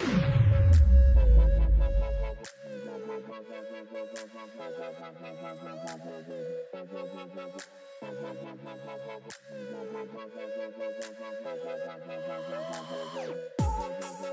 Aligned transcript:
You. 0.00 0.38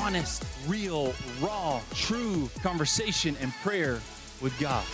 honest, 0.00 0.44
real, 0.66 1.12
raw, 1.40 1.80
true 1.94 2.48
conversation 2.62 3.36
and 3.40 3.52
prayer 3.62 4.00
with 4.40 4.58
God. 4.58 4.84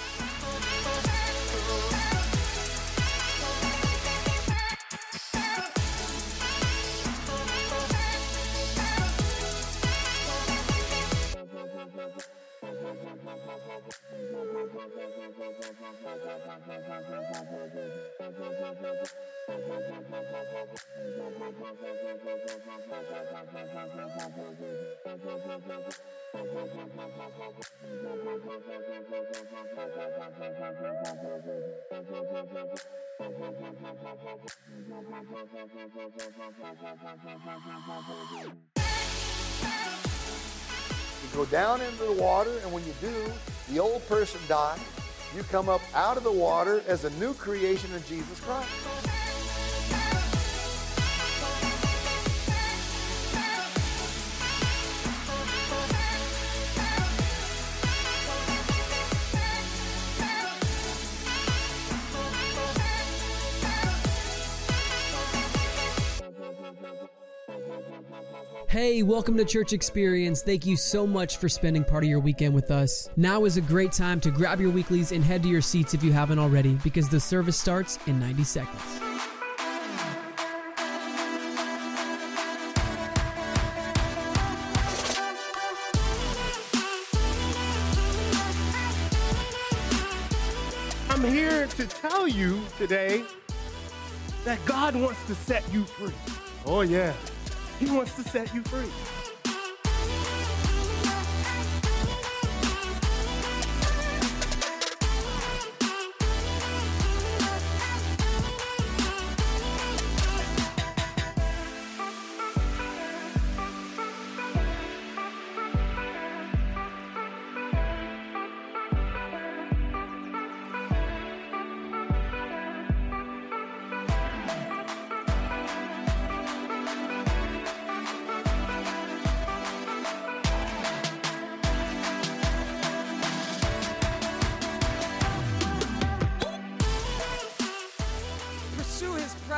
You 41.23 41.29
go 41.33 41.45
down 41.47 41.81
into 41.81 42.05
the 42.05 42.13
water, 42.13 42.59
and 42.63 42.73
when 42.73 42.85
you 42.85 42.93
do, 43.01 43.33
the 43.71 43.79
old 43.81 44.07
person 44.09 44.41
dies. 44.49 44.79
You 45.35 45.43
come 45.45 45.69
up 45.69 45.81
out 45.95 46.17
of 46.17 46.25
the 46.25 46.33
water 46.33 46.83
as 46.87 47.05
a 47.05 47.11
new 47.19 47.35
creation 47.35 47.93
in 47.95 48.03
Jesus 48.05 48.41
Christ. 48.41 49.16
Hey, 68.77 69.03
welcome 69.03 69.39
to 69.39 69.45
Church 69.47 69.73
Experience. 69.73 70.43
Thank 70.43 70.67
you 70.67 70.77
so 70.77 71.07
much 71.07 71.39
for 71.39 71.49
spending 71.49 71.83
part 71.83 72.05
of 72.05 72.11
your 72.11 72.21
weekend 72.21 72.53
with 72.53 72.71
us. 72.71 73.09
Now 73.17 73.47
is 73.47 73.57
a 73.57 73.63
great 73.63 73.91
time 73.91 74.21
to 74.21 74.31
grab 74.31 74.61
your 74.61 74.69
weeklies 74.69 75.13
and 75.13 75.25
head 75.25 75.43
to 75.45 75.49
your 75.49 75.63
seats 75.63 75.95
if 75.95 76.05
you 76.05 76.13
haven't 76.13 76.39
already, 76.39 76.75
because 76.85 77.09
the 77.09 77.19
service 77.19 77.57
starts 77.57 77.99
in 78.07 78.21
90 78.21 78.45
seconds. 78.45 78.83
I'm 91.09 91.25
here 91.25 91.67
to 91.67 91.87
tell 91.87 92.29
you 92.29 92.61
today 92.77 93.25
that 94.45 94.63
God 94.67 94.95
wants 94.95 95.25
to 95.29 95.35
set 95.35 95.65
you 95.73 95.85
free. 95.85 96.13
Oh, 96.67 96.83
yeah. 96.83 97.15
He 97.79 97.91
wants 97.91 98.15
to 98.17 98.23
set 98.23 98.55
you 98.55 98.63
free. 98.63 98.91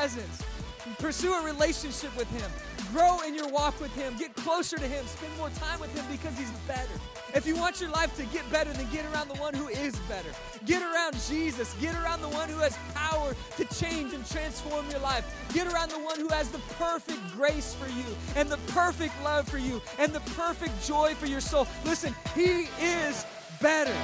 Presence. 0.08 0.42
Pursue 0.98 1.32
a 1.34 1.44
relationship 1.44 2.16
with 2.16 2.30
Him. 2.30 2.50
Grow 2.92 3.20
in 3.20 3.34
your 3.34 3.48
walk 3.48 3.78
with 3.78 3.94
Him. 3.94 4.16
Get 4.16 4.34
closer 4.34 4.78
to 4.78 4.86
Him. 4.86 5.04
Spend 5.06 5.36
more 5.36 5.50
time 5.50 5.80
with 5.80 5.94
Him 5.94 6.04
because 6.10 6.36
He's 6.38 6.50
better. 6.66 6.88
If 7.34 7.46
you 7.46 7.56
want 7.56 7.80
your 7.80 7.90
life 7.90 8.16
to 8.16 8.24
get 8.26 8.50
better, 8.50 8.72
then 8.72 8.90
get 8.90 9.04
around 9.12 9.28
the 9.28 9.34
one 9.34 9.52
who 9.52 9.68
is 9.68 9.96
better. 10.08 10.30
Get 10.64 10.82
around 10.82 11.14
Jesus. 11.28 11.74
Get 11.74 11.94
around 11.94 12.22
the 12.22 12.28
one 12.28 12.48
who 12.48 12.58
has 12.58 12.76
power 12.94 13.36
to 13.58 13.64
change 13.66 14.14
and 14.14 14.26
transform 14.30 14.88
your 14.90 15.00
life. 15.00 15.26
Get 15.52 15.70
around 15.70 15.90
the 15.90 15.98
one 15.98 16.18
who 16.18 16.28
has 16.28 16.48
the 16.48 16.60
perfect 16.78 17.20
grace 17.36 17.74
for 17.74 17.88
you 17.88 18.16
and 18.34 18.48
the 18.48 18.58
perfect 18.72 19.12
love 19.22 19.46
for 19.46 19.58
you 19.58 19.82
and 19.98 20.12
the 20.12 20.20
perfect 20.32 20.72
joy 20.86 21.14
for 21.16 21.26
your 21.26 21.42
soul. 21.42 21.66
Listen, 21.84 22.14
He 22.34 22.68
is 22.80 23.26
better. 23.60 23.94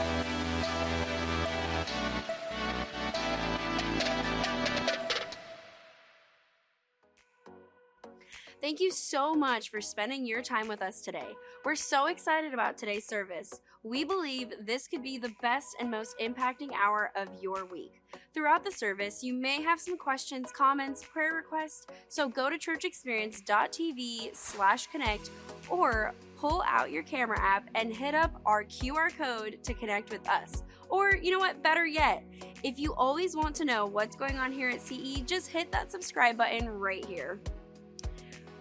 Thank 8.65 8.81
you 8.81 8.91
so 8.91 9.35
much 9.35 9.69
for 9.69 9.83
spending 9.83 10.25
your 10.27 10.41
time 10.41 10.69
with 10.69 10.81
us 10.81 11.03
today. 11.03 11.37
We're 11.67 11.75
so 11.75 12.07
excited 12.07 12.55
about 12.55 12.79
today's 12.79 13.07
service. 13.07 13.61
We 13.83 14.05
believe 14.05 14.55
this 14.59 14.89
could 14.89 15.03
be 15.03 15.19
the 15.19 15.35
best 15.43 15.77
and 15.79 15.91
most 15.91 16.19
impacting 16.19 16.71
hour 16.73 17.13
of 17.15 17.29
your 17.43 17.67
week. 17.67 18.01
Throughout 18.33 18.65
the 18.65 18.73
service, 18.73 19.23
you 19.23 19.35
may 19.35 19.61
have 19.61 19.79
some 19.79 19.99
questions, 19.99 20.51
comments, 20.51 21.05
prayer 21.05 21.35
requests, 21.35 21.87
so 22.09 22.27
go 22.27 22.49
to 22.49 22.57
churchexperience.tv 22.57 24.35
slash 24.35 24.87
connect 24.87 25.29
or 25.69 26.15
pull 26.39 26.65
out 26.67 26.91
your 26.91 27.03
camera 27.03 27.39
app 27.39 27.69
and 27.75 27.93
hit 27.93 28.15
up 28.15 28.41
our 28.47 28.65
QR 28.65 29.15
code 29.15 29.59
to 29.63 29.75
connect 29.75 30.11
with 30.11 30.27
us. 30.27 30.63
Or, 30.89 31.15
you 31.15 31.33
know 31.33 31.39
what, 31.39 31.63
better 31.63 31.85
yet, 31.85 32.25
if 32.63 32.79
you 32.79 32.95
always 32.95 33.37
want 33.37 33.57
to 33.57 33.67
know 33.67 33.85
what's 33.85 34.17
going 34.17 34.39
on 34.39 34.53
here 34.53 34.71
at 34.71 34.81
CE, 34.81 35.21
just 35.27 35.51
hit 35.51 35.71
that 35.73 35.93
subscribe 35.93 36.39
button 36.39 36.67
right 36.67 37.05
here. 37.05 37.41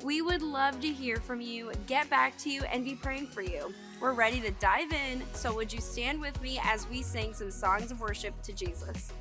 We 0.03 0.21
would 0.21 0.41
love 0.41 0.81
to 0.81 0.87
hear 0.91 1.17
from 1.17 1.39
you, 1.39 1.71
get 1.87 2.09
back 2.09 2.37
to 2.39 2.49
you, 2.49 2.63
and 2.63 2.83
be 2.83 2.93
praying 2.93 3.27
for 3.27 3.41
you. 3.41 3.73
We're 4.01 4.11
ready 4.11 4.41
to 4.41 4.51
dive 4.51 4.91
in, 4.91 5.23
so 5.31 5.55
would 5.55 5.71
you 5.71 5.79
stand 5.79 6.19
with 6.19 6.41
me 6.41 6.59
as 6.61 6.85
we 6.89 7.01
sing 7.01 7.33
some 7.33 7.49
songs 7.49 7.89
of 7.89 8.01
worship 8.01 8.41
to 8.41 8.51
Jesus? 8.51 9.13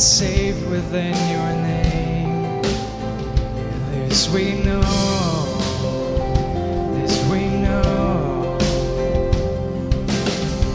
Is 0.00 0.16
safe 0.18 0.66
within 0.70 1.14
your 1.30 1.52
name. 1.60 2.62
This 4.08 4.30
we 4.30 4.54
know. 4.64 5.44
This 6.94 7.22
we 7.30 7.42
know. 7.64 8.56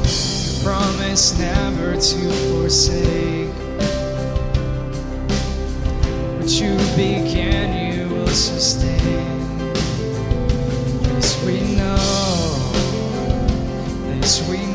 You 0.04 0.64
promise 0.64 1.40
never 1.40 1.94
to 1.94 2.32
forsake. 2.52 3.50
What 6.38 6.52
you 6.62 6.78
began, 6.96 7.98
you 7.98 8.08
will 8.10 8.28
sustain. 8.28 9.74
This 11.16 11.44
we 11.44 11.62
know, 11.76 12.72
this 14.20 14.48
we 14.48 14.58
know. 14.58 14.75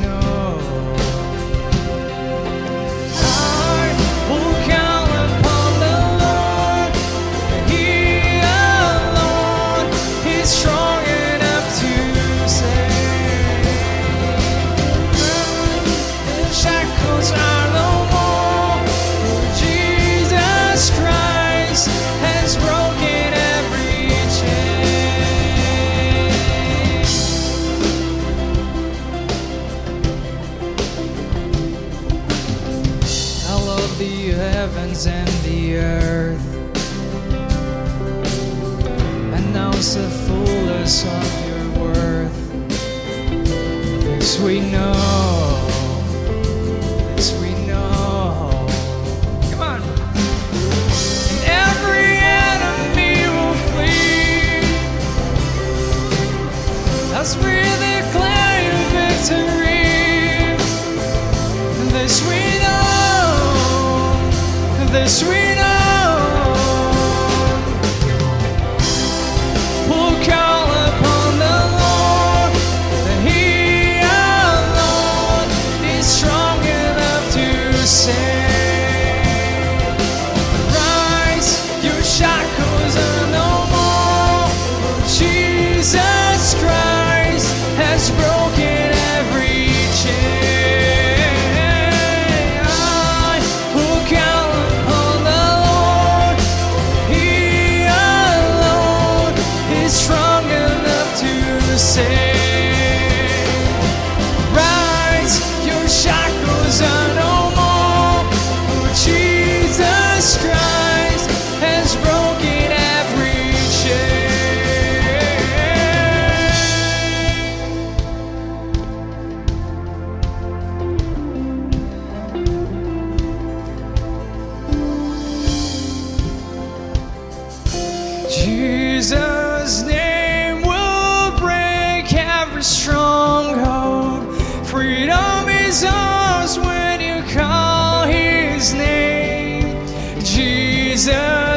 Every 132.61 132.65
stronghold. 132.65 134.37
Freedom 134.67 135.49
is 135.49 135.83
ours 135.83 136.59
when 136.59 137.01
you 137.01 137.23
call 137.33 138.05
his 138.05 138.75
name. 138.75 139.87
Jesus' 140.23 141.50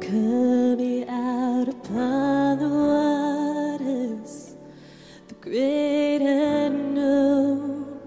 cut 0.00 0.78
me 0.78 1.04
out 1.08 1.68
upon 1.68 2.58
the 2.58 2.68
waters, 2.68 4.54
the 5.28 5.34
great 5.34 6.20
unknown. 6.22 8.00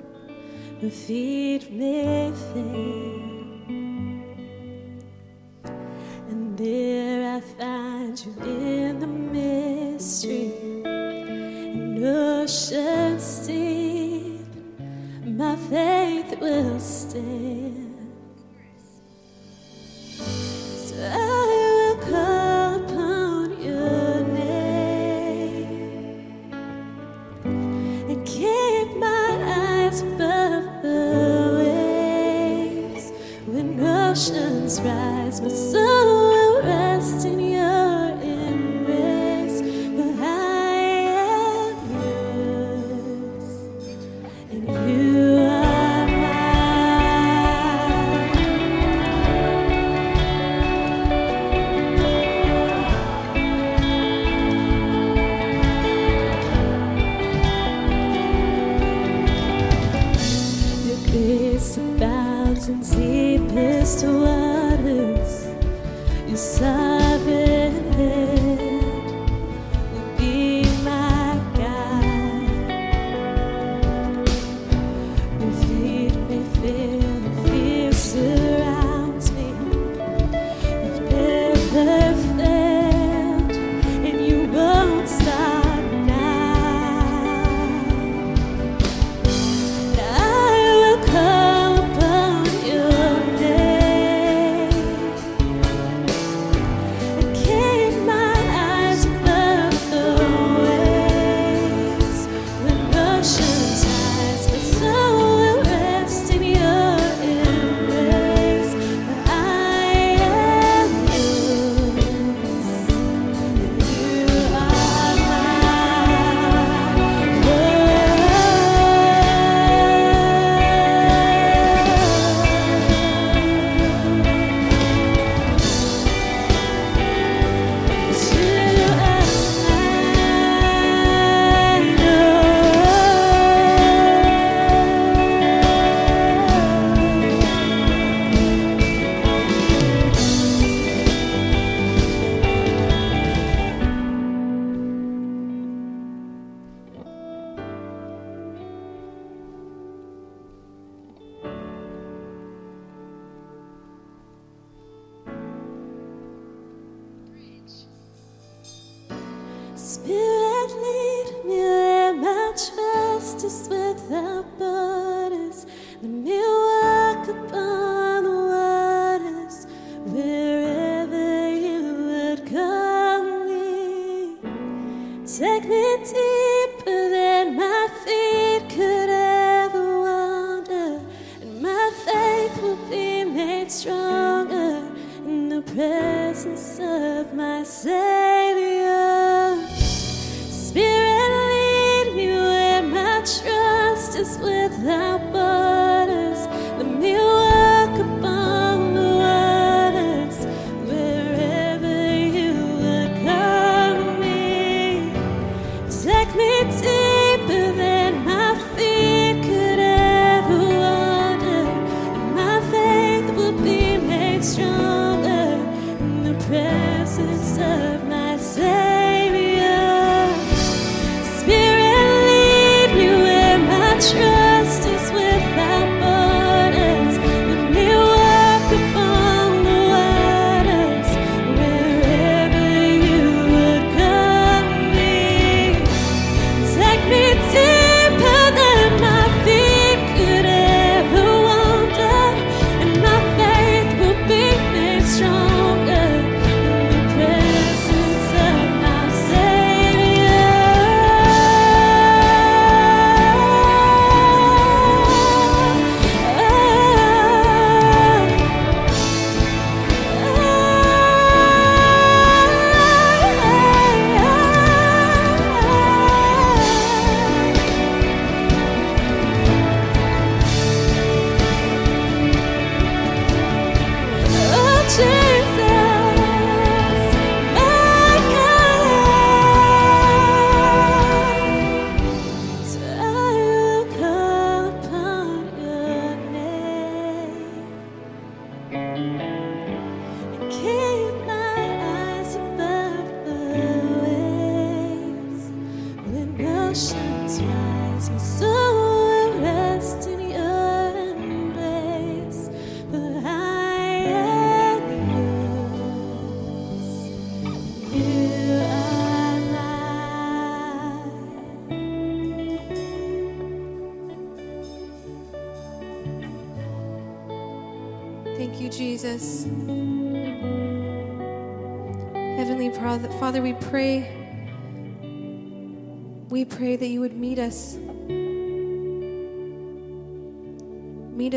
presence 216.51 217.58
of 217.60 218.00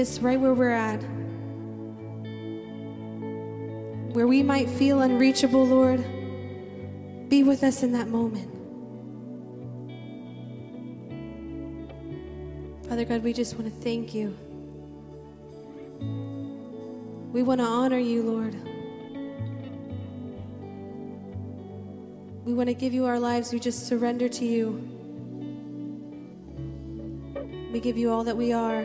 Right 0.05 0.39
where 0.39 0.53
we're 0.53 0.69
at. 0.69 1.03
Where 4.13 4.27
we 4.27 4.43
might 4.43 4.69
feel 4.69 5.01
unreachable, 5.01 5.67
Lord, 5.67 6.05
be 7.31 7.43
with 7.43 7.65
us 7.65 7.83
in 7.83 7.93
that 7.93 8.09
moment. 8.09 8.51
Father 12.87 13.07
God, 13.07 13.23
we 13.23 13.33
just 13.33 13.59
want 13.59 13.65
to 13.65 13.81
thank 13.83 14.15
you. 14.15 14.37
We 17.33 17.43
want 17.43 17.63
to 17.63 17.67
honor 17.67 17.99
you, 17.99 18.23
Lord. 18.25 18.55
We 22.45 22.53
want 22.53 22.69
to 22.69 22.75
give 22.75 22.93
you 22.93 23.07
our 23.07 23.19
lives. 23.19 23.55
We 23.55 23.59
just 23.59 23.87
surrender 23.87 24.29
to 24.29 24.45
you. 24.45 24.87
We 27.73 27.81
give 27.81 27.97
you 27.97 28.13
all 28.13 28.25
that 28.25 28.37
we 28.37 28.53
are. 28.53 28.85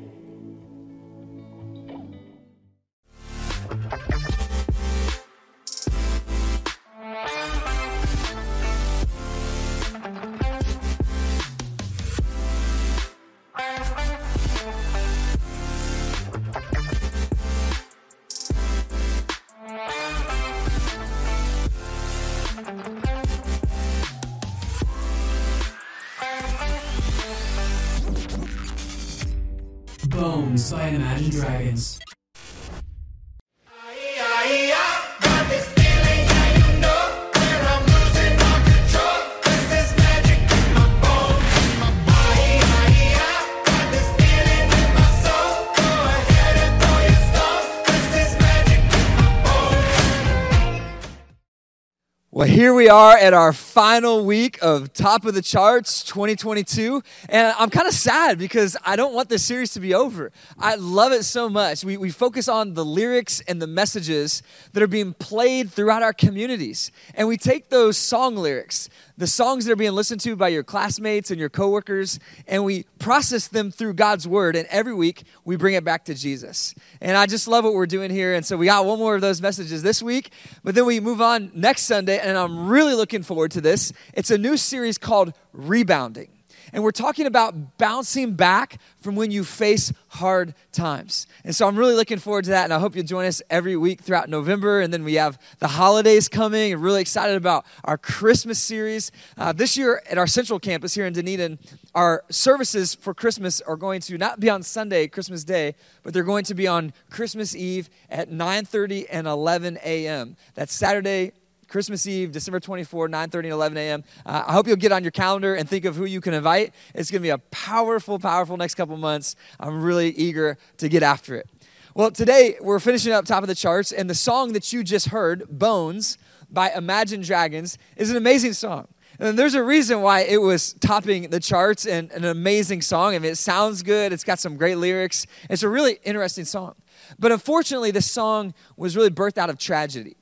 Here 52.61 52.75
we 52.75 52.89
are 52.89 53.17
at 53.17 53.33
our 53.33 53.53
final 53.71 54.25
week 54.25 54.59
of 54.61 54.91
Top 54.91 55.23
of 55.23 55.33
the 55.33 55.41
Charts 55.41 56.03
2022. 56.03 57.01
And 57.29 57.55
I'm 57.57 57.69
kind 57.69 57.87
of 57.87 57.93
sad 57.93 58.37
because 58.37 58.75
I 58.85 58.97
don't 58.97 59.13
want 59.13 59.29
this 59.29 59.45
series 59.45 59.71
to 59.75 59.79
be 59.79 59.93
over. 59.93 60.33
I 60.59 60.75
love 60.75 61.13
it 61.13 61.23
so 61.23 61.47
much. 61.47 61.85
We, 61.85 61.95
we 61.95 62.09
focus 62.09 62.49
on 62.49 62.73
the 62.73 62.83
lyrics 62.83 63.39
and 63.47 63.61
the 63.61 63.67
messages 63.67 64.43
that 64.73 64.83
are 64.83 64.87
being 64.87 65.13
played 65.13 65.71
throughout 65.71 66.03
our 66.03 66.11
communities. 66.11 66.91
And 67.15 67.29
we 67.29 67.37
take 67.37 67.69
those 67.69 67.95
song 67.95 68.35
lyrics, 68.35 68.89
the 69.17 69.25
songs 69.25 69.63
that 69.65 69.71
are 69.71 69.77
being 69.77 69.93
listened 69.93 70.19
to 70.21 70.35
by 70.35 70.49
your 70.49 70.63
classmates 70.63 71.31
and 71.31 71.39
your 71.39 71.49
coworkers, 71.49 72.19
and 72.47 72.65
we 72.65 72.83
process 72.99 73.47
them 73.47 73.71
through 73.71 73.93
God's 73.93 74.27
Word. 74.27 74.57
And 74.57 74.67
every 74.69 74.93
week 74.93 75.23
we 75.45 75.55
bring 75.55 75.75
it 75.75 75.85
back 75.85 76.03
to 76.05 76.13
Jesus. 76.13 76.75
And 76.99 77.15
I 77.15 77.25
just 77.25 77.47
love 77.47 77.63
what 77.63 77.73
we're 77.73 77.85
doing 77.85 78.11
here. 78.11 78.33
And 78.33 78.45
so 78.45 78.57
we 78.57 78.65
got 78.65 78.83
one 78.83 78.99
more 78.99 79.15
of 79.15 79.21
those 79.21 79.41
messages 79.41 79.81
this 79.81 80.03
week, 80.03 80.31
but 80.61 80.75
then 80.75 80.85
we 80.85 80.99
move 80.99 81.21
on 81.21 81.51
next 81.53 81.83
Sunday, 81.83 82.19
and 82.19 82.37
I'm 82.37 82.67
really 82.67 82.95
looking 82.95 83.23
forward 83.23 83.51
to 83.51 83.60
this. 83.61 83.93
It's 84.13 84.31
a 84.31 84.37
new 84.37 84.57
series 84.57 84.97
called 84.97 85.33
Rebounding. 85.53 86.29
And 86.73 86.83
we're 86.83 86.91
talking 86.91 87.25
about 87.25 87.77
bouncing 87.77 88.35
back 88.35 88.79
from 89.01 89.15
when 89.15 89.31
you 89.31 89.43
face 89.43 89.91
hard 90.07 90.53
times. 90.71 91.27
And 91.43 91.53
so 91.55 91.67
I'm 91.67 91.75
really 91.75 91.95
looking 91.95 92.17
forward 92.17 92.45
to 92.45 92.51
that. 92.51 92.63
And 92.63 92.73
I 92.73 92.79
hope 92.79 92.95
you'll 92.95 93.05
join 93.05 93.25
us 93.25 93.41
every 93.49 93.75
week 93.75 94.01
throughout 94.01 94.29
November. 94.29 94.79
And 94.79 94.93
then 94.93 95.03
we 95.03 95.15
have 95.15 95.37
the 95.59 95.67
holidays 95.67 96.29
coming 96.29 96.71
and 96.71 96.81
really 96.81 97.01
excited 97.01 97.35
about 97.35 97.65
our 97.83 97.97
Christmas 97.97 98.59
series. 98.59 99.11
Uh, 99.37 99.51
this 99.51 99.77
year 99.77 100.01
at 100.09 100.17
our 100.17 100.27
central 100.27 100.59
campus 100.59 100.93
here 100.93 101.05
in 101.05 101.13
Dunedin, 101.13 101.59
our 101.93 102.23
services 102.29 102.95
for 102.95 103.13
Christmas 103.13 103.59
are 103.61 103.75
going 103.75 103.99
to 104.01 104.17
not 104.17 104.39
be 104.39 104.49
on 104.49 104.63
Sunday, 104.63 105.07
Christmas 105.07 105.43
Day, 105.43 105.75
but 106.03 106.13
they're 106.13 106.23
going 106.23 106.45
to 106.45 106.55
be 106.55 106.67
on 106.67 106.93
Christmas 107.09 107.53
Eve 107.53 107.89
at 108.09 108.29
9.30 108.29 109.07
and 109.11 109.27
11 109.27 109.77
a.m. 109.83 110.37
That's 110.55 110.73
Saturday, 110.73 111.33
Christmas 111.71 112.05
Eve, 112.05 112.33
December 112.33 112.59
24, 112.59 113.07
9 113.07 113.29
30 113.29 113.47
and 113.47 113.53
11 113.53 113.77
a.m. 113.77 114.03
Uh, 114.25 114.43
I 114.45 114.51
hope 114.51 114.67
you'll 114.67 114.75
get 114.75 114.91
on 114.91 115.05
your 115.05 115.11
calendar 115.11 115.55
and 115.55 115.69
think 115.69 115.85
of 115.85 115.95
who 115.95 116.03
you 116.03 116.19
can 116.19 116.33
invite. 116.33 116.73
It's 116.93 117.09
going 117.09 117.21
to 117.21 117.23
be 117.23 117.29
a 117.29 117.37
powerful, 117.37 118.19
powerful 118.19 118.57
next 118.57 118.75
couple 118.75 118.97
months. 118.97 119.37
I'm 119.57 119.81
really 119.81 120.09
eager 120.09 120.57
to 120.77 120.89
get 120.89 121.01
after 121.01 121.33
it. 121.35 121.49
Well, 121.95 122.11
today 122.11 122.57
we're 122.59 122.79
finishing 122.79 123.13
up 123.13 123.23
top 123.23 123.41
of 123.41 123.47
the 123.47 123.55
charts, 123.55 123.93
and 123.93 124.09
the 124.09 124.15
song 124.15 124.51
that 124.51 124.73
you 124.73 124.83
just 124.83 125.09
heard, 125.09 125.45
Bones 125.49 126.17
by 126.51 126.71
Imagine 126.71 127.21
Dragons, 127.21 127.77
is 127.95 128.11
an 128.11 128.17
amazing 128.17 128.51
song. 128.51 128.89
And 129.17 129.39
there's 129.39 129.55
a 129.55 129.63
reason 129.63 130.01
why 130.01 130.21
it 130.21 130.41
was 130.41 130.73
topping 130.73 131.29
the 131.29 131.39
charts 131.39 131.85
and 131.85 132.11
an 132.11 132.25
amazing 132.25 132.81
song. 132.81 133.15
I 133.15 133.19
mean, 133.19 133.31
it 133.31 133.37
sounds 133.37 133.81
good, 133.81 134.11
it's 134.11 134.25
got 134.25 134.39
some 134.39 134.57
great 134.57 134.75
lyrics. 134.75 135.25
It's 135.49 135.63
a 135.63 135.69
really 135.69 135.99
interesting 136.03 136.43
song. 136.43 136.75
But 137.17 137.31
unfortunately, 137.31 137.91
this 137.91 138.11
song 138.11 138.53
was 138.75 138.97
really 138.97 139.09
birthed 139.09 139.37
out 139.37 139.49
of 139.49 139.57
tragedy. 139.57 140.17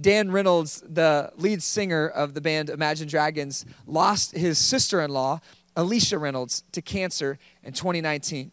Dan 0.00 0.30
Reynolds, 0.30 0.82
the 0.86 1.32
lead 1.36 1.62
singer 1.62 2.08
of 2.08 2.34
the 2.34 2.40
band 2.40 2.70
Imagine 2.70 3.08
Dragons, 3.08 3.64
lost 3.86 4.32
his 4.32 4.58
sister 4.58 5.00
in 5.00 5.10
law, 5.10 5.40
Alicia 5.76 6.18
Reynolds, 6.18 6.64
to 6.72 6.82
cancer 6.82 7.38
in 7.62 7.72
2019. 7.72 8.50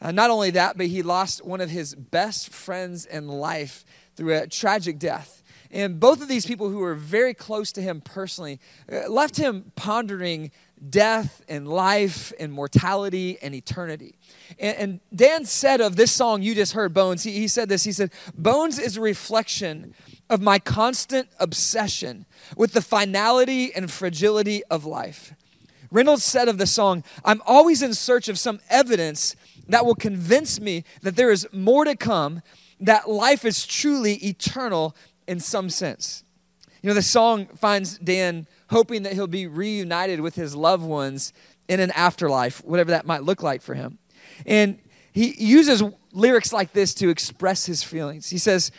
Uh, 0.00 0.10
not 0.10 0.30
only 0.30 0.50
that, 0.50 0.76
but 0.76 0.86
he 0.86 1.02
lost 1.02 1.44
one 1.44 1.60
of 1.60 1.70
his 1.70 1.94
best 1.94 2.50
friends 2.50 3.06
in 3.06 3.28
life 3.28 3.84
through 4.16 4.36
a 4.36 4.46
tragic 4.46 4.98
death. 4.98 5.42
And 5.70 5.98
both 5.98 6.20
of 6.20 6.28
these 6.28 6.44
people 6.44 6.68
who 6.68 6.78
were 6.78 6.94
very 6.94 7.32
close 7.32 7.72
to 7.72 7.82
him 7.82 8.02
personally 8.02 8.60
uh, 8.92 9.08
left 9.08 9.38
him 9.38 9.72
pondering 9.74 10.50
death 10.90 11.42
and 11.48 11.66
life 11.66 12.32
and 12.38 12.52
mortality 12.52 13.38
and 13.40 13.54
eternity. 13.54 14.16
And, 14.58 14.76
and, 14.76 15.00
Dan 15.14 15.44
said 15.44 15.80
of 15.80 15.96
this 15.96 16.10
song 16.10 16.42
you 16.42 16.54
just 16.54 16.72
heard, 16.72 16.92
Bones, 16.92 17.22
he, 17.22 17.32
he 17.32 17.48
said 17.48 17.68
this. 17.68 17.84
He 17.84 17.92
said, 17.92 18.10
Bones 18.36 18.78
is 18.78 18.96
a 18.96 19.00
reflection 19.00 19.94
of 20.32 20.40
my 20.40 20.58
constant 20.58 21.28
obsession 21.38 22.24
with 22.56 22.72
the 22.72 22.80
finality 22.80 23.72
and 23.74 23.90
fragility 23.90 24.64
of 24.64 24.86
life. 24.86 25.34
Reynolds 25.90 26.24
said 26.24 26.48
of 26.48 26.56
the 26.56 26.66
song, 26.66 27.04
I'm 27.22 27.42
always 27.46 27.82
in 27.82 27.92
search 27.92 28.28
of 28.28 28.38
some 28.38 28.60
evidence 28.70 29.36
that 29.68 29.84
will 29.84 29.94
convince 29.94 30.58
me 30.58 30.84
that 31.02 31.16
there 31.16 31.30
is 31.30 31.46
more 31.52 31.84
to 31.84 31.94
come, 31.94 32.40
that 32.80 33.10
life 33.10 33.44
is 33.44 33.66
truly 33.66 34.14
eternal 34.14 34.96
in 35.28 35.38
some 35.38 35.68
sense. 35.68 36.24
You 36.80 36.88
know, 36.88 36.94
the 36.94 37.02
song 37.02 37.46
finds 37.58 37.98
Dan 37.98 38.46
hoping 38.70 39.02
that 39.02 39.12
he'll 39.12 39.26
be 39.26 39.46
reunited 39.46 40.22
with 40.22 40.34
his 40.34 40.56
loved 40.56 40.82
ones 40.82 41.34
in 41.68 41.78
an 41.78 41.90
afterlife, 41.90 42.64
whatever 42.64 42.92
that 42.92 43.04
might 43.04 43.22
look 43.22 43.42
like 43.42 43.60
for 43.60 43.74
him. 43.74 43.98
And 44.46 44.78
he 45.12 45.34
uses 45.36 45.82
lyrics 46.12 46.54
like 46.54 46.72
this 46.72 46.94
to 46.94 47.10
express 47.10 47.66
his 47.66 47.82
feelings. 47.82 48.30
He 48.30 48.38
says, 48.38 48.72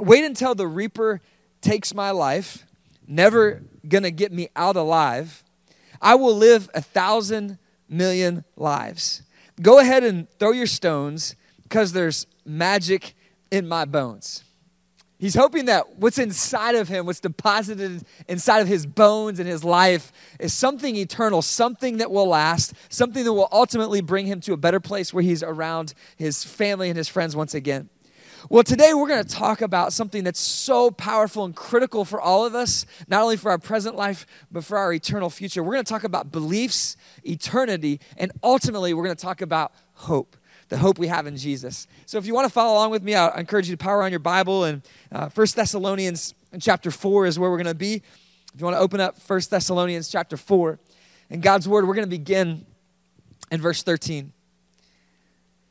Wait 0.00 0.24
until 0.24 0.54
the 0.54 0.66
reaper 0.66 1.20
takes 1.60 1.94
my 1.94 2.10
life, 2.10 2.66
never 3.06 3.62
gonna 3.88 4.10
get 4.10 4.32
me 4.32 4.48
out 4.56 4.76
alive. 4.76 5.42
I 6.00 6.14
will 6.14 6.34
live 6.34 6.68
a 6.74 6.82
thousand 6.82 7.58
million 7.88 8.44
lives. 8.56 9.22
Go 9.60 9.78
ahead 9.78 10.04
and 10.04 10.28
throw 10.38 10.52
your 10.52 10.66
stones 10.66 11.34
because 11.62 11.92
there's 11.92 12.26
magic 12.44 13.14
in 13.50 13.66
my 13.66 13.84
bones. 13.84 14.44
He's 15.18 15.34
hoping 15.34 15.64
that 15.64 15.96
what's 15.96 16.18
inside 16.18 16.74
of 16.74 16.88
him, 16.88 17.06
what's 17.06 17.20
deposited 17.20 18.04
inside 18.28 18.60
of 18.60 18.68
his 18.68 18.84
bones 18.84 19.40
and 19.40 19.48
his 19.48 19.64
life, 19.64 20.12
is 20.38 20.52
something 20.52 20.94
eternal, 20.94 21.40
something 21.40 21.96
that 21.98 22.10
will 22.10 22.28
last, 22.28 22.74
something 22.90 23.24
that 23.24 23.32
will 23.32 23.48
ultimately 23.50 24.02
bring 24.02 24.26
him 24.26 24.40
to 24.42 24.52
a 24.52 24.58
better 24.58 24.78
place 24.78 25.14
where 25.14 25.22
he's 25.22 25.42
around 25.42 25.94
his 26.16 26.44
family 26.44 26.90
and 26.90 26.98
his 26.98 27.08
friends 27.08 27.34
once 27.34 27.54
again. 27.54 27.88
Well, 28.48 28.62
today 28.62 28.94
we're 28.94 29.08
going 29.08 29.24
to 29.24 29.28
talk 29.28 29.60
about 29.60 29.92
something 29.92 30.22
that's 30.22 30.38
so 30.38 30.92
powerful 30.92 31.44
and 31.44 31.54
critical 31.54 32.04
for 32.04 32.20
all 32.20 32.46
of 32.46 32.54
us, 32.54 32.86
not 33.08 33.22
only 33.22 33.36
for 33.36 33.50
our 33.50 33.58
present 33.58 33.96
life, 33.96 34.24
but 34.52 34.62
for 34.62 34.78
our 34.78 34.92
eternal 34.92 35.30
future. 35.30 35.64
We're 35.64 35.72
going 35.72 35.84
to 35.84 35.92
talk 35.92 36.04
about 36.04 36.30
beliefs, 36.30 36.96
eternity, 37.24 37.98
and 38.16 38.30
ultimately 38.44 38.94
we're 38.94 39.02
going 39.02 39.16
to 39.16 39.22
talk 39.22 39.40
about 39.40 39.72
hope 39.94 40.36
the 40.68 40.76
hope 40.76 40.98
we 40.98 41.06
have 41.06 41.28
in 41.28 41.36
Jesus. 41.36 41.86
So 42.06 42.18
if 42.18 42.26
you 42.26 42.34
want 42.34 42.46
to 42.46 42.52
follow 42.52 42.74
along 42.74 42.90
with 42.90 43.02
me, 43.02 43.14
I 43.14 43.38
encourage 43.38 43.68
you 43.68 43.76
to 43.76 43.82
power 43.82 44.02
on 44.02 44.10
your 44.10 44.18
Bible. 44.18 44.64
And 44.64 44.82
uh, 45.12 45.28
1 45.28 45.46
Thessalonians 45.54 46.34
chapter 46.58 46.90
4 46.90 47.26
is 47.26 47.38
where 47.38 47.48
we're 47.50 47.56
going 47.56 47.66
to 47.66 47.74
be. 47.74 48.02
If 48.52 48.60
you 48.60 48.64
want 48.64 48.74
to 48.76 48.80
open 48.80 49.00
up 49.00 49.16
1 49.24 49.40
Thessalonians 49.48 50.08
chapter 50.08 50.36
4 50.36 50.80
and 51.30 51.40
God's 51.40 51.68
word, 51.68 51.86
we're 51.86 51.94
going 51.94 52.06
to 52.06 52.10
begin 52.10 52.66
in 53.52 53.60
verse 53.60 53.84
13. 53.84 54.32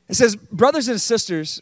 It 0.08 0.16
says, 0.16 0.38
Brothers 0.38 0.88
and 0.88 1.02
sisters, 1.02 1.62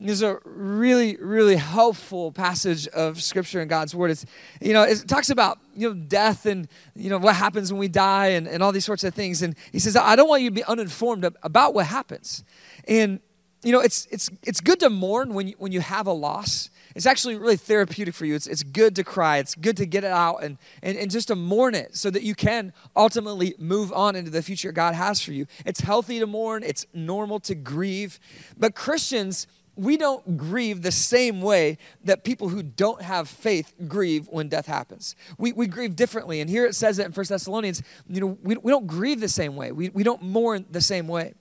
Is 0.00 0.22
a 0.22 0.38
really, 0.44 1.16
really 1.16 1.56
helpful 1.56 2.32
passage 2.32 2.88
of 2.88 3.22
scripture 3.22 3.62
in 3.62 3.68
God's 3.68 3.94
word. 3.94 4.10
It's, 4.10 4.26
you 4.60 4.72
know, 4.72 4.82
it 4.82 5.06
talks 5.06 5.30
about, 5.30 5.58
you 5.74 5.88
know, 5.88 5.94
death 5.94 6.46
and, 6.46 6.68
you 6.94 7.08
know, 7.08 7.16
what 7.16 7.36
happens 7.36 7.72
when 7.72 7.78
we 7.78 7.88
die 7.88 8.28
and, 8.28 8.46
and 8.48 8.62
all 8.62 8.72
these 8.72 8.84
sorts 8.84 9.04
of 9.04 9.14
things. 9.14 9.40
And 9.40 9.54
he 9.72 9.78
says, 9.78 9.96
I 9.96 10.16
don't 10.16 10.28
want 10.28 10.42
you 10.42 10.50
to 10.50 10.54
be 10.54 10.64
uninformed 10.64 11.24
about 11.42 11.74
what 11.74 11.86
happens. 11.86 12.44
And, 12.88 13.20
you 13.62 13.72
know, 13.72 13.80
it's, 13.80 14.06
it's, 14.10 14.30
it's 14.42 14.60
good 14.60 14.80
to 14.80 14.90
mourn 14.90 15.32
when 15.32 15.48
you, 15.48 15.54
when 15.58 15.72
you 15.72 15.80
have 15.80 16.06
a 16.06 16.12
loss. 16.12 16.70
It's 16.94 17.06
actually 17.06 17.36
really 17.36 17.56
therapeutic 17.56 18.14
for 18.14 18.26
you. 18.26 18.34
It's, 18.34 18.46
it's 18.46 18.62
good 18.62 18.96
to 18.96 19.04
cry. 19.04 19.38
It's 19.38 19.54
good 19.54 19.76
to 19.78 19.86
get 19.86 20.04
it 20.04 20.12
out 20.12 20.42
and, 20.42 20.58
and, 20.82 20.98
and 20.98 21.10
just 21.10 21.28
to 21.28 21.36
mourn 21.36 21.74
it 21.74 21.96
so 21.96 22.10
that 22.10 22.22
you 22.22 22.34
can 22.34 22.72
ultimately 22.94 23.54
move 23.58 23.92
on 23.92 24.16
into 24.16 24.30
the 24.30 24.42
future 24.42 24.70
God 24.70 24.94
has 24.94 25.20
for 25.20 25.32
you. 25.32 25.46
It's 25.64 25.80
healthy 25.80 26.18
to 26.18 26.26
mourn. 26.26 26.62
It's 26.62 26.84
normal 26.92 27.40
to 27.40 27.54
grieve. 27.54 28.20
But 28.56 28.74
Christians, 28.74 29.46
we 29.76 29.96
don't 29.96 30.36
grieve 30.36 30.82
the 30.82 30.92
same 30.92 31.40
way 31.40 31.78
that 32.04 32.22
people 32.22 32.48
who 32.48 32.62
don't 32.62 33.02
have 33.02 33.28
faith 33.28 33.74
grieve 33.88 34.28
when 34.28 34.48
death 34.48 34.66
happens. 34.66 35.16
We, 35.38 35.52
we 35.52 35.66
grieve 35.66 35.96
differently. 35.96 36.40
And 36.40 36.48
here 36.48 36.64
it 36.64 36.74
says 36.74 36.98
it 36.98 37.06
in 37.06 37.12
1 37.12 37.26
Thessalonians, 37.28 37.82
you 38.08 38.20
know, 38.20 38.38
we, 38.42 38.56
we 38.56 38.70
don't 38.70 38.86
grieve 38.86 39.20
the 39.20 39.28
same 39.28 39.56
way. 39.56 39.72
We, 39.72 39.88
we 39.88 40.02
don't 40.02 40.22
mourn 40.22 40.66
the 40.70 40.80
same 40.80 41.08
way. 41.08 41.34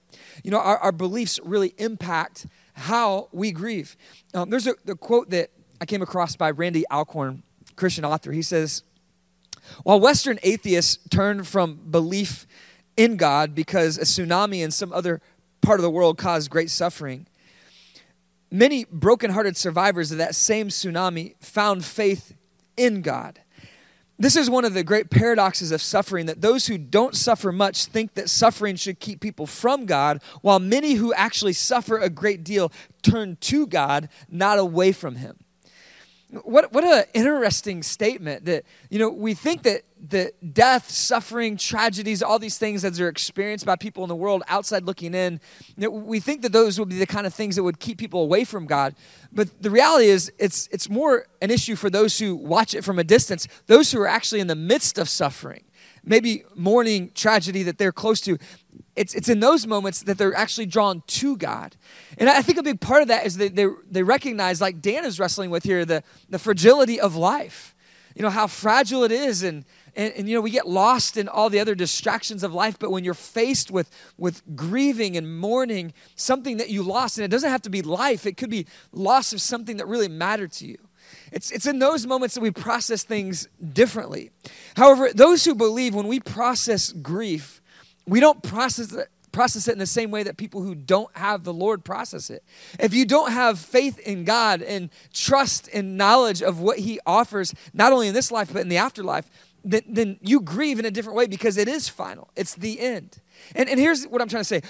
You 0.43 0.51
know, 0.51 0.59
our, 0.59 0.77
our 0.79 0.91
beliefs 0.91 1.39
really 1.43 1.73
impact 1.77 2.47
how 2.73 3.29
we 3.31 3.51
grieve. 3.51 3.95
Um, 4.33 4.49
there's 4.49 4.67
a, 4.67 4.73
a 4.87 4.95
quote 4.95 5.29
that 5.29 5.51
I 5.79 5.85
came 5.85 6.01
across 6.01 6.35
by 6.35 6.51
Randy 6.51 6.85
Alcorn, 6.91 7.43
Christian 7.75 8.05
author. 8.05 8.31
He 8.31 8.41
says, 8.41 8.83
While 9.83 9.99
Western 9.99 10.39
atheists 10.41 10.97
turn 11.09 11.43
from 11.43 11.75
belief 11.91 12.47
in 12.97 13.17
God 13.17 13.53
because 13.53 13.97
a 13.97 14.01
tsunami 14.01 14.63
in 14.63 14.71
some 14.71 14.91
other 14.91 15.21
part 15.61 15.79
of 15.79 15.83
the 15.83 15.89
world 15.89 16.17
caused 16.17 16.49
great 16.49 16.69
suffering, 16.69 17.27
many 18.53 18.85
broken-hearted 18.85 19.57
survivors 19.57 20.11
of 20.11 20.19
that 20.19 20.35
same 20.35 20.67
tsunami 20.67 21.33
found 21.39 21.83
faith 21.83 22.35
in 22.77 23.01
God. 23.01 23.39
This 24.19 24.35
is 24.35 24.47
one 24.47 24.63
of 24.63 24.75
the 24.75 24.83
great 24.83 25.09
paradoxes 25.09 25.71
of 25.71 25.81
suffering 25.81 26.27
that 26.27 26.41
those 26.41 26.67
who 26.67 26.77
don't 26.77 27.15
suffer 27.15 27.51
much 27.51 27.85
think 27.85 28.13
that 28.13 28.29
suffering 28.29 28.75
should 28.75 28.99
keep 28.99 29.19
people 29.19 29.47
from 29.47 29.87
God, 29.87 30.21
while 30.41 30.59
many 30.59 30.93
who 30.93 31.11
actually 31.15 31.53
suffer 31.53 31.97
a 31.97 32.11
great 32.11 32.43
deal 32.43 32.71
turn 33.01 33.37
to 33.41 33.65
God, 33.65 34.07
not 34.29 34.59
away 34.59 34.91
from 34.91 35.15
Him. 35.15 35.39
What, 36.43 36.71
what 36.71 36.83
an 36.83 37.05
interesting 37.15 37.81
statement 37.81 38.45
that, 38.45 38.65
you 38.91 38.99
know, 38.99 39.09
we 39.09 39.33
think 39.33 39.63
that, 39.63 39.81
that 40.09 40.53
death, 40.53 40.89
suffering, 40.89 41.55
tragedies, 41.55 42.21
all 42.21 42.37
these 42.37 42.57
things 42.57 42.81
that 42.81 42.99
are 42.99 43.07
experienced 43.07 43.65
by 43.65 43.75
people 43.75 44.03
in 44.03 44.09
the 44.09 44.15
world 44.15 44.43
outside 44.47 44.83
looking 44.83 45.13
in, 45.13 45.39
we 45.77 46.19
think 46.19 46.41
that 46.41 46.51
those 46.51 46.77
would 46.77 46.89
be 46.89 46.99
the 46.99 47.05
kind 47.05 47.25
of 47.25 47.33
things 47.33 47.55
that 47.55 47.63
would 47.63 47.79
keep 47.79 47.97
people 47.97 48.21
away 48.21 48.43
from 48.43 48.65
God. 48.65 48.95
But 49.31 49.61
the 49.61 49.69
reality 49.69 50.07
is, 50.07 50.31
it's, 50.37 50.67
it's 50.71 50.89
more 50.89 51.27
an 51.41 51.51
issue 51.51 51.75
for 51.75 51.89
those 51.89 52.19
who 52.19 52.35
watch 52.35 52.73
it 52.73 52.83
from 52.83 52.99
a 52.99 53.03
distance, 53.03 53.47
those 53.67 53.91
who 53.91 54.01
are 54.01 54.07
actually 54.07 54.41
in 54.41 54.47
the 54.47 54.55
midst 54.55 54.97
of 54.97 55.07
suffering, 55.07 55.63
maybe 56.03 56.43
mourning 56.53 57.11
tragedy 57.15 57.63
that 57.63 57.77
they're 57.77 57.93
close 57.93 58.19
to 58.21 58.37
it's, 58.95 59.15
it's 59.15 59.29
in 59.29 59.39
those 59.39 59.65
moments 59.65 60.03
that 60.03 60.19
they're 60.19 60.35
actually 60.35 60.67
drawn 60.67 61.01
to 61.07 61.35
God. 61.35 61.75
And 62.19 62.29
I 62.29 62.43
think 62.43 62.59
a 62.59 62.63
big 62.63 62.79
part 62.79 63.01
of 63.01 63.07
that 63.07 63.25
is 63.25 63.37
that 63.37 63.55
they, 63.55 63.65
they 63.89 64.03
recognize, 64.03 64.61
like 64.61 64.81
Dan 64.81 65.03
is 65.03 65.19
wrestling 65.19 65.49
with 65.49 65.63
here, 65.63 65.83
the, 65.83 66.03
the 66.29 66.37
fragility 66.37 66.99
of 66.99 67.15
life. 67.15 67.73
You 68.15 68.21
know, 68.21 68.29
how 68.29 68.45
fragile 68.45 69.03
it 69.03 69.11
is. 69.11 69.41
And, 69.41 69.65
and, 69.95 70.13
and, 70.13 70.27
you 70.27 70.35
know, 70.35 70.41
we 70.41 70.49
get 70.49 70.67
lost 70.67 71.17
in 71.17 71.27
all 71.27 71.49
the 71.49 71.59
other 71.59 71.75
distractions 71.75 72.43
of 72.43 72.53
life. 72.53 72.77
But 72.79 72.91
when 72.91 73.03
you're 73.03 73.13
faced 73.13 73.69
with, 73.69 73.91
with 74.17 74.41
grieving 74.55 75.15
and 75.15 75.39
mourning 75.39 75.93
something 76.15 76.57
that 76.57 76.69
you 76.69 76.83
lost, 76.83 77.17
and 77.17 77.25
it 77.25 77.29
doesn't 77.29 77.49
have 77.49 77.61
to 77.63 77.69
be 77.69 77.81
life, 77.81 78.25
it 78.25 78.37
could 78.37 78.49
be 78.49 78.65
loss 78.91 79.33
of 79.33 79.41
something 79.41 79.77
that 79.77 79.87
really 79.87 80.07
mattered 80.07 80.51
to 80.53 80.65
you. 80.65 80.77
It's, 81.31 81.51
it's 81.51 81.65
in 81.65 81.79
those 81.79 82.05
moments 82.07 82.35
that 82.35 82.41
we 82.41 82.51
process 82.51 83.03
things 83.03 83.47
differently. 83.73 84.31
However, 84.75 85.11
those 85.13 85.45
who 85.45 85.55
believe 85.55 85.93
when 85.93 86.07
we 86.07 86.19
process 86.19 86.91
grief, 86.91 87.61
we 88.07 88.19
don't 88.19 88.41
process 88.43 88.93
it, 88.93 89.09
process 89.31 89.67
it 89.67 89.73
in 89.73 89.79
the 89.79 89.85
same 89.85 90.11
way 90.11 90.23
that 90.23 90.37
people 90.37 90.61
who 90.61 90.75
don't 90.75 91.15
have 91.17 91.43
the 91.43 91.53
Lord 91.53 91.83
process 91.83 92.29
it. 92.29 92.43
If 92.79 92.93
you 92.93 93.03
don't 93.03 93.31
have 93.31 93.59
faith 93.59 93.99
in 93.99 94.23
God 94.23 94.61
and 94.61 94.89
trust 95.11 95.69
and 95.73 95.97
knowledge 95.97 96.41
of 96.41 96.59
what 96.59 96.79
He 96.79 96.99
offers, 97.05 97.53
not 97.73 97.91
only 97.91 98.07
in 98.07 98.13
this 98.13 98.31
life, 98.31 98.53
but 98.53 98.61
in 98.61 98.69
the 98.69 98.77
afterlife, 98.77 99.29
then, 99.63 99.81
then 99.87 100.17
you 100.21 100.41
grieve 100.41 100.79
in 100.79 100.85
a 100.85 100.91
different 100.91 101.17
way 101.17 101.27
because 101.27 101.57
it 101.57 101.67
is 101.67 101.87
final. 101.87 102.29
It's 102.35 102.55
the 102.55 102.79
end. 102.79 103.19
And, 103.55 103.69
and 103.69 103.79
here's 103.79 104.05
what 104.05 104.21
I'm 104.21 104.27
trying 104.27 104.41
to 104.41 104.45
say 104.45 104.61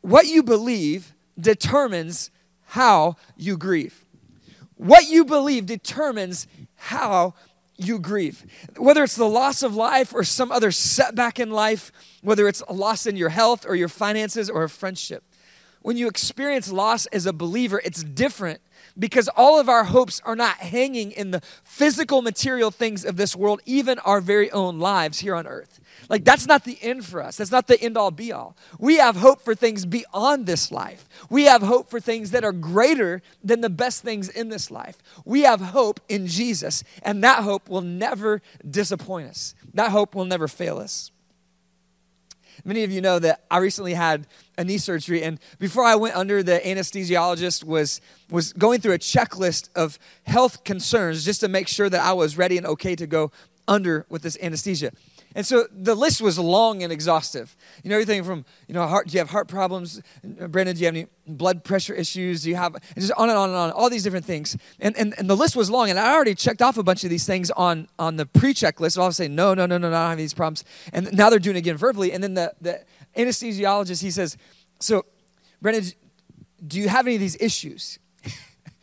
what 0.00 0.26
you 0.26 0.42
believe 0.42 1.12
determines 1.38 2.30
how 2.64 3.16
you 3.36 3.56
grieve. 3.56 4.06
What 4.76 5.08
you 5.08 5.24
believe 5.24 5.66
determines 5.66 6.46
how 6.74 7.34
you 7.76 7.98
grieve. 7.98 8.46
Whether 8.76 9.04
it's 9.04 9.16
the 9.16 9.28
loss 9.28 9.62
of 9.62 9.74
life 9.74 10.14
or 10.14 10.24
some 10.24 10.50
other 10.50 10.70
setback 10.70 11.38
in 11.38 11.50
life, 11.50 11.92
whether 12.22 12.48
it's 12.48 12.62
a 12.68 12.72
loss 12.72 13.06
in 13.06 13.16
your 13.16 13.30
health 13.30 13.66
or 13.66 13.74
your 13.74 13.88
finances 13.88 14.48
or 14.48 14.62
a 14.62 14.68
friendship. 14.68 15.24
When 15.82 15.96
you 15.96 16.08
experience 16.08 16.70
loss 16.70 17.06
as 17.06 17.26
a 17.26 17.32
believer, 17.32 17.80
it's 17.84 18.02
different 18.02 18.60
because 18.98 19.28
all 19.28 19.58
of 19.58 19.68
our 19.68 19.84
hopes 19.84 20.20
are 20.24 20.36
not 20.36 20.56
hanging 20.58 21.12
in 21.12 21.30
the 21.30 21.40
physical 21.64 22.22
material 22.22 22.70
things 22.70 23.04
of 23.04 23.16
this 23.16 23.34
world, 23.36 23.60
even 23.66 23.98
our 24.00 24.20
very 24.20 24.50
own 24.50 24.78
lives 24.78 25.20
here 25.20 25.34
on 25.34 25.46
earth. 25.46 25.80
Like, 26.08 26.24
that's 26.24 26.46
not 26.46 26.64
the 26.64 26.78
end 26.82 27.04
for 27.04 27.22
us. 27.22 27.36
That's 27.36 27.50
not 27.52 27.66
the 27.66 27.80
end 27.80 27.96
all 27.96 28.10
be 28.10 28.32
all. 28.32 28.56
We 28.78 28.96
have 28.96 29.16
hope 29.16 29.42
for 29.42 29.54
things 29.54 29.86
beyond 29.86 30.46
this 30.46 30.72
life. 30.72 31.08
We 31.28 31.44
have 31.44 31.62
hope 31.62 31.88
for 31.88 32.00
things 32.00 32.32
that 32.32 32.44
are 32.44 32.52
greater 32.52 33.22
than 33.44 33.60
the 33.60 33.70
best 33.70 34.02
things 34.02 34.28
in 34.28 34.48
this 34.48 34.70
life. 34.70 34.98
We 35.24 35.42
have 35.42 35.60
hope 35.60 36.00
in 36.08 36.26
Jesus, 36.26 36.82
and 37.02 37.22
that 37.22 37.44
hope 37.44 37.68
will 37.68 37.80
never 37.82 38.42
disappoint 38.68 39.28
us. 39.28 39.54
That 39.74 39.90
hope 39.90 40.14
will 40.14 40.24
never 40.24 40.48
fail 40.48 40.78
us. 40.78 41.12
Many 42.64 42.84
of 42.84 42.90
you 42.90 43.00
know 43.00 43.18
that 43.18 43.44
I 43.50 43.58
recently 43.58 43.94
had 43.94 44.26
a 44.58 44.64
knee 44.64 44.78
surgery, 44.78 45.22
and 45.22 45.38
before 45.58 45.84
I 45.84 45.94
went 45.94 46.16
under, 46.16 46.42
the 46.42 46.60
anesthesiologist 46.60 47.64
was, 47.64 48.00
was 48.30 48.52
going 48.52 48.80
through 48.80 48.94
a 48.94 48.98
checklist 48.98 49.68
of 49.74 49.98
health 50.24 50.64
concerns 50.64 51.24
just 51.24 51.40
to 51.40 51.48
make 51.48 51.68
sure 51.68 51.88
that 51.88 52.00
I 52.00 52.12
was 52.12 52.36
ready 52.36 52.56
and 52.56 52.66
okay 52.66 52.94
to 52.96 53.06
go 53.06 53.32
under 53.66 54.04
with 54.08 54.22
this 54.22 54.36
anesthesia. 54.42 54.90
And 55.34 55.46
so 55.46 55.66
the 55.70 55.94
list 55.94 56.20
was 56.20 56.38
long 56.38 56.82
and 56.82 56.92
exhaustive. 56.92 57.56
You 57.84 57.90
know, 57.90 57.96
everything 57.96 58.24
from, 58.24 58.44
you 58.66 58.74
know, 58.74 58.86
heart, 58.86 59.08
do 59.08 59.12
you 59.12 59.20
have 59.20 59.30
heart 59.30 59.46
problems? 59.46 60.02
Brandon, 60.22 60.74
do 60.74 60.80
you 60.80 60.86
have 60.86 60.94
any 60.94 61.06
blood 61.26 61.62
pressure 61.62 61.94
issues? 61.94 62.42
Do 62.42 62.50
you 62.50 62.56
have, 62.56 62.74
and 62.74 62.82
just 62.96 63.12
on 63.12 63.28
and 63.28 63.38
on 63.38 63.50
and 63.50 63.58
on, 63.58 63.70
all 63.70 63.88
these 63.88 64.02
different 64.02 64.26
things. 64.26 64.56
And, 64.80 64.96
and, 64.96 65.14
and 65.18 65.30
the 65.30 65.36
list 65.36 65.54
was 65.54 65.70
long, 65.70 65.88
and 65.88 65.98
I 65.98 66.12
already 66.12 66.34
checked 66.34 66.62
off 66.62 66.78
a 66.78 66.82
bunch 66.82 67.04
of 67.04 67.10
these 67.10 67.26
things 67.26 67.50
on, 67.52 67.88
on 67.98 68.16
the 68.16 68.26
pre-checklist. 68.26 68.92
So 68.92 69.02
I 69.02 69.06
was 69.06 69.16
saying, 69.16 69.34
no, 69.34 69.54
no, 69.54 69.66
no, 69.66 69.78
no, 69.78 69.90
no, 69.90 69.96
I 69.96 70.00
don't 70.00 70.08
have 70.10 70.18
these 70.18 70.34
problems. 70.34 70.64
And 70.92 71.12
now 71.12 71.30
they're 71.30 71.38
doing 71.38 71.56
it 71.56 71.60
again 71.60 71.76
verbally. 71.76 72.12
And 72.12 72.24
then 72.24 72.34
the, 72.34 72.52
the 72.60 72.80
anesthesiologist, 73.16 74.02
he 74.02 74.10
says, 74.10 74.36
so, 74.80 75.04
Brandon, 75.62 75.84
do 76.66 76.78
you 76.78 76.88
have 76.88 77.06
any 77.06 77.14
of 77.16 77.20
these 77.20 77.36
issues? 77.40 77.98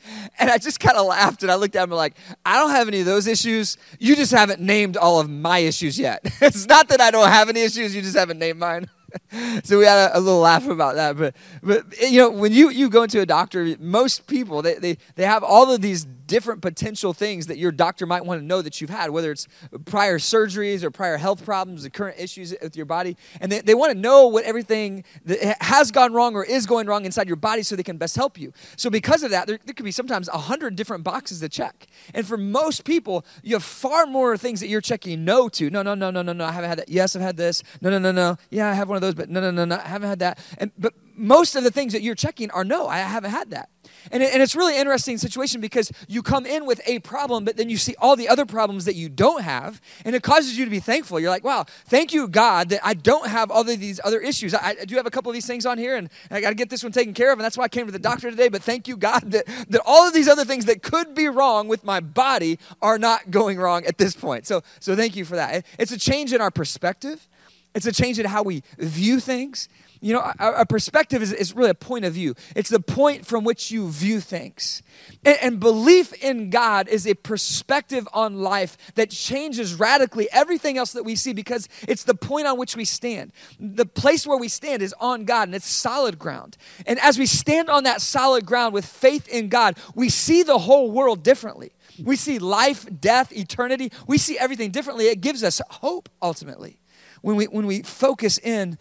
And 0.39 0.51
I 0.51 0.57
just 0.57 0.79
kind 0.79 0.97
of 0.97 1.07
laughed 1.07 1.41
and 1.41 1.51
I 1.51 1.55
looked 1.55 1.75
at 1.75 1.83
him 1.83 1.89
like, 1.89 2.15
I 2.45 2.57
don't 2.57 2.69
have 2.69 2.87
any 2.87 2.99
of 2.99 3.05
those 3.05 3.25
issues. 3.25 3.77
You 3.99 4.15
just 4.15 4.31
haven't 4.31 4.61
named 4.61 4.95
all 4.95 5.19
of 5.19 5.29
my 5.29 5.59
issues 5.59 5.97
yet. 5.97 6.21
it's 6.41 6.67
not 6.67 6.89
that 6.89 7.01
I 7.01 7.09
don't 7.09 7.27
have 7.27 7.49
any 7.49 7.61
issues, 7.61 7.95
you 7.95 8.01
just 8.01 8.15
haven't 8.15 8.37
named 8.37 8.59
mine. 8.59 8.87
so 9.63 9.79
we 9.79 9.85
had 9.85 10.11
a, 10.11 10.17
a, 10.17 10.19
little 10.19 10.41
laugh 10.41 10.67
about 10.67 10.95
that. 10.95 11.17
But, 11.17 11.35
but 11.63 11.85
you 12.01 12.19
know, 12.19 12.29
when 12.29 12.51
you, 12.51 12.69
you 12.69 12.89
go 12.89 13.03
into 13.03 13.19
a 13.21 13.25
doctor, 13.25 13.75
most 13.79 14.27
people, 14.27 14.61
they, 14.61 14.75
they, 14.75 14.97
they 15.15 15.25
have 15.25 15.43
all 15.43 15.73
of 15.73 15.81
these 15.81 16.05
different 16.27 16.61
potential 16.61 17.13
things 17.13 17.47
that 17.47 17.57
your 17.57 17.71
doctor 17.71 18.05
might 18.05 18.25
want 18.25 18.41
to 18.41 18.45
know 18.45 18.61
that 18.61 18.79
you've 18.79 18.89
had, 18.89 19.09
whether 19.09 19.31
it's 19.31 19.47
prior 19.85 20.19
surgeries 20.19 20.83
or 20.83 20.91
prior 20.91 21.17
health 21.17 21.43
problems, 21.43 21.83
the 21.83 21.89
current 21.89 22.19
issues 22.19 22.53
with 22.61 22.75
your 22.75 22.85
body. 22.85 23.17
And 23.41 23.51
they, 23.51 23.61
they 23.61 23.73
want 23.73 23.93
to 23.93 23.97
know 23.97 24.27
what 24.27 24.43
everything 24.43 25.03
that 25.25 25.61
has 25.61 25.91
gone 25.91 26.13
wrong 26.13 26.35
or 26.35 26.43
is 26.43 26.65
going 26.65 26.87
wrong 26.87 27.05
inside 27.05 27.27
your 27.27 27.37
body 27.37 27.63
so 27.63 27.75
they 27.75 27.83
can 27.83 27.97
best 27.97 28.15
help 28.15 28.37
you. 28.37 28.53
So 28.75 28.89
because 28.89 29.23
of 29.23 29.31
that, 29.31 29.47
there, 29.47 29.59
there 29.65 29.73
could 29.73 29.85
be 29.85 29.91
sometimes 29.91 30.27
a 30.29 30.37
hundred 30.37 30.75
different 30.75 31.03
boxes 31.03 31.39
to 31.39 31.49
check. 31.49 31.87
And 32.13 32.27
for 32.27 32.37
most 32.37 32.83
people, 32.83 33.25
you 33.43 33.55
have 33.55 33.63
far 33.63 34.05
more 34.05 34.37
things 34.37 34.59
that 34.59 34.67
you're 34.67 34.81
checking 34.81 35.25
no 35.25 35.49
to. 35.49 35.69
No, 35.69 35.81
no, 35.81 35.95
no, 35.95 36.11
no, 36.11 36.21
no, 36.21 36.33
no, 36.33 36.45
I 36.45 36.51
haven't 36.51 36.69
had 36.69 36.79
that. 36.79 36.89
Yes, 36.89 37.15
I've 37.15 37.21
had 37.21 37.37
this. 37.37 37.63
No, 37.81 37.89
no, 37.89 37.99
no, 37.99 38.11
no. 38.11 38.37
Yeah, 38.49 38.69
I 38.69 38.73
have 38.73 38.89
one 38.89 38.95
of 38.95 39.01
those, 39.01 39.15
but 39.15 39.29
no, 39.29 39.39
no, 39.39 39.51
no, 39.51 39.65
no, 39.65 39.75
I 39.75 39.87
haven't 39.87 40.09
had 40.09 40.19
that. 40.19 40.39
And 40.57 40.71
but 40.77 40.93
most 41.15 41.55
of 41.55 41.63
the 41.63 41.71
things 41.71 41.93
that 41.93 42.01
you're 42.01 42.15
checking 42.15 42.51
are 42.51 42.63
no, 42.63 42.87
I 42.87 42.99
haven't 42.99 43.31
had 43.31 43.49
that. 43.51 43.69
And, 44.11 44.23
it, 44.23 44.33
and 44.33 44.41
it's 44.41 44.55
really 44.55 44.77
interesting 44.77 45.17
situation 45.17 45.61
because 45.61 45.91
you 46.07 46.21
come 46.21 46.45
in 46.45 46.65
with 46.65 46.81
a 46.85 46.99
problem, 46.99 47.45
but 47.45 47.57
then 47.57 47.69
you 47.69 47.77
see 47.77 47.95
all 47.99 48.15
the 48.15 48.29
other 48.29 48.45
problems 48.45 48.85
that 48.85 48.95
you 48.95 49.09
don't 49.09 49.41
have, 49.41 49.81
and 50.05 50.15
it 50.15 50.23
causes 50.23 50.57
you 50.57 50.65
to 50.65 50.71
be 50.71 50.79
thankful. 50.79 51.19
You're 51.19 51.29
like, 51.29 51.43
wow, 51.43 51.65
thank 51.85 52.13
you, 52.13 52.27
God, 52.27 52.69
that 52.69 52.81
I 52.83 52.93
don't 52.93 53.27
have 53.27 53.51
all 53.51 53.61
of 53.61 53.79
these 53.79 53.99
other 54.03 54.19
issues. 54.19 54.53
I, 54.53 54.75
I 54.81 54.85
do 54.85 54.95
have 54.95 55.05
a 55.05 55.11
couple 55.11 55.29
of 55.29 55.33
these 55.33 55.47
things 55.47 55.65
on 55.65 55.77
here, 55.77 55.95
and 55.95 56.09
I 56.31 56.41
got 56.41 56.49
to 56.49 56.55
get 56.55 56.69
this 56.69 56.83
one 56.83 56.91
taken 56.91 57.13
care 57.13 57.31
of, 57.31 57.39
and 57.39 57.43
that's 57.45 57.57
why 57.57 57.65
I 57.65 57.69
came 57.69 57.85
to 57.85 57.91
the 57.91 57.99
doctor 57.99 58.29
today. 58.29 58.49
But 58.49 58.63
thank 58.63 58.87
you, 58.87 58.97
God, 58.97 59.31
that, 59.31 59.45
that 59.69 59.81
all 59.85 60.07
of 60.07 60.13
these 60.13 60.27
other 60.27 60.45
things 60.45 60.65
that 60.65 60.81
could 60.81 61.15
be 61.15 61.27
wrong 61.27 61.67
with 61.67 61.83
my 61.83 61.99
body 61.99 62.59
are 62.81 62.97
not 62.97 63.31
going 63.31 63.57
wrong 63.57 63.85
at 63.85 63.97
this 63.97 64.15
point. 64.15 64.47
So, 64.47 64.61
so 64.79 64.95
thank 64.95 65.15
you 65.15 65.25
for 65.25 65.35
that. 65.35 65.65
It's 65.77 65.91
a 65.91 65.99
change 65.99 66.33
in 66.33 66.41
our 66.41 66.51
perspective. 66.51 67.27
It's 67.75 67.85
a 67.85 67.91
change 67.91 68.17
in 68.17 68.25
how 68.25 68.43
we 68.43 68.63
view 68.77 69.19
things. 69.19 69.69
You 69.99 70.13
know, 70.13 70.31
a, 70.39 70.61
a 70.61 70.65
perspective 70.65 71.21
is, 71.21 71.33
is, 71.33 71.55
really 71.55 71.69
a 71.69 71.75
point 71.75 72.05
of 72.05 72.13
view. 72.13 72.35
It's 72.55 72.69
the 72.69 72.79
point 72.79 73.25
from 73.25 73.43
which 73.43 73.71
you 73.71 73.89
view 73.89 74.19
things. 74.19 74.83
And, 75.25 75.37
and 75.41 75.59
belief 75.59 76.13
in 76.13 76.49
God 76.49 76.87
is 76.87 77.07
a 77.07 77.15
perspective 77.15 78.07
on 78.13 78.41
life 78.41 78.77
that 78.95 79.09
changes 79.09 79.75
radically 79.75 80.27
everything 80.31 80.77
else 80.77 80.91
that 80.93 81.03
we 81.03 81.15
see 81.15 81.33
because 81.33 81.67
it's 81.87 82.03
the 82.03 82.15
point 82.15 82.47
on 82.47 82.57
which 82.57 82.75
we 82.75 82.85
stand. 82.85 83.31
The 83.59 83.85
place 83.85 84.27
where 84.27 84.37
we 84.37 84.49
stand 84.49 84.81
is 84.81 84.93
on 84.99 85.25
God 85.25 85.47
and 85.47 85.55
it's 85.55 85.67
solid 85.67 86.19
ground. 86.19 86.57
And 86.85 86.99
as 86.99 87.17
we 87.17 87.25
stand 87.25 87.69
on 87.69 87.83
that 87.83 88.01
solid 88.01 88.45
ground 88.45 88.73
with 88.73 88.85
faith 88.85 89.27
in 89.27 89.49
God, 89.49 89.77
we 89.95 90.09
see 90.09 90.43
the 90.43 90.59
whole 90.59 90.91
world 90.91 91.23
differently. 91.23 91.71
We 92.03 92.15
see 92.15 92.39
life, 92.39 92.87
death, 92.99 93.31
eternity. 93.35 93.91
We 94.05 94.17
see 94.17 94.37
everything 94.37 94.71
differently. 94.71 95.07
It 95.07 95.21
gives 95.21 95.43
us 95.43 95.61
hope 95.69 96.09
ultimately 96.21 96.79
when 97.21 97.35
we, 97.35 97.45
when 97.45 97.65
we 97.65 97.81
focus 97.81 98.37
in 98.37 98.77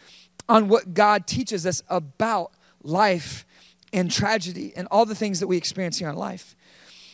on 0.49 0.69
what 0.69 0.95
God 0.95 1.27
teaches 1.27 1.67
us 1.67 1.83
about 1.89 2.53
life 2.83 3.47
and 3.93 4.11
tragedy 4.11 4.73
and 4.77 4.87
all 4.91 5.07
the 5.07 5.15
things 5.15 5.41
that 5.41 5.47
we 5.47 5.57
experience 5.57 5.99
here 5.99 6.09
in 6.09 6.17
life. 6.17 6.55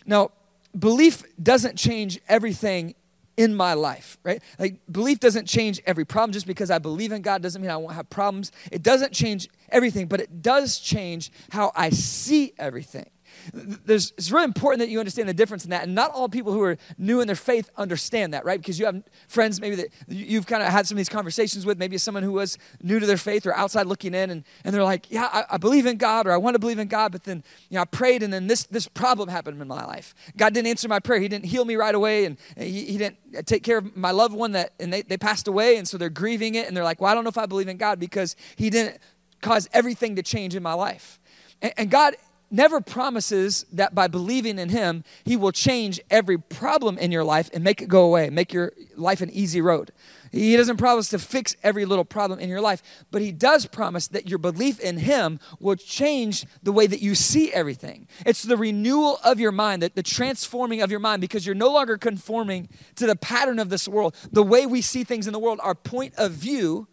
Now, 0.07 0.31
belief 0.79 1.23
doesn't 1.43 1.77
change 1.77 2.21
everything 2.29 2.95
in 3.37 3.55
my 3.55 3.75
life, 3.75 4.19
right? 4.25 4.43
Like, 4.59 4.77
belief 4.91 5.21
doesn't 5.21 5.47
change 5.47 5.81
every 5.87 6.05
problem. 6.05 6.33
Just 6.33 6.47
because 6.47 6.71
I 6.71 6.79
believe 6.79 7.13
in 7.13 7.23
God 7.23 7.43
doesn't 7.43 7.63
mean 7.63 7.71
I 7.71 7.77
won't 7.77 7.95
have 7.95 8.11
problems. 8.11 8.53
It 8.71 8.83
doesn't 8.83 9.13
change 9.13 9.49
everything, 9.71 10.07
but 10.07 10.21
it 10.21 10.43
does 10.43 10.79
change 10.79 11.33
how 11.51 11.73
I 11.75 11.91
see 11.91 12.53
everything 12.59 13.11
there's, 13.53 14.13
it's 14.17 14.31
really 14.31 14.45
important 14.45 14.81
that 14.81 14.89
you 14.89 14.99
understand 14.99 15.29
the 15.29 15.35
difference 15.35 15.65
in 15.65 15.71
that. 15.71 15.85
And 15.85 15.95
not 15.95 16.11
all 16.13 16.29
people 16.29 16.53
who 16.53 16.63
are 16.63 16.77
new 16.99 17.21
in 17.21 17.27
their 17.27 17.37
faith 17.37 17.71
understand 17.77 18.35
that, 18.35 18.45
right? 18.45 18.61
Because 18.61 18.79
you 18.79 18.87
have 18.87 19.03
friends 19.29 19.61
maybe 19.61 19.77
that 19.77 19.89
you've 20.09 20.47
kind 20.47 20.63
of 20.63 20.69
had 20.69 20.87
some 20.87 20.97
of 20.97 20.99
these 20.99 21.09
conversations 21.09 21.67
with, 21.67 21.79
maybe 21.79 21.99
someone 21.99 22.23
who 22.23 22.33
was 22.33 22.59
new 22.83 22.99
to 22.99 23.07
their 23.07 23.17
faith 23.17 23.47
or 23.47 23.55
outside 23.55 23.87
looking 23.87 24.15
in, 24.15 24.31
and, 24.31 24.45
and 24.65 24.75
they're 24.75 24.85
like, 24.85 25.11
yeah, 25.11 25.29
I, 25.33 25.55
I 25.55 25.59
believe 25.59 25.87
in 25.87 25.97
God 25.97 26.27
or 26.27 26.33
I 26.33 26.37
want 26.37 26.55
to 26.55 26.59
believe 26.59 26.79
in 26.79 26.89
God, 26.89 27.13
but 27.13 27.25
then 27.25 27.43
you 27.69 27.77
know, 27.77 27.83
I 27.83 27.85
prayed 27.85 28.23
and 28.23 28.33
then 28.33 28.47
this, 28.47 28.65
this 28.65 28.89
problem 28.89 29.29
happened 29.29 29.61
in 29.61 29.69
my 29.69 29.85
life. 29.85 30.15
God 30.37 30.55
didn't 30.55 30.69
answer 30.69 30.89
my 30.89 31.01
prayer. 31.01 31.21
He 31.21 31.29
didn't 31.29 31.47
heal 31.47 31.65
me 31.65 31.77
right 31.77 31.95
away, 31.95 32.25
and 32.25 32.37
he, 32.57 32.85
he 32.85 32.99
didn't 32.99 33.19
uh, 33.37 33.43
take 33.43 33.63
care 33.63 33.79
of 33.79 33.97
my 33.97 34.11
loved 34.11 34.35
one 34.35 34.53
that, 34.53 34.73
and 34.81 34.93
they, 34.93 35.03
they 35.03 35.17
passed 35.17 35.49
away, 35.49 35.77
and 35.77 35.87
so 35.87 35.99
they're 35.99 36.11
grieving 36.11 36.55
it, 36.55 36.69
and 36.69 36.77
they're 36.77 36.85
like, 36.85 37.01
well, 37.01 37.11
I 37.11 37.15
don't 37.15 37.25
know 37.25 37.31
if 37.31 37.39
I 37.39 37.47
believe 37.47 37.69
in 37.69 37.77
God 37.77 37.99
because 37.99 38.37
he 38.57 38.71
didn't 38.71 38.99
cause 39.41 39.69
everything 39.73 40.17
to 40.17 40.23
change 40.23 40.55
in 40.55 40.63
my 40.63 40.75
life. 40.75 41.19
and, 41.61 41.73
and 41.77 41.91
God 41.91 42.17
never 42.53 42.81
promises 42.81 43.65
that 43.73 43.95
by 43.95 44.07
believing 44.07 44.59
in 44.59 44.69
Him, 44.69 45.05
He 45.25 45.37
will 45.37 45.53
change 45.53 46.01
every 46.11 46.39
problem 46.39 46.99
in 46.99 47.11
your 47.11 47.25
life 47.25 47.51
and 47.53 47.65
make 47.65 47.81
it 47.81 47.89
go 47.89 48.05
away, 48.05 48.31
make 48.31 48.53
your 48.53 48.73
life 48.97 49.21
an 49.21 49.31
easy 49.31 49.61
road. 49.61 49.91
He 50.31 50.57
doesn't 50.57 50.79
promise 50.79 51.09
to 51.11 51.19
fix 51.19 51.57
every 51.63 51.85
little 51.85 52.07
problem 52.07 52.39
in 52.39 52.49
your 52.49 52.61
life, 52.61 52.83
but 53.11 53.21
He 53.23 53.33
does 53.33 53.67
promise 53.67 54.09
that 54.09 54.29
your 54.29 54.39
belief 54.39 54.81
in 54.81 54.99
Him 54.99 55.41
will 55.61 55.77
change 55.77 56.47
the 56.63 56.73
way 56.73 56.87
that 56.87 57.03
you 57.03 57.15
see 57.15 57.53
everything. 57.53 58.07
It's 58.25 58.43
the 58.43 58.57
renewal 58.57 59.19
of 59.25 59.41
your 59.41 59.53
mind, 59.53 59.83
the, 59.83 59.91
the 59.95 60.03
transforming 60.03 60.81
of 60.81 60.91
your 60.91 61.01
mind, 61.01 61.21
because 61.21 61.45
you're 61.45 61.55
no 61.55 61.73
longer 61.73 61.99
conforming 61.99 62.69
to 62.97 63.07
the 63.07 63.17
pattern 63.17 63.59
of 63.59 63.69
this 63.69 63.89
world. 63.89 64.15
The 64.31 64.43
way 64.43 64.67
we 64.67 64.81
see 64.81 65.05
things 65.05 65.27
in 65.27 65.33
the 65.33 65.39
world, 65.39 65.61
our 65.63 65.75
point 65.75 66.15
of 66.17 66.33
view 66.33 66.89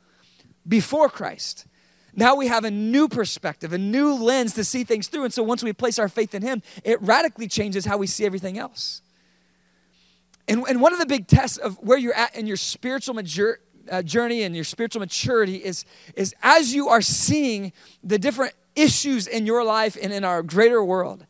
before 0.68 1.10
Christ. 1.10 1.66
Now 2.20 2.36
we 2.36 2.48
have 2.48 2.66
a 2.66 2.72
new 2.72 3.08
perspective, 3.08 3.72
a 3.72 3.78
new 3.78 4.14
lens 4.14 4.54
to 4.56 4.66
see 4.66 4.84
things 4.84 5.08
through. 5.08 5.24
And 5.24 5.34
so 5.34 5.42
once 5.42 5.64
we 5.64 5.72
place 5.72 5.98
our 5.98 6.10
faith 6.10 6.36
in 6.36 6.42
Him, 6.42 6.62
it 6.84 7.02
radically 7.02 7.48
changes 7.48 7.86
how 7.86 7.96
we 7.96 8.08
see 8.08 8.26
everything 8.26 8.58
else. 8.58 9.02
And, 10.46 10.66
and 10.68 10.82
one 10.82 10.92
of 10.92 11.00
the 11.00 11.06
big 11.06 11.28
tests 11.28 11.58
of 11.58 11.78
where 11.78 11.98
you're 11.98 12.14
at 12.14 12.36
in 12.36 12.46
your 12.46 12.58
spiritual 12.58 13.16
mature, 13.16 13.60
uh, 13.90 14.02
journey 14.02 14.44
and 14.44 14.54
your 14.54 14.66
spiritual 14.66 15.00
maturity 15.00 15.64
is, 15.64 15.86
is 16.14 16.36
as 16.44 16.76
you 16.76 16.90
are 16.90 17.02
seeing 17.02 17.72
the 18.04 18.20
different 18.20 18.54
issues 18.76 19.26
in 19.26 19.46
your 19.46 19.64
life 19.64 19.98
and 20.02 20.12
in 20.12 20.26
our 20.26 20.44
greater 20.44 20.84
world, 20.84 21.26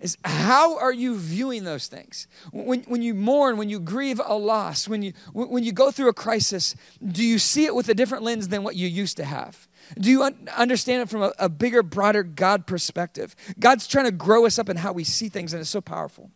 is 0.00 0.18
how 0.24 0.76
are 0.78 0.92
you 0.92 1.16
viewing 1.16 1.62
those 1.62 1.86
things? 1.86 2.26
When, 2.52 2.82
when 2.82 3.02
you 3.02 3.14
mourn, 3.14 3.56
when 3.56 3.68
you 3.68 3.78
grieve 3.78 4.20
a 4.24 4.34
loss, 4.34 4.88
when 4.88 5.00
you, 5.00 5.12
when 5.32 5.62
you 5.62 5.70
go 5.70 5.92
through 5.92 6.08
a 6.08 6.12
crisis, 6.12 6.74
do 7.06 7.22
you 7.22 7.38
see 7.38 7.66
it 7.66 7.74
with 7.76 7.88
a 7.88 7.94
different 7.94 8.24
lens 8.24 8.48
than 8.48 8.64
what 8.64 8.74
you 8.74 8.88
used 8.88 9.16
to 9.18 9.24
have? 9.24 9.68
Do 9.98 10.10
you 10.10 10.22
un- 10.22 10.48
understand 10.56 11.02
it 11.02 11.08
from 11.08 11.22
a, 11.22 11.32
a 11.38 11.48
bigger, 11.48 11.82
broader 11.82 12.22
God 12.22 12.66
perspective? 12.66 13.36
God's 13.58 13.86
trying 13.86 14.06
to 14.06 14.12
grow 14.12 14.46
us 14.46 14.58
up 14.58 14.68
in 14.68 14.76
how 14.76 14.92
we 14.92 15.04
see 15.04 15.28
things, 15.28 15.52
and 15.52 15.60
it's 15.60 15.70
so 15.70 15.80
powerful. 15.80 16.30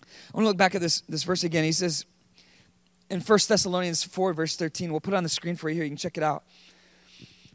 I 0.00 0.36
want 0.36 0.44
to 0.44 0.48
look 0.48 0.56
back 0.56 0.74
at 0.74 0.80
this, 0.80 1.02
this 1.02 1.24
verse 1.24 1.44
again. 1.44 1.64
He 1.64 1.72
says 1.72 2.04
in 3.10 3.20
1 3.20 3.38
Thessalonians 3.48 4.02
4, 4.02 4.32
verse 4.32 4.56
13, 4.56 4.90
we'll 4.90 5.00
put 5.00 5.14
it 5.14 5.16
on 5.16 5.22
the 5.22 5.28
screen 5.28 5.56
for 5.56 5.68
you 5.68 5.76
here. 5.76 5.84
You 5.84 5.90
can 5.90 5.96
check 5.96 6.16
it 6.16 6.22
out. 6.22 6.44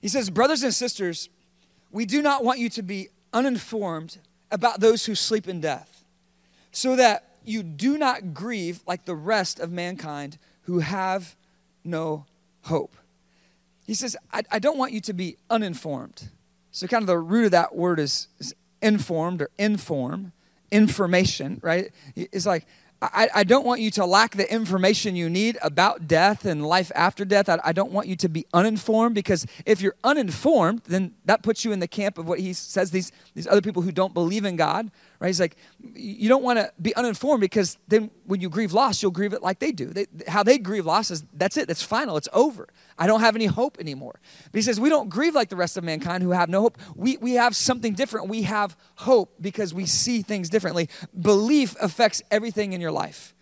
He 0.01 0.07
says, 0.07 0.29
Brothers 0.29 0.63
and 0.63 0.73
sisters, 0.73 1.29
we 1.91 2.05
do 2.05 2.21
not 2.21 2.43
want 2.43 2.59
you 2.59 2.69
to 2.69 2.83
be 2.83 3.09
uninformed 3.33 4.19
about 4.51 4.79
those 4.79 5.05
who 5.05 5.15
sleep 5.15 5.47
in 5.47 5.59
death, 5.59 6.03
so 6.71 6.95
that 6.95 7.23
you 7.43 7.63
do 7.63 7.97
not 7.97 8.33
grieve 8.33 8.81
like 8.85 9.05
the 9.05 9.15
rest 9.15 9.59
of 9.59 9.71
mankind 9.71 10.37
who 10.63 10.79
have 10.79 11.35
no 11.83 12.25
hope. 12.63 12.95
He 13.87 13.93
says, 13.93 14.17
I, 14.33 14.43
I 14.51 14.59
don't 14.59 14.77
want 14.77 14.91
you 14.91 14.99
to 15.01 15.13
be 15.13 15.37
uninformed. 15.49 16.29
So, 16.71 16.85
kind 16.85 17.01
of 17.01 17.07
the 17.07 17.17
root 17.17 17.45
of 17.45 17.51
that 17.51 17.73
word 17.73 17.99
is, 17.99 18.27
is 18.37 18.53
informed 18.81 19.41
or 19.41 19.49
inform, 19.57 20.33
information, 20.69 21.59
right? 21.63 21.91
It's 22.15 22.45
like, 22.45 22.67
I, 23.01 23.29
I, 23.33 23.43
don't 23.43 23.63
want 23.63 23.79
you 23.79 23.91
to 23.91 24.05
lack 24.05 24.35
the 24.35 24.51
information 24.51 25.15
you 25.15 25.29
need 25.29 25.59
about 25.61 26.07
death 26.07 26.45
and 26.45 26.65
life 26.65 26.91
after 26.95 27.25
death. 27.25 27.47
I, 27.47 27.59
I, 27.63 27.71
don't 27.71 27.91
want 27.91 28.07
you 28.07 28.15
to 28.15 28.27
be 28.27 28.47
uninformed 28.53 29.13
because 29.13 29.45
if 29.67 29.81
you're 29.81 29.95
uninformed, 30.03 30.81
then 30.85 31.13
that 31.25 31.43
puts 31.43 31.63
you 31.63 31.71
in 31.71 31.79
the 31.79 31.87
camp 31.87 32.17
of 32.17 32.27
what 32.27 32.39
he 32.39 32.53
says 32.53 32.89
these, 32.89 33.11
these 33.35 33.45
other 33.45 33.61
people 33.61 33.83
who 33.83 33.91
don't 33.91 34.15
believe 34.15 34.45
in 34.45 34.55
God, 34.55 34.89
right? 35.19 35.27
He's 35.27 35.39
like, 35.39 35.55
you 35.95 36.29
don't 36.29 36.43
want 36.43 36.59
to 36.59 36.71
be 36.81 36.95
uninformed 36.95 37.41
because 37.41 37.77
then 37.87 38.11
when 38.25 38.41
you 38.41 38.49
grieve 38.49 38.73
loss, 38.73 39.01
you'll 39.01 39.11
grieve 39.11 39.33
it 39.33 39.41
like 39.41 39.59
they 39.59 39.71
do. 39.71 39.87
They, 39.87 40.05
how 40.27 40.43
they 40.43 40.57
grieve 40.57 40.85
loss 40.85 41.11
is 41.11 41.23
that's 41.33 41.57
it, 41.57 41.67
that's 41.67 41.81
final, 41.81 42.17
it's 42.17 42.29
over. 42.33 42.67
I 42.97 43.07
don't 43.07 43.21
have 43.21 43.35
any 43.35 43.45
hope 43.45 43.77
anymore. 43.79 44.19
But 44.51 44.57
he 44.57 44.61
says, 44.61 44.79
we 44.79 44.89
don't 44.89 45.09
grieve 45.09 45.35
like 45.35 45.49
the 45.49 45.55
rest 45.55 45.77
of 45.77 45.83
mankind 45.83 46.23
who 46.23 46.31
have 46.31 46.49
no 46.49 46.61
hope. 46.61 46.77
We, 46.95 47.17
we 47.17 47.33
have 47.33 47.55
something 47.55 47.93
different. 47.93 48.27
We 48.27 48.43
have 48.43 48.75
hope 48.95 49.33
because 49.41 49.73
we 49.73 49.85
see 49.85 50.21
things 50.21 50.49
differently. 50.49 50.89
Belief 51.19 51.75
affects 51.81 52.21
everything 52.31 52.73
in 52.73 52.81
your 52.81 52.91
life. 52.91 53.33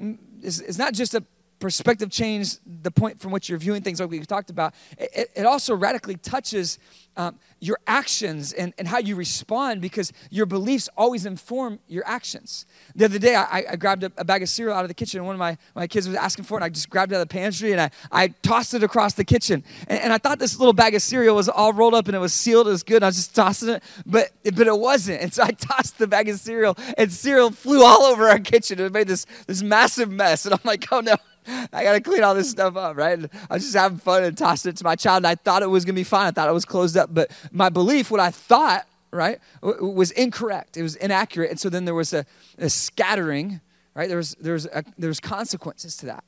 Mm, 0.00 0.18
it's, 0.42 0.60
it's 0.60 0.78
not 0.78 0.94
just 0.94 1.14
a 1.14 1.24
perspective 1.58 2.10
change, 2.10 2.56
the 2.64 2.90
point 2.90 3.20
from 3.20 3.32
which 3.32 3.48
you're 3.48 3.58
viewing 3.58 3.82
things 3.82 4.00
like 4.00 4.10
we 4.10 4.20
talked 4.20 4.50
about. 4.50 4.74
It, 4.96 5.30
it 5.34 5.46
also 5.46 5.74
radically 5.74 6.16
touches 6.16 6.78
um, 7.18 7.36
your 7.58 7.78
actions 7.88 8.52
and, 8.52 8.72
and 8.78 8.86
how 8.86 8.98
you 8.98 9.16
respond 9.16 9.80
because 9.80 10.12
your 10.30 10.46
beliefs 10.46 10.88
always 10.96 11.26
inform 11.26 11.80
your 11.88 12.04
actions. 12.06 12.64
The 12.94 13.06
other 13.06 13.18
day, 13.18 13.34
I, 13.34 13.64
I 13.70 13.76
grabbed 13.76 14.04
a, 14.04 14.12
a, 14.16 14.24
bag 14.24 14.44
of 14.44 14.48
cereal 14.48 14.76
out 14.76 14.84
of 14.84 14.88
the 14.88 14.94
kitchen, 14.94 15.18
and 15.18 15.26
one 15.26 15.34
of 15.34 15.40
my, 15.40 15.58
my 15.74 15.88
kids 15.88 16.06
was 16.06 16.16
asking 16.16 16.44
for 16.44 16.54
it, 16.54 16.58
and 16.58 16.66
I 16.66 16.68
just 16.68 16.88
grabbed 16.88 17.10
it 17.10 17.16
out 17.16 17.22
of 17.22 17.28
the 17.28 17.32
pantry 17.32 17.72
and 17.72 17.80
I, 17.80 17.90
I 18.12 18.28
tossed 18.28 18.72
it 18.72 18.84
across 18.84 19.14
the 19.14 19.24
kitchen. 19.24 19.64
And, 19.88 20.00
and 20.00 20.12
I 20.12 20.18
thought 20.18 20.38
this 20.38 20.58
little 20.60 20.72
bag 20.72 20.94
of 20.94 21.02
cereal 21.02 21.34
was 21.34 21.48
all 21.48 21.72
rolled 21.72 21.94
up 21.94 22.06
and 22.06 22.14
it 22.14 22.20
was 22.20 22.32
sealed, 22.32 22.68
it 22.68 22.70
was 22.70 22.84
good, 22.84 22.96
and 22.96 23.06
I 23.06 23.08
was 23.08 23.16
just 23.16 23.34
tossing 23.34 23.70
it, 23.70 23.82
but, 24.06 24.30
but 24.54 24.68
it 24.68 24.78
wasn't. 24.78 25.20
And 25.20 25.34
so 25.34 25.42
I 25.42 25.50
tossed 25.50 25.98
the 25.98 26.06
bag 26.06 26.28
of 26.28 26.38
cereal, 26.38 26.76
and 26.96 27.12
cereal 27.12 27.50
flew 27.50 27.84
all 27.84 28.02
over 28.02 28.28
our 28.28 28.38
kitchen. 28.38 28.78
It 28.78 28.92
made 28.92 29.08
this, 29.08 29.26
this 29.48 29.60
massive 29.60 30.08
mess, 30.08 30.44
and 30.44 30.54
I'm 30.54 30.60
like, 30.62 30.86
oh 30.92 31.00
no. 31.00 31.16
I 31.46 31.82
got 31.82 31.92
to 31.92 32.00
clean 32.00 32.22
all 32.22 32.34
this 32.34 32.50
stuff 32.50 32.76
up, 32.76 32.96
right? 32.96 33.18
I 33.50 33.54
was 33.54 33.62
just 33.62 33.76
having 33.76 33.98
fun 33.98 34.24
and 34.24 34.36
tossed 34.36 34.66
it 34.66 34.76
to 34.76 34.84
my 34.84 34.96
child. 34.96 35.18
And 35.18 35.26
I 35.26 35.34
thought 35.34 35.62
it 35.62 35.70
was 35.70 35.84
to 35.84 35.92
be 35.92 36.04
fine. 36.04 36.26
I 36.26 36.30
thought 36.30 36.48
it 36.48 36.52
was 36.52 36.64
closed 36.64 36.96
up. 36.96 37.12
But 37.12 37.30
my 37.52 37.68
belief, 37.68 38.10
what 38.10 38.20
I 38.20 38.30
thought, 38.30 38.86
right, 39.10 39.38
was 39.62 40.10
incorrect. 40.12 40.76
It 40.76 40.82
was 40.82 40.96
inaccurate. 40.96 41.50
And 41.50 41.60
so 41.60 41.68
then 41.68 41.84
there 41.84 41.94
was 41.94 42.12
a, 42.12 42.26
a 42.58 42.68
scattering, 42.68 43.60
right? 43.94 44.08
There 44.08 44.16
was, 44.16 44.36
there, 44.40 44.52
was 44.52 44.66
a, 44.66 44.84
there 44.98 45.08
was 45.08 45.20
consequences 45.20 45.96
to 45.98 46.06
that. 46.06 46.24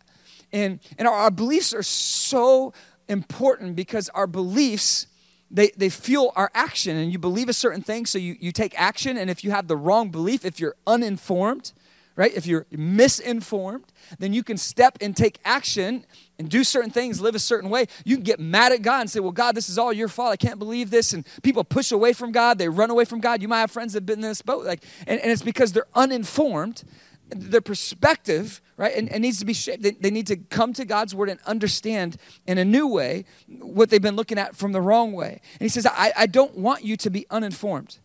And, 0.53 0.81
and 0.99 1.07
our, 1.07 1.14
our 1.14 1.31
beliefs 1.31 1.75
are 1.75 1.83
so 1.83 2.73
important 3.09 3.77
because 3.77 4.09
our 4.11 4.27
beliefs, 4.27 5.07
they, 5.51 5.70
they 5.77 5.88
fuel 5.88 6.33
our 6.37 6.51
action. 6.55 6.96
And 6.96 7.12
you 7.12 7.18
believe 7.18 7.49
a 7.49 7.53
certain 7.53 7.83
thing, 7.83 8.07
so 8.07 8.18
you, 8.18 8.37
you 8.40 8.53
take 8.53 8.79
action. 8.81 9.16
And 9.16 9.29
if 9.29 9.44
you 9.44 9.51
have 9.51 9.68
the 9.68 9.77
wrong 9.77 10.11
belief, 10.11 10.44
if 10.44 10.59
you're 10.59 10.77
uninformed, 10.87 11.73
right? 12.20 12.35
If 12.35 12.46
you're 12.46 12.66
misinformed, 12.70 13.87
then 14.18 14.35
you 14.35 14.42
can 14.42 14.59
step 14.59 14.98
and 15.00 15.16
take 15.16 15.38
action 15.42 16.04
and 16.38 16.50
do 16.50 16.64
certain 16.64 16.90
things, 16.90 17.18
live 17.18 17.35
a 17.35 17.38
certain 17.38 17.70
way. 17.70 17.87
You 18.04 18.16
can 18.16 18.24
get 18.24 18.38
mad 18.38 18.72
at 18.72 18.83
God 18.83 19.00
and 19.00 19.11
say, 19.11 19.20
Well, 19.20 19.33
God, 19.33 19.54
this 19.54 19.70
is 19.70 19.78
all 19.78 19.90
your 19.90 20.06
fault. 20.06 20.30
I 20.30 20.37
can't 20.37 20.59
believe 20.59 20.90
this. 20.90 21.14
And 21.14 21.26
people 21.42 21.64
push 21.64 21.92
away 21.92 22.12
from 22.12 22.30
God, 22.30 22.59
they 22.59 22.68
run 22.68 22.90
away 22.90 23.06
from 23.06 23.20
God. 23.20 23.40
You 23.40 23.48
might 23.48 23.61
have 23.61 23.70
friends 23.70 23.94
that 23.94 24.00
have 24.00 24.06
been 24.06 24.18
in 24.18 24.28
this 24.28 24.42
boat. 24.42 24.66
Like, 24.66 24.85
and, 25.06 25.18
and 25.18 25.33
it's 25.33 25.40
because 25.40 25.72
they're 25.72 25.87
uninformed. 25.94 26.85
Their 27.30 27.62
perspective, 27.62 28.61
right, 28.76 28.94
and, 28.94 29.09
and 29.09 29.22
needs 29.22 29.38
to 29.38 29.46
be 29.46 29.54
shaped. 29.54 29.83
They, 29.83 29.92
they 29.92 30.11
need 30.11 30.26
to 30.26 30.37
come 30.37 30.74
to 30.74 30.85
God's 30.85 31.14
word 31.14 31.30
and 31.30 31.40
understand 31.46 32.18
in 32.46 32.59
a 32.59 32.66
new 32.66 32.87
way 32.87 33.24
what 33.61 33.88
they've 33.88 34.02
been 34.02 34.16
looking 34.16 34.37
at 34.37 34.56
from 34.56 34.72
the 34.72 34.80
wrong 34.83 35.12
way. 35.12 35.40
And 35.52 35.61
he 35.61 35.68
says, 35.68 35.87
I, 35.87 36.12
I 36.18 36.26
don't 36.26 36.56
want 36.56 36.85
you 36.85 36.98
to 36.98 37.09
be 37.09 37.26
uninformed. 37.30 37.98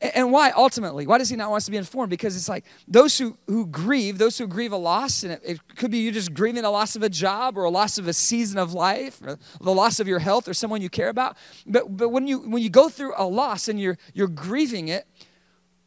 And 0.00 0.32
why 0.32 0.50
ultimately? 0.52 1.06
Why 1.06 1.18
does 1.18 1.28
he 1.28 1.36
not 1.36 1.50
want 1.50 1.60
us 1.60 1.64
to 1.66 1.70
be 1.70 1.76
informed? 1.76 2.08
Because 2.08 2.34
it's 2.34 2.48
like 2.48 2.64
those 2.88 3.18
who, 3.18 3.36
who 3.46 3.66
grieve, 3.66 4.16
those 4.16 4.38
who 4.38 4.46
grieve 4.46 4.72
a 4.72 4.76
loss, 4.76 5.22
and 5.22 5.32
it, 5.32 5.42
it, 5.44 5.76
could 5.76 5.90
be 5.90 5.98
you 5.98 6.10
just 6.10 6.32
grieving 6.32 6.64
a 6.64 6.70
loss 6.70 6.96
of 6.96 7.02
a 7.02 7.10
job 7.10 7.58
or 7.58 7.64
a 7.64 7.70
loss 7.70 7.98
of 7.98 8.08
a 8.08 8.14
season 8.14 8.58
of 8.58 8.72
life, 8.72 9.20
or 9.22 9.38
the 9.60 9.74
loss 9.74 10.00
of 10.00 10.08
your 10.08 10.18
health 10.18 10.48
or 10.48 10.54
someone 10.54 10.80
you 10.80 10.88
care 10.88 11.10
about. 11.10 11.36
But, 11.66 11.98
but 11.98 12.08
when, 12.08 12.26
you, 12.26 12.38
when 12.38 12.62
you 12.62 12.70
go 12.70 12.88
through 12.88 13.12
a 13.18 13.26
loss 13.26 13.68
and 13.68 13.78
you're, 13.78 13.98
you're 14.14 14.28
grieving 14.28 14.88
it, 14.88 15.06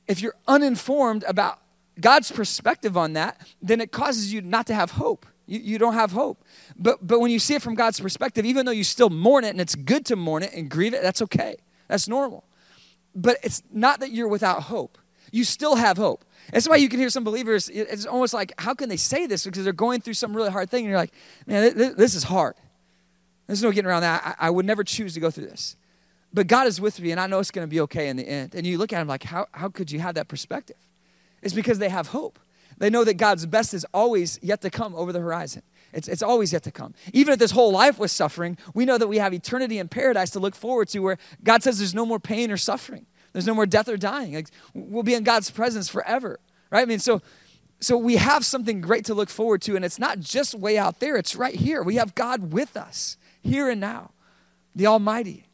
if 0.07 0.21
you're 0.21 0.35
uninformed 0.47 1.23
about 1.27 1.59
God's 1.99 2.31
perspective 2.31 2.95
on 2.95 3.13
that, 3.13 3.41
then 3.63 3.81
it 3.81 3.91
causes 3.91 4.31
you 4.31 4.41
not 4.41 4.67
to 4.67 4.75
have 4.75 4.91
hope. 4.91 5.25
You, 5.47 5.59
you 5.59 5.77
don't 5.79 5.95
have 5.95 6.11
hope. 6.11 6.43
But, 6.77 7.05
but 7.05 7.19
when 7.19 7.31
you 7.31 7.39
see 7.39 7.55
it 7.55 7.63
from 7.63 7.73
God's 7.73 7.99
perspective, 7.99 8.45
even 8.45 8.67
though 8.67 8.71
you 8.71 8.83
still 8.83 9.09
mourn 9.09 9.43
it 9.43 9.49
and 9.49 9.61
it's 9.61 9.75
good 9.75 10.05
to 10.07 10.15
mourn 10.15 10.43
it 10.43 10.53
and 10.53 10.69
grieve 10.69 10.93
it, 10.93 11.01
that's 11.01 11.21
okay. 11.23 11.55
That's 11.87 12.07
normal. 12.07 12.43
But 13.15 13.37
it's 13.43 13.61
not 13.71 13.99
that 13.99 14.11
you're 14.11 14.27
without 14.27 14.63
hope. 14.63 14.97
You 15.31 15.43
still 15.43 15.75
have 15.75 15.97
hope. 15.97 16.25
That's 16.51 16.67
why 16.67 16.75
you 16.75 16.89
can 16.89 16.99
hear 16.99 17.09
some 17.09 17.23
believers, 17.23 17.69
it's 17.69 18.05
almost 18.05 18.33
like, 18.33 18.53
how 18.59 18.73
can 18.73 18.89
they 18.89 18.97
say 18.97 19.25
this? 19.25 19.45
Because 19.45 19.63
they're 19.63 19.73
going 19.73 20.01
through 20.01 20.15
some 20.15 20.35
really 20.35 20.51
hard 20.51 20.69
thing. 20.69 20.85
And 20.85 20.89
you're 20.89 20.99
like, 20.99 21.13
man, 21.47 21.75
this 21.75 22.15
is 22.15 22.23
hard. 22.23 22.55
There's 23.47 23.63
no 23.63 23.71
getting 23.71 23.87
around 23.87 24.01
that. 24.01 24.35
I, 24.39 24.49
would 24.49 24.65
never 24.65 24.83
choose 24.83 25.13
to 25.13 25.19
go 25.19 25.31
through 25.31 25.47
this. 25.47 25.75
But 26.33 26.47
God 26.47 26.67
is 26.67 26.81
with 26.81 26.99
me, 26.99 27.11
and 27.11 27.19
I 27.19 27.27
know 27.27 27.39
it's 27.39 27.51
going 27.51 27.67
to 27.67 27.69
be 27.69 27.81
okay 27.81 28.09
in 28.09 28.17
the 28.17 28.27
end. 28.27 28.55
And 28.55 28.65
you 28.65 28.77
look 28.77 28.91
at 28.91 29.01
him 29.01 29.07
like, 29.07 29.23
how, 29.23 29.47
how 29.51 29.69
could 29.69 29.91
you 29.91 29.99
have 29.99 30.15
that 30.15 30.27
perspective? 30.27 30.77
It's 31.41 31.53
because 31.53 31.79
they 31.79 31.89
have 31.89 32.07
hope. 32.07 32.39
They 32.77 32.89
know 32.89 33.03
that 33.03 33.15
God's 33.15 33.45
best 33.45 33.73
is 33.73 33.85
always 33.93 34.39
yet 34.41 34.61
to 34.61 34.69
come 34.69 34.95
over 34.95 35.11
the 35.13 35.19
horizon. 35.19 35.61
It's, 35.93 36.07
it's 36.07 36.23
always 36.23 36.51
yet 36.51 36.63
to 36.63 36.71
come. 36.71 36.93
Even 37.13 37.33
if 37.33 37.39
this 37.39 37.51
whole 37.51 37.71
life 37.71 37.99
was 37.99 38.11
suffering, 38.11 38.57
we 38.73 38.85
know 38.85 38.97
that 38.97 39.07
we 39.07 39.17
have 39.17 39.33
eternity 39.33 39.77
in 39.79 39.87
paradise 39.87 40.31
to 40.31 40.39
look 40.39 40.55
forward 40.55 40.87
to 40.89 40.99
where 40.99 41.17
God 41.43 41.63
says 41.63 41.77
there's 41.77 41.93
no 41.93 42.05
more 42.05 42.19
pain 42.19 42.51
or 42.51 42.57
suffering. 42.57 43.05
There's 43.31 43.47
no 43.47 43.55
more 43.55 43.65
death 43.65 43.87
or 43.87 43.97
dying. 43.97 44.33
Like, 44.33 44.49
we'll 44.73 45.03
be 45.03 45.13
in 45.13 45.23
God's 45.23 45.49
presence 45.51 45.89
forever, 45.89 46.39
right? 46.69 46.81
I 46.81 46.85
mean, 46.85 46.99
so 46.99 47.21
so 47.79 47.97
we 47.97 48.15
have 48.15 48.45
something 48.45 48.79
great 48.79 49.03
to 49.05 49.13
look 49.13 49.29
forward 49.29 49.61
to, 49.63 49.75
and 49.75 49.83
it's 49.83 49.99
not 49.99 50.21
just 50.21 50.55
way 50.55 50.77
out 50.77 51.01
there, 51.01 51.17
it's 51.17 51.35
right 51.35 51.53
here. 51.53 51.83
We 51.83 51.95
have 51.95 52.15
God 52.15 52.53
with 52.53 52.77
us, 52.77 53.17
here 53.41 53.69
and 53.69 53.81
now, 53.81 54.11
the 54.73 54.87
Almighty. 54.87 55.47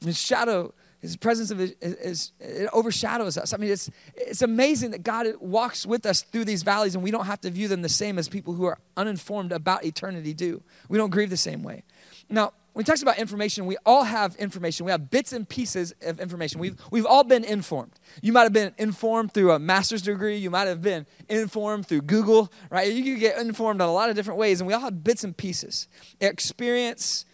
the 0.00 0.12
shadow, 0.12 0.74
his 1.02 1.16
presence 1.16 1.50
of 1.50 1.60
it, 1.60 1.76
is, 1.80 2.30
it 2.38 2.70
overshadows 2.72 3.36
us. 3.36 3.52
I 3.52 3.56
mean, 3.56 3.70
it's, 3.70 3.90
it's 4.16 4.40
amazing 4.40 4.92
that 4.92 5.02
God 5.02 5.26
walks 5.40 5.84
with 5.84 6.06
us 6.06 6.22
through 6.22 6.44
these 6.44 6.62
valleys, 6.62 6.94
and 6.94 7.02
we 7.02 7.10
don't 7.10 7.26
have 7.26 7.40
to 7.40 7.50
view 7.50 7.66
them 7.66 7.82
the 7.82 7.88
same 7.88 8.18
as 8.18 8.28
people 8.28 8.54
who 8.54 8.64
are 8.64 8.78
uninformed 8.96 9.50
about 9.50 9.84
eternity 9.84 10.32
do. 10.32 10.62
We 10.88 10.98
don't 10.98 11.10
grieve 11.10 11.28
the 11.28 11.36
same 11.36 11.64
way. 11.64 11.82
Now, 12.30 12.52
when 12.72 12.84
he 12.84 12.86
talks 12.86 13.02
about 13.02 13.18
information, 13.18 13.66
we 13.66 13.76
all 13.84 14.04
have 14.04 14.36
information. 14.36 14.86
We 14.86 14.92
have 14.92 15.10
bits 15.10 15.32
and 15.32 15.46
pieces 15.46 15.92
of 16.02 16.20
information. 16.20 16.60
We've, 16.60 16.80
we've 16.90 17.04
all 17.04 17.24
been 17.24 17.44
informed. 17.44 17.92
You 18.22 18.32
might 18.32 18.44
have 18.44 18.52
been 18.52 18.72
informed 18.78 19.34
through 19.34 19.50
a 19.50 19.58
master's 19.58 20.02
degree. 20.02 20.36
You 20.36 20.50
might 20.50 20.68
have 20.68 20.80
been 20.80 21.04
informed 21.28 21.86
through 21.86 22.02
Google, 22.02 22.50
right? 22.70 22.90
You 22.90 23.02
can 23.02 23.18
get 23.18 23.38
informed 23.38 23.82
in 23.82 23.88
a 23.88 23.92
lot 23.92 24.08
of 24.08 24.16
different 24.16 24.38
ways, 24.38 24.60
and 24.60 24.68
we 24.68 24.72
all 24.72 24.80
have 24.80 25.04
bits 25.04 25.24
and 25.24 25.36
pieces. 25.36 25.88
Experience, 26.20 27.26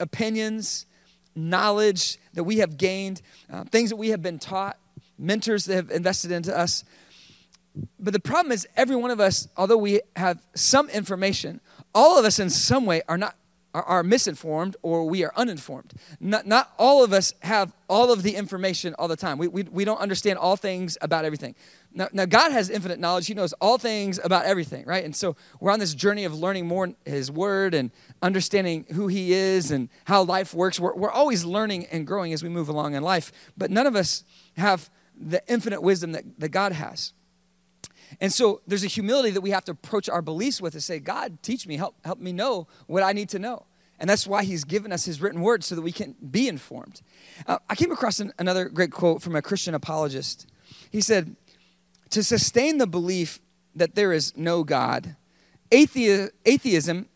opinions, 0.00 0.86
knowledge 1.48 2.18
that 2.34 2.44
we 2.44 2.58
have 2.58 2.76
gained, 2.76 3.22
uh, 3.50 3.64
things 3.64 3.90
that 3.90 3.96
we 3.96 4.10
have 4.10 4.22
been 4.22 4.38
taught, 4.38 4.76
mentors 5.18 5.64
that 5.66 5.74
have 5.74 5.90
invested 5.90 6.30
into 6.30 6.56
us. 6.56 6.84
But 7.98 8.12
the 8.12 8.20
problem 8.20 8.52
is, 8.52 8.66
every 8.76 8.96
one 8.96 9.10
of 9.10 9.20
us, 9.20 9.48
although 9.56 9.76
we 9.76 10.00
have 10.16 10.38
some 10.54 10.88
information, 10.90 11.60
all 11.94 12.18
of 12.18 12.24
us 12.24 12.38
in 12.38 12.50
some 12.50 12.86
way 12.86 13.02
are 13.08 13.18
not 13.18 13.36
are, 13.74 13.82
are 13.84 14.02
misinformed 14.02 14.76
or 14.82 15.04
we 15.04 15.24
are 15.24 15.32
uninformed. 15.36 15.92
Not, 16.18 16.46
not 16.46 16.72
all 16.78 17.04
of 17.04 17.12
us 17.12 17.34
have 17.40 17.72
all 17.88 18.12
of 18.12 18.22
the 18.22 18.34
information 18.34 18.94
all 18.98 19.08
the 19.08 19.16
time. 19.16 19.38
We, 19.38 19.48
we, 19.48 19.62
we 19.64 19.84
don't 19.84 20.00
understand 20.00 20.38
all 20.38 20.56
things 20.56 20.98
about 21.00 21.24
everything. 21.24 21.54
Now, 21.92 22.08
now, 22.12 22.24
God 22.24 22.52
has 22.52 22.70
infinite 22.70 23.00
knowledge. 23.00 23.26
He 23.26 23.34
knows 23.34 23.52
all 23.54 23.76
things 23.76 24.20
about 24.22 24.44
everything, 24.44 24.84
right? 24.86 25.04
And 25.04 25.14
so 25.14 25.34
we're 25.58 25.72
on 25.72 25.80
this 25.80 25.92
journey 25.92 26.24
of 26.24 26.38
learning 26.38 26.66
more 26.66 26.92
His 27.04 27.32
Word 27.32 27.74
and 27.74 27.90
understanding 28.22 28.86
who 28.92 29.08
He 29.08 29.32
is 29.32 29.72
and 29.72 29.88
how 30.04 30.22
life 30.22 30.54
works. 30.54 30.78
We're, 30.78 30.94
we're 30.94 31.10
always 31.10 31.44
learning 31.44 31.86
and 31.86 32.06
growing 32.06 32.32
as 32.32 32.44
we 32.44 32.48
move 32.48 32.68
along 32.68 32.94
in 32.94 33.02
life, 33.02 33.32
but 33.56 33.70
none 33.70 33.86
of 33.88 33.96
us 33.96 34.22
have 34.56 34.88
the 35.20 35.42
infinite 35.48 35.82
wisdom 35.82 36.12
that, 36.12 36.24
that 36.38 36.50
God 36.50 36.72
has. 36.72 37.12
And 38.20 38.32
so 38.32 38.60
there's 38.66 38.84
a 38.84 38.88
humility 38.88 39.30
that 39.30 39.40
we 39.40 39.50
have 39.50 39.64
to 39.64 39.72
approach 39.72 40.08
our 40.08 40.22
beliefs 40.22 40.60
with 40.60 40.72
to 40.72 40.80
say, 40.80 40.98
God, 40.98 41.42
teach 41.42 41.66
me, 41.66 41.76
help, 41.76 41.94
help 42.04 42.18
me 42.18 42.32
know 42.32 42.66
what 42.86 43.02
I 43.02 43.12
need 43.12 43.28
to 43.30 43.38
know. 43.38 43.66
And 44.00 44.08
that's 44.08 44.26
why 44.26 44.44
he's 44.44 44.64
given 44.64 44.92
us 44.92 45.04
his 45.04 45.20
written 45.20 45.42
word 45.42 45.62
so 45.62 45.74
that 45.74 45.82
we 45.82 45.92
can 45.92 46.16
be 46.30 46.48
informed. 46.48 47.02
Uh, 47.46 47.58
I 47.68 47.74
came 47.74 47.92
across 47.92 48.18
an, 48.18 48.32
another 48.38 48.68
great 48.68 48.90
quote 48.90 49.22
from 49.22 49.36
a 49.36 49.42
Christian 49.42 49.74
apologist. 49.74 50.46
He 50.90 51.02
said, 51.02 51.36
To 52.10 52.22
sustain 52.22 52.78
the 52.78 52.86
belief 52.86 53.40
that 53.74 53.94
there 53.94 54.12
is 54.12 54.36
no 54.36 54.64
God, 54.64 55.16
athe- 55.70 56.30
atheism 56.44 57.08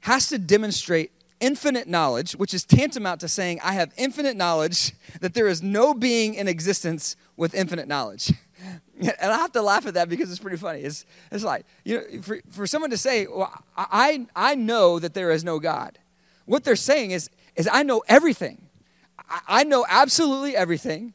has 0.00 0.28
to 0.28 0.38
demonstrate 0.38 1.12
infinite 1.40 1.88
knowledge, 1.88 2.32
which 2.32 2.54
is 2.54 2.64
tantamount 2.64 3.20
to 3.20 3.28
saying, 3.28 3.60
I 3.62 3.72
have 3.72 3.92
infinite 3.96 4.36
knowledge 4.36 4.92
that 5.20 5.34
there 5.34 5.46
is 5.46 5.62
no 5.62 5.94
being 5.94 6.34
in 6.34 6.48
existence 6.48 7.16
with 7.36 7.54
infinite 7.54 7.88
knowledge. 7.88 8.32
And 8.96 9.12
I 9.20 9.38
have 9.38 9.52
to 9.52 9.60
laugh 9.60 9.86
at 9.86 9.94
that 9.94 10.08
because 10.08 10.30
it's 10.30 10.38
pretty 10.38 10.56
funny. 10.56 10.80
It's, 10.80 11.04
it's 11.32 11.42
like, 11.42 11.66
you 11.84 11.96
know, 11.96 12.22
for, 12.22 12.40
for 12.48 12.66
someone 12.66 12.90
to 12.90 12.96
say, 12.96 13.26
well, 13.26 13.52
I, 13.76 14.26
I 14.34 14.54
know 14.54 15.00
that 15.00 15.12
there 15.12 15.32
is 15.32 15.42
no 15.42 15.58
God. 15.58 15.98
What 16.46 16.62
they're 16.62 16.76
saying 16.76 17.10
is, 17.10 17.28
is 17.56 17.68
I 17.70 17.82
know 17.82 18.04
everything. 18.08 18.68
I, 19.28 19.40
I 19.48 19.64
know 19.64 19.84
absolutely 19.88 20.56
everything, 20.56 21.12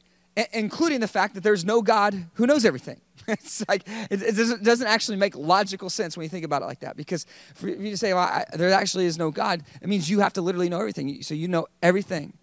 including 0.51 0.99
the 0.99 1.07
fact 1.07 1.35
that 1.35 1.41
there's 1.41 1.63
no 1.63 1.81
God 1.81 2.27
who 2.33 2.45
knows 2.45 2.65
everything. 2.65 2.99
it's 3.33 3.63
like 3.67 3.83
it, 4.09 4.21
it, 4.21 4.35
doesn't, 4.35 4.63
doesn't, 4.63 4.87
actually 4.87 5.17
make 5.17 5.35
logical 5.35 5.89
sense 5.89 6.17
when 6.17 6.23
you 6.23 6.29
think 6.29 6.45
about 6.45 6.63
it 6.63 6.65
like 6.65 6.79
that. 6.79 6.97
Because 6.97 7.25
for 7.53 7.67
you 7.67 7.91
to 7.91 7.97
say, 7.97 8.13
well, 8.13 8.23
I, 8.23 8.45
there 8.53 8.71
actually 8.71 9.05
is 9.05 9.17
no 9.17 9.29
God, 9.29 9.63
it 9.81 9.87
means 9.87 10.09
you 10.09 10.21
have 10.21 10.33
to 10.33 10.41
literally 10.41 10.69
know 10.69 10.79
everything. 10.79 11.21
So 11.21 11.35
you 11.35 11.47
know 11.47 11.67
everything 11.83 12.33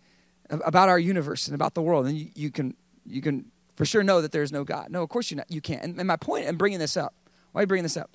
about 0.48 0.88
our 0.88 0.98
universe 0.98 1.48
and 1.48 1.54
about 1.54 1.74
the 1.74 1.82
world, 1.82 2.06
and 2.06 2.16
you, 2.16 2.28
you 2.34 2.50
can 2.50 2.76
you 3.04 3.20
can 3.20 3.46
for 3.74 3.84
sure 3.84 4.02
know 4.04 4.22
that 4.22 4.32
there 4.32 4.42
is 4.42 4.52
no 4.52 4.64
God. 4.64 4.90
No, 4.90 5.02
of 5.02 5.08
course 5.08 5.30
you 5.30 5.40
you 5.48 5.60
can't. 5.60 5.82
And, 5.82 5.98
and 5.98 6.06
my 6.06 6.16
point 6.16 6.46
in 6.46 6.56
bringing 6.56 6.78
this 6.78 6.96
up, 6.96 7.14
why 7.52 7.62
I 7.62 7.64
bring 7.64 7.82
this 7.82 7.96
up, 7.96 8.10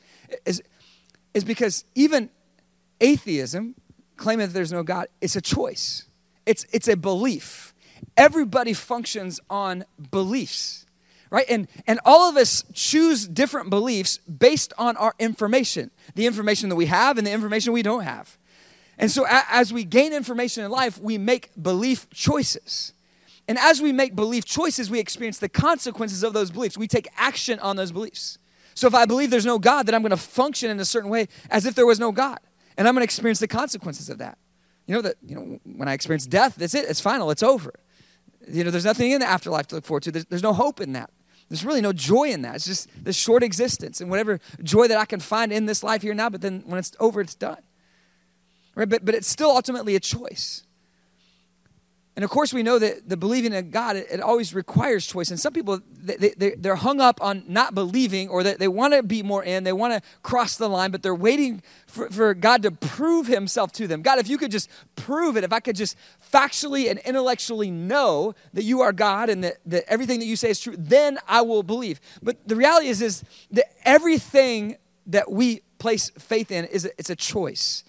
is 0.45 0.61
is 1.33 1.43
because 1.43 1.83
even 1.95 2.29
atheism, 3.01 3.75
claiming 4.15 4.47
that 4.47 4.53
there's 4.53 4.71
no 4.71 4.83
God, 4.83 5.07
it's 5.19 5.35
a 5.35 5.41
choice. 5.41 6.05
It's 6.45 6.65
it's 6.71 6.87
a 6.87 6.95
belief. 6.95 7.73
Everybody 8.15 8.73
functions 8.73 9.39
on 9.49 9.83
beliefs 10.09 10.85
right 11.31 11.45
and 11.49 11.67
and 11.87 11.99
all 12.05 12.29
of 12.29 12.37
us 12.37 12.63
choose 12.73 13.27
different 13.27 13.71
beliefs 13.71 14.19
based 14.19 14.73
on 14.77 14.95
our 14.97 15.15
information 15.17 15.89
the 16.13 16.27
information 16.27 16.69
that 16.69 16.75
we 16.75 16.85
have 16.85 17.17
and 17.17 17.25
the 17.25 17.31
information 17.31 17.73
we 17.73 17.81
don't 17.81 18.03
have 18.03 18.37
and 18.99 19.09
so 19.09 19.25
a, 19.25 19.43
as 19.49 19.73
we 19.73 19.83
gain 19.83 20.13
information 20.13 20.63
in 20.63 20.69
life 20.69 20.99
we 20.99 21.17
make 21.17 21.49
belief 21.59 22.07
choices 22.11 22.93
and 23.47 23.57
as 23.57 23.81
we 23.81 23.91
make 23.91 24.15
belief 24.15 24.45
choices, 24.45 24.89
we 24.89 24.99
experience 24.99 25.39
the 25.39 25.49
consequences 25.49 26.23
of 26.23 26.31
those 26.31 26.51
beliefs. 26.51 26.77
We 26.77 26.87
take 26.87 27.09
action 27.17 27.59
on 27.59 27.75
those 27.75 27.91
beliefs. 27.91 28.37
So 28.75 28.87
if 28.87 28.95
I 28.95 29.05
believe 29.05 29.29
there's 29.29 29.45
no 29.45 29.59
God, 29.59 29.85
then 29.87 29.95
I'm 29.95 30.01
going 30.01 30.11
to 30.11 30.15
function 30.17 30.69
in 30.69 30.79
a 30.79 30.85
certain 30.85 31.09
way 31.09 31.27
as 31.49 31.65
if 31.65 31.75
there 31.75 31.85
was 31.85 31.99
no 31.99 32.11
God. 32.11 32.39
And 32.77 32.87
I'm 32.87 32.93
going 32.93 33.01
to 33.01 33.03
experience 33.03 33.39
the 33.39 33.47
consequences 33.47 34.09
of 34.09 34.19
that. 34.19 34.37
You 34.87 34.95
know 34.95 35.01
that, 35.01 35.15
you 35.25 35.35
know, 35.35 35.59
when 35.65 35.87
I 35.87 35.93
experience 35.93 36.25
death, 36.25 36.55
that's 36.55 36.73
it. 36.73 36.85
It's 36.89 37.01
final. 37.01 37.29
It's 37.29 37.43
over. 37.43 37.73
You 38.47 38.63
know, 38.63 38.71
there's 38.71 38.85
nothing 38.85 39.11
in 39.11 39.19
the 39.19 39.27
afterlife 39.27 39.67
to 39.67 39.75
look 39.75 39.85
forward 39.85 40.03
to. 40.03 40.11
There's, 40.11 40.25
there's 40.25 40.43
no 40.43 40.53
hope 40.53 40.79
in 40.79 40.93
that. 40.93 41.09
There's 41.51 41.65
really 41.65 41.81
no 41.81 41.91
joy 41.91 42.29
in 42.29 42.43
that. 42.43 42.55
It's 42.55 42.65
just 42.65 42.87
this 43.03 43.17
short 43.17 43.43
existence 43.43 43.99
and 43.99 44.09
whatever 44.09 44.39
joy 44.63 44.87
that 44.87 44.97
I 44.97 45.03
can 45.03 45.19
find 45.19 45.51
in 45.51 45.65
this 45.65 45.83
life 45.83 46.01
here 46.01 46.13
now, 46.13 46.29
but 46.29 46.39
then 46.39 46.63
when 46.65 46.79
it's 46.79 46.93
over, 46.97 47.19
it's 47.19 47.35
done. 47.35 47.57
Right? 48.73 48.87
But, 48.87 49.03
but 49.03 49.15
it's 49.15 49.27
still 49.27 49.49
ultimately 49.49 49.97
a 49.97 49.99
choice. 49.99 50.63
And 52.13 52.25
of 52.25 52.29
course, 52.29 52.53
we 52.53 52.61
know 52.61 52.77
that 52.77 53.07
the 53.07 53.15
believing 53.15 53.53
in 53.53 53.69
God, 53.71 53.95
it, 53.95 54.07
it 54.11 54.19
always 54.19 54.53
requires 54.53 55.07
choice. 55.07 55.31
And 55.31 55.39
some 55.39 55.53
people, 55.53 55.79
they, 55.93 56.33
they, 56.35 56.55
they're 56.55 56.75
hung 56.75 56.99
up 56.99 57.21
on 57.21 57.45
not 57.47 57.73
believing 57.73 58.27
or 58.27 58.43
that 58.43 58.59
they 58.59 58.67
want 58.67 58.93
to 58.93 59.01
be 59.01 59.23
more 59.23 59.43
in, 59.43 59.63
they 59.63 59.71
want 59.71 59.93
to 59.93 60.01
cross 60.21 60.57
the 60.57 60.67
line, 60.67 60.91
but 60.91 61.03
they're 61.03 61.15
waiting 61.15 61.63
for, 61.87 62.09
for 62.09 62.33
God 62.33 62.63
to 62.63 62.71
prove 62.71 63.27
himself 63.27 63.71
to 63.73 63.87
them. 63.87 64.01
God, 64.01 64.19
if 64.19 64.27
you 64.27 64.37
could 64.37 64.51
just 64.51 64.69
prove 64.97 65.37
it, 65.37 65.45
if 65.45 65.53
I 65.53 65.61
could 65.61 65.77
just 65.77 65.95
factually 66.33 66.89
and 66.89 66.99
intellectually 66.99 67.71
know 67.71 68.35
that 68.53 68.63
you 68.63 68.81
are 68.81 68.91
God 68.91 69.29
and 69.29 69.45
that, 69.45 69.57
that 69.67 69.85
everything 69.87 70.19
that 70.19 70.25
you 70.25 70.35
say 70.35 70.49
is 70.49 70.59
true, 70.59 70.75
then 70.77 71.17
I 71.29 71.43
will 71.43 71.63
believe. 71.63 72.01
But 72.21 72.45
the 72.45 72.57
reality 72.57 72.87
is, 72.87 73.01
is 73.01 73.23
that 73.51 73.67
everything 73.85 74.75
that 75.07 75.31
we 75.31 75.61
place 75.79 76.09
faith 76.19 76.51
in 76.51 76.65
is 76.65 76.83
a, 76.85 76.89
it's 76.99 77.09
a 77.09 77.15
choice. 77.15 77.85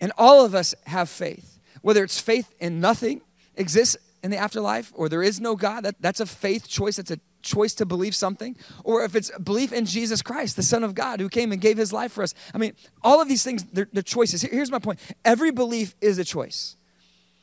And 0.00 0.12
all 0.16 0.44
of 0.44 0.54
us 0.54 0.76
have 0.86 1.08
faith 1.08 1.57
whether 1.82 2.04
it's 2.04 2.20
faith 2.20 2.54
in 2.60 2.80
nothing 2.80 3.22
exists 3.56 3.96
in 4.22 4.30
the 4.30 4.36
afterlife 4.36 4.92
or 4.94 5.08
there 5.08 5.22
is 5.22 5.40
no 5.40 5.56
God, 5.56 5.84
that, 5.84 5.96
that's 6.00 6.20
a 6.20 6.26
faith 6.26 6.68
choice. 6.68 6.96
That's 6.96 7.10
a 7.10 7.20
choice 7.42 7.74
to 7.74 7.86
believe 7.86 8.14
something. 8.14 8.56
Or 8.84 9.04
if 9.04 9.14
it's 9.14 9.30
belief 9.38 9.72
in 9.72 9.86
Jesus 9.86 10.22
Christ, 10.22 10.56
the 10.56 10.62
Son 10.62 10.84
of 10.84 10.94
God 10.94 11.20
who 11.20 11.28
came 11.28 11.52
and 11.52 11.60
gave 11.60 11.76
his 11.76 11.92
life 11.92 12.12
for 12.12 12.22
us. 12.22 12.34
I 12.54 12.58
mean, 12.58 12.72
all 13.02 13.20
of 13.20 13.28
these 13.28 13.44
things, 13.44 13.64
they're, 13.64 13.88
they're 13.92 14.02
choices. 14.02 14.42
Here's 14.42 14.70
my 14.70 14.78
point 14.78 15.00
every 15.24 15.50
belief 15.50 15.94
is 16.00 16.18
a 16.18 16.24
choice. 16.24 16.76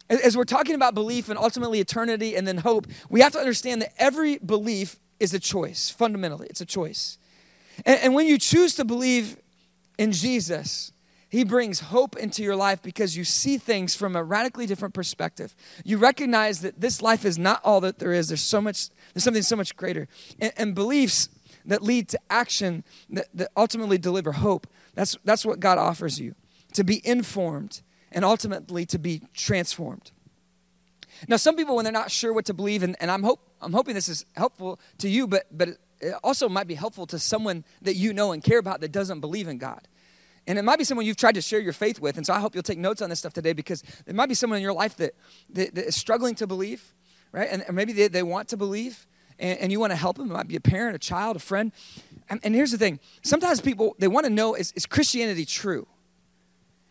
As 0.07 0.38
we're 0.38 0.43
talking 0.43 0.75
about 0.75 0.93
belief 0.93 1.29
and 1.29 1.39
ultimately 1.39 1.79
eternity 1.79 2.36
and 2.36 2.47
then 2.47 2.57
hope, 2.57 2.86
we 3.09 3.21
have 3.21 3.31
to 3.31 3.39
understand 3.39 3.81
that 3.81 3.93
every 3.97 4.38
belief 4.38 4.99
is 5.19 5.33
a 5.33 5.39
choice, 5.39 5.89
fundamentally. 5.89 6.45
It's 6.47 6.61
a 6.61 6.65
choice. 6.65 7.17
And, 7.86 7.99
and 8.01 8.13
when 8.13 8.27
you 8.27 8.38
choose 8.38 8.75
to 8.75 8.86
believe 8.86 9.38
in 9.97 10.11
Jesus, 10.11 10.91
he 11.30 11.43
brings 11.43 11.80
hope 11.80 12.15
into 12.15 12.43
your 12.43 12.55
life 12.55 12.82
because 12.82 13.17
you 13.17 13.23
see 13.23 13.57
things 13.57 13.95
from 13.95 14.15
a 14.15 14.23
radically 14.23 14.65
different 14.65 14.93
perspective. 14.93 15.55
You 15.84 15.97
recognize 15.97 16.61
that 16.61 16.80
this 16.80 17.01
life 17.01 17.26
is 17.26 17.38
not 17.38 17.61
all 17.63 17.82
that 17.82 17.99
there 17.99 18.13
is. 18.13 18.30
There's 18.30 18.43
so 18.43 18.61
much, 18.61 18.89
there's 19.13 19.23
something 19.23 19.43
so 19.43 19.55
much 19.55 19.76
greater. 19.76 20.07
And, 20.39 20.53
and 20.55 20.76
beliefs 20.76 21.30
that 21.65 21.82
lead 21.82 22.09
to 22.09 22.19
action 22.30 22.84
that, 23.09 23.28
that 23.34 23.49
ultimately 23.57 23.97
deliver 23.97 24.34
hope. 24.34 24.67
That's, 24.93 25.17
that's 25.23 25.45
what 25.45 25.59
God 25.59 25.78
offers 25.78 26.19
you. 26.19 26.36
To 26.73 26.84
be 26.84 27.05
informed 27.05 27.82
and 28.11 28.23
ultimately 28.23 28.86
to 28.88 28.99
be 28.99 29.21
transformed. 29.34 30.11
Now, 31.28 31.38
some 31.38 31.55
people, 31.55 31.76
when 31.76 31.86
they're 31.86 31.93
not 31.93 32.11
sure 32.11 32.34
what 32.34 32.45
to 32.45 32.53
believe, 32.53 32.84
and, 32.84 32.95
and 32.99 33.09
I'm, 33.09 33.23
hope, 33.23 33.39
I'm 33.61 33.73
hoping 33.73 33.95
this 33.95 34.09
is 34.09 34.26
helpful 34.36 34.80
to 34.99 35.09
you, 35.09 35.28
but, 35.28 35.45
but 35.51 35.69
it 36.01 36.13
also 36.23 36.49
might 36.49 36.67
be 36.67 36.76
helpful 36.76 37.07
to 37.07 37.19
someone 37.19 37.63
that 37.82 37.95
you 37.95 38.13
know 38.13 38.32
and 38.32 38.43
care 38.43 38.59
about 38.59 38.82
that 38.82 38.91
doesn't 38.91 39.21
believe 39.21 39.47
in 39.47 39.57
God. 39.57 39.88
And 40.48 40.60
it 40.60 40.62
might 40.62 40.78
be 40.78 40.84
someone 40.84 41.06
you've 41.06 41.18
tried 41.18 41.36
to 41.36 41.41
share 41.41 41.60
your 41.60 41.74
faith 41.74 42.00
with. 42.00 42.18
And 42.18 42.26
so 42.26 42.34
I 42.34 42.39
hope 42.39 42.54
you'll 42.54 42.64
take 42.64 42.78
notes 42.78 43.02
on 43.02 43.10
this 43.10 43.20
stuff 43.20 43.34
today 43.34 43.54
because 43.54 43.82
there 44.06 44.14
might 44.14 44.30
be 44.30 44.36
someone 44.36 44.58
in 44.58 44.64
your 44.64 44.74
life 44.74 44.96
that, 44.98 45.16
that, 45.52 45.74
that 45.76 45.86
is 45.88 45.96
struggling 45.96 46.36
to 46.36 46.48
believe, 46.48 46.93
right? 47.32 47.50
And, 47.52 47.64
maybe 47.76 47.93
they, 47.93 48.08
they 48.08 48.24
want 48.24 48.50
to 48.50 48.58
believe 48.58 49.08
and, 49.39 49.60
and, 49.60 49.72
you 49.72 49.80
want 49.80 49.91
to 49.91 49.98
help 49.98 50.18
them. 50.18 50.30
It 50.30 50.34
might 50.34 50.48
be 50.48 50.56
a 50.56 50.62
parent, 50.62 50.96
a 50.96 51.00
child, 51.00 51.36
a 51.36 51.39
friend. 51.39 51.72
And, 52.30 52.39
and 52.43 52.56
here's 52.56 52.72
the 52.72 52.78
thing 52.78 53.00
sometimes 53.24 53.60
people, 53.60 53.96
they 54.00 54.08
want 54.08 54.26
to 54.26 54.30
know 54.30 54.56
is, 54.56 54.72
is 54.74 54.86
Christianity 54.86 55.46
true? 55.46 55.88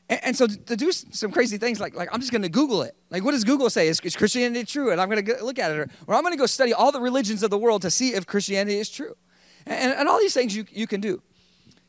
And, 0.08 0.24
and, 0.24 0.36
so 0.36 0.46
to 0.46 0.76
do 0.76 0.92
some 0.92 1.32
crazy 1.32 1.56
things 1.56 1.80
like, 1.80 1.94
like 1.94 2.08
I'm 2.12 2.20
just 2.20 2.32
going 2.32 2.42
to 2.42 2.48
Google 2.48 2.82
it. 2.82 2.94
Like, 3.10 3.24
what 3.24 3.30
does 3.32 3.44
Google 3.44 3.70
say? 3.70 3.88
Is, 3.88 4.00
is 4.00 4.16
Christianity 4.16 4.64
true? 4.64 4.90
And 4.90 5.00
I'm 5.00 5.08
going 5.08 5.24
to 5.24 5.44
look 5.44 5.58
at 5.58 5.70
it. 5.70 5.78
Or, 5.78 5.88
or 6.06 6.14
I'm 6.14 6.22
going 6.22 6.34
to 6.34 6.38
go 6.38 6.46
study 6.46 6.74
all 6.74 6.92
the 6.92 7.00
religions 7.00 7.42
of 7.42 7.50
the 7.50 7.58
world 7.58 7.82
to 7.82 7.90
see 7.90 8.14
if 8.14 8.26
Christianity 8.26 8.78
is 8.78 8.90
true. 8.90 9.16
And, 9.64 9.94
and 9.94 10.08
all 10.08 10.18
these 10.18 10.34
things 10.34 10.54
you, 10.54 10.66
you 10.70 10.86
can 10.86 11.00
do. 11.00 11.22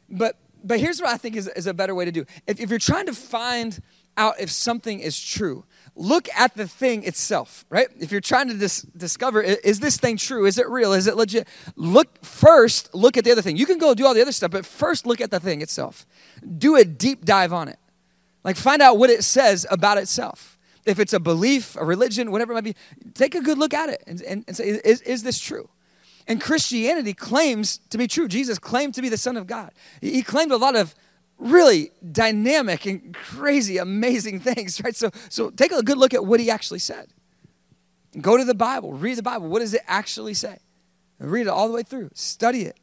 But 0.09 0.37
but 0.65 0.79
here's 0.79 0.99
what 0.99 1.09
I 1.09 1.17
think 1.17 1.35
is, 1.35 1.47
is 1.49 1.67
a 1.67 1.73
better 1.73 1.95
way 1.95 2.05
to 2.05 2.11
do. 2.11 2.25
If, 2.47 2.59
if 2.59 2.69
you're 2.69 2.79
trying 2.79 3.05
to 3.05 3.13
find 3.13 3.79
out 4.17 4.39
if 4.39 4.49
something 4.49 4.99
is 4.99 5.21
true, 5.21 5.65
look 5.95 6.27
at 6.35 6.55
the 6.55 6.67
thing 6.67 7.03
itself, 7.03 7.65
right? 7.69 7.87
If 7.99 8.11
you're 8.11 8.21
trying 8.21 8.47
to 8.47 8.53
dis- 8.55 8.81
discover, 8.81 9.41
is 9.41 9.79
this 9.79 9.97
thing 9.97 10.17
true? 10.17 10.45
Is 10.45 10.57
it 10.57 10.67
real? 10.69 10.93
Is 10.93 11.07
it 11.07 11.15
legit? 11.15 11.47
Look 11.75 12.23
first, 12.23 12.93
look 12.93 13.17
at 13.17 13.23
the 13.23 13.31
other 13.31 13.41
thing. 13.41 13.57
You 13.57 13.65
can 13.65 13.77
go 13.77 13.93
do 13.93 14.05
all 14.05 14.13
the 14.13 14.21
other 14.21 14.31
stuff, 14.31 14.51
but 14.51 14.65
first 14.65 15.05
look 15.05 15.21
at 15.21 15.31
the 15.31 15.39
thing 15.39 15.61
itself. 15.61 16.05
Do 16.57 16.75
a 16.75 16.83
deep 16.85 17.25
dive 17.25 17.53
on 17.53 17.67
it. 17.67 17.77
Like 18.43 18.57
find 18.57 18.81
out 18.81 18.97
what 18.97 19.09
it 19.09 19.23
says 19.23 19.65
about 19.69 19.97
itself. 19.97 20.57
If 20.85 20.99
it's 20.99 21.13
a 21.13 21.19
belief, 21.19 21.75
a 21.77 21.83
religion, 21.83 22.31
whatever 22.31 22.51
it 22.51 22.55
might 22.55 22.63
be, 22.63 22.75
take 23.13 23.33
a 23.33 23.41
good 23.41 23.57
look 23.57 23.73
at 23.73 23.89
it 23.89 24.03
and, 24.05 24.21
and, 24.21 24.43
and 24.47 24.55
say, 24.55 24.79
is, 24.85 25.01
is 25.01 25.23
this 25.23 25.39
true? 25.39 25.67
And 26.27 26.41
Christianity 26.41 27.13
claims 27.13 27.79
to 27.89 27.97
be 27.97 28.07
true. 28.07 28.27
Jesus 28.27 28.57
claimed 28.57 28.95
to 28.95 29.01
be 29.01 29.09
the 29.09 29.17
Son 29.17 29.37
of 29.37 29.45
God. 29.47 29.71
He 30.01 30.23
claimed 30.23 30.51
a 30.51 30.57
lot 30.57 30.75
of 30.75 30.95
really 31.37 31.91
dynamic 32.11 32.85
and 32.85 33.13
crazy, 33.13 33.77
amazing 33.77 34.39
things, 34.41 34.81
right? 34.83 34.95
So, 34.95 35.11
so 35.29 35.49
take 35.49 35.71
a 35.71 35.83
good 35.83 35.97
look 35.97 36.13
at 36.13 36.25
what 36.25 36.39
he 36.39 36.49
actually 36.49 36.79
said. 36.79 37.07
Go 38.19 38.37
to 38.37 38.45
the 38.45 38.55
Bible, 38.55 38.93
read 38.93 39.17
the 39.17 39.23
Bible. 39.23 39.49
What 39.49 39.59
does 39.59 39.73
it 39.73 39.81
actually 39.87 40.33
say? 40.33 40.57
Read 41.19 41.47
it 41.47 41.49
all 41.49 41.67
the 41.67 41.73
way 41.73 41.83
through, 41.83 42.11
study 42.13 42.63
it. 42.63 42.77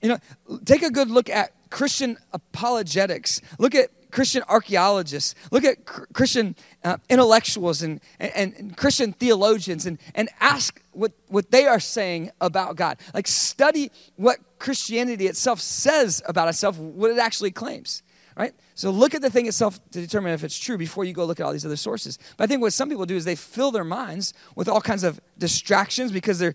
You 0.00 0.10
know, 0.10 0.18
take 0.64 0.82
a 0.82 0.90
good 0.90 1.10
look 1.10 1.28
at 1.28 1.52
Christian 1.70 2.18
apologetics. 2.32 3.40
Look 3.58 3.74
at 3.74 3.90
Christian 4.10 4.42
archaeologists, 4.48 5.34
look 5.50 5.64
at 5.64 5.84
Christian 5.84 6.56
uh, 6.82 6.96
intellectuals 7.08 7.82
and, 7.82 8.00
and, 8.18 8.54
and, 8.54 8.76
Christian 8.76 9.12
theologians 9.12 9.84
and, 9.84 9.98
and 10.14 10.30
ask 10.40 10.80
what, 10.98 11.12
what 11.28 11.50
they 11.50 11.66
are 11.66 11.80
saying 11.80 12.30
about 12.40 12.76
God. 12.76 12.98
Like, 13.14 13.26
study 13.26 13.90
what 14.16 14.38
Christianity 14.58 15.26
itself 15.26 15.60
says 15.60 16.22
about 16.26 16.48
itself, 16.48 16.76
what 16.76 17.10
it 17.10 17.18
actually 17.18 17.52
claims, 17.52 18.02
right? 18.36 18.52
So, 18.74 18.90
look 18.90 19.14
at 19.14 19.22
the 19.22 19.30
thing 19.30 19.46
itself 19.46 19.78
to 19.92 20.00
determine 20.00 20.32
if 20.32 20.42
it's 20.42 20.58
true 20.58 20.76
before 20.76 21.04
you 21.04 21.12
go 21.12 21.24
look 21.24 21.38
at 21.38 21.46
all 21.46 21.52
these 21.52 21.64
other 21.64 21.76
sources. 21.76 22.18
But 22.36 22.44
I 22.44 22.46
think 22.48 22.62
what 22.62 22.72
some 22.72 22.88
people 22.88 23.06
do 23.06 23.16
is 23.16 23.24
they 23.24 23.36
fill 23.36 23.70
their 23.70 23.84
minds 23.84 24.34
with 24.56 24.68
all 24.68 24.80
kinds 24.80 25.04
of 25.04 25.20
distractions 25.38 26.10
because 26.10 26.40
there's, 26.40 26.54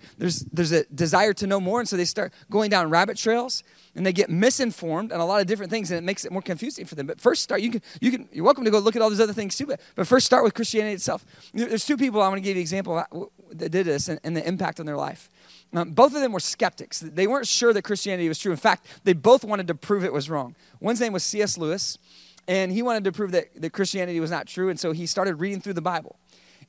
there's 0.52 0.72
a 0.74 0.84
desire 0.86 1.34
to 1.34 1.48
know 1.48 1.62
more, 1.62 1.80
and 1.80 1.88
so 1.88 1.96
they 1.96 2.06
start 2.06 2.34
going 2.52 2.70
down 2.70 2.90
rabbit 2.90 3.18
trails 3.18 3.64
and 3.96 4.06
they 4.06 4.14
get 4.14 4.30
misinformed 4.30 5.12
on 5.12 5.20
a 5.20 5.26
lot 5.26 5.42
of 5.42 5.48
different 5.48 5.72
things 5.72 5.92
and 5.92 5.98
it 5.98 6.04
makes 6.04 6.26
it 6.26 6.32
more 6.32 6.42
confusing 6.42 6.86
for 6.86 6.96
them 6.96 7.06
but 7.06 7.20
first 7.20 7.44
start 7.44 7.62
you 7.62 7.72
can 7.72 7.82
you 8.02 8.12
can 8.12 8.28
you're 8.32 8.46
welcome 8.46 8.64
to 8.64 8.72
go 8.72 8.80
look 8.80 8.96
at 8.96 9.02
all 9.02 9.10
these 9.10 9.20
other 9.20 9.34
things 9.34 9.56
too 9.58 9.66
but, 9.66 9.80
but 9.96 10.08
first 10.08 10.26
start 10.26 10.44
with 10.44 10.54
christianity 10.54 10.94
itself 10.94 11.26
there's 11.54 11.86
two 11.86 11.98
people 11.98 12.22
i 12.22 12.28
want 12.28 12.38
to 12.38 12.42
give 12.42 12.56
you 12.56 12.60
an 12.60 12.62
example 12.62 13.04
that 13.60 13.70
did 13.70 13.86
this 13.86 14.08
and, 14.08 14.20
and 14.24 14.36
the 14.36 14.48
impact 14.48 14.80
on 14.80 14.86
their 14.86 14.98
life. 14.98 15.30
Um, 15.74 15.92
both 15.92 16.14
of 16.14 16.22
them 16.22 16.32
were 16.32 16.40
skeptics. 16.40 17.00
They 17.00 17.28
weren't 17.28 17.48
sure 17.48 17.74
that 17.74 17.84
christianity 17.84 18.28
was 18.28 18.40
true. 18.40 18.52
In 18.52 18.58
fact 18.58 18.88
they 19.04 19.14
both 19.14 19.44
wanted 19.44 19.68
to 19.68 19.76
prove 19.76 20.04
it 20.04 20.14
was 20.14 20.30
wrong. 20.30 20.56
One's 20.80 21.00
name 21.00 21.14
was 21.14 21.24
cs 21.24 21.58
lewis 21.58 21.98
and 22.48 22.72
he 22.72 22.82
wanted 22.82 23.04
to 23.06 23.12
prove 23.12 23.32
that, 23.32 23.50
that 23.62 23.72
christianity 23.72 24.20
was 24.20 24.32
not 24.32 24.48
true 24.48 24.70
and 24.70 24.80
so 24.80 24.92
he 24.92 25.06
started 25.06 25.36
reading 25.36 25.62
through 25.62 25.74
the 25.74 25.82
bible. 25.82 26.18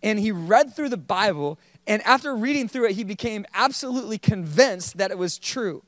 And 0.02 0.18
he 0.18 0.32
read 0.32 0.74
through 0.74 0.90
the 0.90 0.96
bible 0.96 1.58
and 1.86 2.02
after 2.02 2.34
reading 2.34 2.68
through 2.68 2.86
it 2.86 2.92
he 2.92 3.04
became 3.04 3.44
absolutely 3.54 4.18
convinced 4.18 4.98
that 4.98 5.10
it 5.10 5.18
was 5.18 5.38
true 5.38 5.82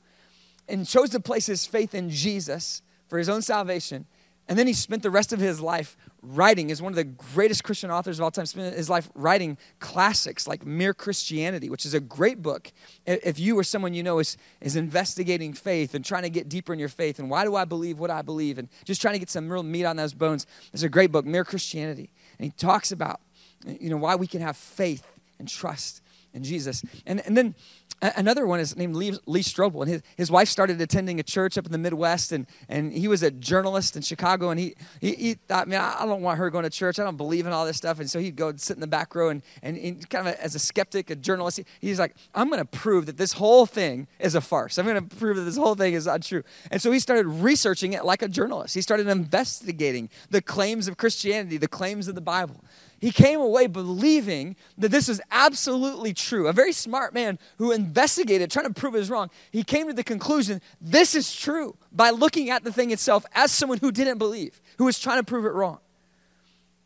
and 0.69 0.87
chose 0.87 1.11
to 1.11 1.21
place 1.21 1.47
his 1.47 1.67
faith 1.67 1.95
in 1.95 2.11
Jesus 2.11 2.83
for 3.09 3.19
his 3.19 3.29
own 3.29 3.43
salvation. 3.43 4.07
And 4.49 4.59
then 4.59 4.67
he 4.67 4.73
spent 4.73 5.03
the 5.03 5.11
rest 5.11 5.33
of 5.33 5.41
his 5.41 5.61
life 5.61 5.97
writing, 6.27 6.71
is 6.71 6.83
one 6.83 6.93
of 6.93 6.97
the 6.97 7.05
greatest 7.05 7.65
Christian 7.65 7.91
authors 7.91 8.19
of 8.19 8.25
all 8.25 8.31
time, 8.31 8.47
spent 8.47 8.75
his 8.75 8.91
life 8.91 9.09
writing 9.15 9.57
classics 9.79 10.47
like 10.47 10.67
Mere 10.67 10.93
Christianity, 10.93 11.71
which 11.71 11.87
is 11.87 11.95
a 11.95 12.01
great 12.01 12.43
book. 12.43 12.73
If 13.07 13.39
you 13.39 13.59
or 13.59 13.65
someone 13.65 13.95
you 13.95 14.03
know 14.03 14.19
is, 14.19 14.37
is 14.61 14.77
investigating 14.77 15.53
faith 15.53 15.95
and 15.95 16.05
trying 16.05 16.23
to 16.23 16.31
get 16.31 16.49
deeper 16.49 16.73
in 16.73 16.79
your 16.79 16.89
faith 16.89 17.19
and 17.19 17.31
why 17.31 17.45
do 17.45 17.55
I 17.55 17.65
believe 17.65 17.99
what 17.99 18.11
I 18.11 18.23
believe 18.23 18.59
and 18.59 18.69
just 18.85 19.01
trying 19.01 19.15
to 19.15 19.19
get 19.19 19.31
some 19.31 19.51
real 19.51 19.63
meat 19.63 19.85
on 19.85 19.97
those 19.97 20.15
bones, 20.15 20.47
it's 20.73 20.83
a 20.83 20.89
great 20.89 21.13
book, 21.13 21.25
Mere 21.25 21.45
Christianity. 21.45 22.11
And 22.39 22.45
he 22.45 22.51
talks 22.51 22.93
about, 22.93 23.21
you 23.65 23.91
know, 23.91 23.97
why 23.97 24.17
we 24.17 24.27
can 24.27 24.41
have 24.41 24.57
faith 24.57 25.07
and 25.39 25.49
trust 25.49 26.03
in 26.37 26.45
Jesus. 26.45 26.85
And, 27.07 27.21
and 27.27 27.37
then 27.37 27.55
Another 28.03 28.47
one 28.47 28.61
is 28.61 28.77
named 28.77 28.95
Lee, 28.95 29.17
Lee 29.25 29.41
Strobel, 29.41 29.81
and 29.81 29.91
his, 29.91 30.03
his 30.19 30.31
wife 30.31 30.49
started 30.49 30.79
attending 30.83 31.19
a 31.19 31.23
church 31.23 31.57
up 31.57 31.65
in 31.65 31.73
the 31.73 31.79
Midwest, 31.79 32.31
and, 32.31 32.47
and 32.69 32.93
he 32.93 33.09
was 33.09 33.23
a 33.23 33.31
journalist 33.31 33.97
in 33.97 34.03
Chicago, 34.03 34.51
and 34.51 34.61
he, 34.61 34.75
he, 35.01 35.15
he 35.15 35.35
thought, 35.35 35.67
man, 35.67 35.81
I 35.81 36.05
don't 36.05 36.21
want 36.21 36.39
her 36.39 36.51
going 36.51 36.65
to 36.65 36.71
church. 36.71 36.99
I 36.99 37.05
don't 37.05 37.17
believe 37.17 37.47
in 37.47 37.55
all 37.55 37.65
this 37.65 37.79
stuff. 37.79 37.99
And 37.99 38.11
so 38.11 38.19
he'd 38.19 38.37
go 38.37 38.55
sit 38.57 38.77
in 38.77 38.83
the 38.83 38.87
back 38.87 39.15
row, 39.15 39.31
and, 39.31 39.43
and, 39.63 39.79
and 39.79 40.11
kind 40.11 40.29
of 40.29 40.35
a, 40.35 40.45
as 40.45 40.55
a 40.55 40.59
skeptic, 40.59 41.09
a 41.09 41.17
journalist, 41.17 41.57
he, 41.57 41.65
he's 41.81 41.99
like, 41.99 42.15
I'm 42.35 42.51
going 42.51 42.59
to 42.59 42.67
prove 42.67 43.07
that 43.07 43.17
this 43.17 43.33
whole 43.33 43.65
thing 43.65 44.09
is 44.19 44.35
a 44.35 44.43
farce. 44.43 44.77
I'm 44.77 44.85
going 44.85 45.09
to 45.09 45.17
prove 45.17 45.39
that 45.39 45.45
this 45.45 45.57
whole 45.57 45.75
thing 45.75 45.95
is 45.95 46.07
untrue. 46.07 46.43
And 46.71 46.83
so 46.83 46.93
he 46.93 46.99
started 46.99 47.27
researching 47.27 47.95
it 47.95 48.05
like 48.05 48.21
a 48.21 48.29
journalist. 48.29 48.75
He 48.75 48.83
started 48.83 49.09
investigating 49.09 50.11
the 50.29 50.43
claims 50.43 50.87
of 50.87 50.99
Christianity, 50.99 51.57
the 51.57 51.67
claims 51.67 52.09
of 52.09 52.15
the 52.15 52.21
Bible 52.21 52.63
he 52.99 53.13
came 53.13 53.41
away 53.41 53.67
believing 53.67 54.57
that 54.79 54.91
this 54.91 55.09
was 55.09 55.21
absolutely 55.31 56.15
true. 56.15 56.49
A 56.49 56.53
very 56.53 56.73
smart 56.73 57.13
man 57.13 57.39
who 57.59 57.73
investigated, 57.73 58.51
trying 58.51 58.67
to 58.67 58.73
prove 58.73 58.95
it 58.95 59.09
wrong, 59.11 59.31
he 59.51 59.63
came 59.63 59.87
to 59.87 59.93
the 59.93 60.05
conclusion 60.05 60.63
this 60.81 61.15
is 61.15 61.35
true 61.35 61.77
by 61.93 62.11
looking 62.11 62.49
at 62.51 62.65
the 62.65 62.73
thing 62.73 62.91
itself 62.91 63.27
as 63.35 63.53
someone 63.53 63.79
who 63.79 63.93
didn't 63.93 64.19
believe, 64.19 64.61
who 64.79 64.85
was 64.85 64.99
trying 64.99 65.19
to 65.19 65.25
prove 65.25 65.45
it 65.45 65.53
wrong. 65.53 65.79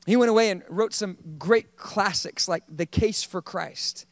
He 0.07 0.17
went 0.17 0.31
away 0.31 0.51
and 0.51 0.63
wrote 0.69 0.95
some 0.95 1.17
great 1.39 1.77
classics 1.77 2.49
like 2.49 2.65
The 2.69 2.87
Case 2.87 3.23
for 3.23 3.41
Christ, 3.41 4.07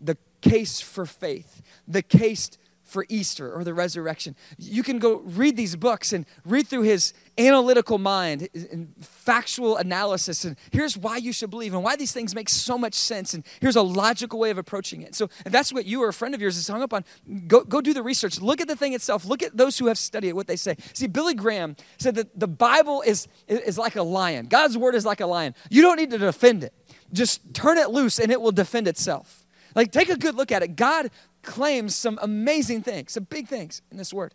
The 0.00 0.16
Case 0.40 0.80
for 0.80 1.04
Faith, 1.04 1.60
The 1.86 2.02
Case 2.02 2.50
for 2.94 3.04
Easter 3.08 3.52
or 3.52 3.64
the 3.64 3.74
resurrection. 3.74 4.36
You 4.56 4.84
can 4.84 5.00
go 5.00 5.16
read 5.16 5.56
these 5.56 5.74
books 5.74 6.12
and 6.12 6.24
read 6.44 6.68
through 6.68 6.82
his 6.82 7.12
analytical 7.36 7.98
mind 7.98 8.48
and 8.54 8.94
factual 9.00 9.76
analysis. 9.76 10.44
And 10.44 10.56
here's 10.70 10.96
why 10.96 11.16
you 11.16 11.32
should 11.32 11.50
believe 11.50 11.74
and 11.74 11.82
why 11.82 11.96
these 11.96 12.12
things 12.12 12.36
make 12.36 12.48
so 12.48 12.78
much 12.78 12.94
sense. 12.94 13.34
And 13.34 13.44
here's 13.60 13.74
a 13.74 13.82
logical 13.82 14.38
way 14.38 14.50
of 14.50 14.58
approaching 14.58 15.02
it. 15.02 15.16
So 15.16 15.28
if 15.44 15.50
that's 15.50 15.72
what 15.72 15.86
you 15.86 16.04
or 16.04 16.08
a 16.08 16.12
friend 16.12 16.36
of 16.36 16.40
yours 16.40 16.56
is 16.56 16.68
hung 16.68 16.82
up 16.82 16.92
on, 16.92 17.04
go, 17.48 17.64
go 17.64 17.80
do 17.80 17.92
the 17.92 18.02
research. 18.02 18.40
Look 18.40 18.60
at 18.60 18.68
the 18.68 18.76
thing 18.76 18.92
itself. 18.92 19.24
Look 19.24 19.42
at 19.42 19.56
those 19.56 19.76
who 19.76 19.88
have 19.88 19.98
studied 19.98 20.28
it, 20.28 20.36
what 20.36 20.46
they 20.46 20.54
say. 20.54 20.76
See, 20.92 21.08
Billy 21.08 21.34
Graham 21.34 21.74
said 21.98 22.14
that 22.14 22.38
the 22.38 22.46
Bible 22.46 23.02
is, 23.02 23.26
is 23.48 23.76
like 23.76 23.96
a 23.96 24.04
lion. 24.04 24.46
God's 24.46 24.78
word 24.78 24.94
is 24.94 25.04
like 25.04 25.20
a 25.20 25.26
lion. 25.26 25.56
You 25.68 25.82
don't 25.82 25.96
need 25.96 26.10
to 26.12 26.18
defend 26.18 26.62
it. 26.62 26.72
Just 27.12 27.52
turn 27.54 27.76
it 27.76 27.90
loose 27.90 28.20
and 28.20 28.30
it 28.30 28.40
will 28.40 28.52
defend 28.52 28.86
itself. 28.86 29.44
Like, 29.74 29.90
take 29.90 30.08
a 30.08 30.16
good 30.16 30.36
look 30.36 30.52
at 30.52 30.62
it. 30.62 30.76
God 30.76 31.10
claims 31.44 31.94
some 31.94 32.18
amazing 32.22 32.82
things, 32.82 33.12
some 33.12 33.24
big 33.24 33.48
things 33.48 33.82
in 33.90 33.96
this 33.96 34.12
word. 34.12 34.34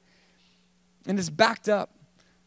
And 1.05 1.19
it's 1.19 1.29
backed 1.29 1.67
up 1.67 1.91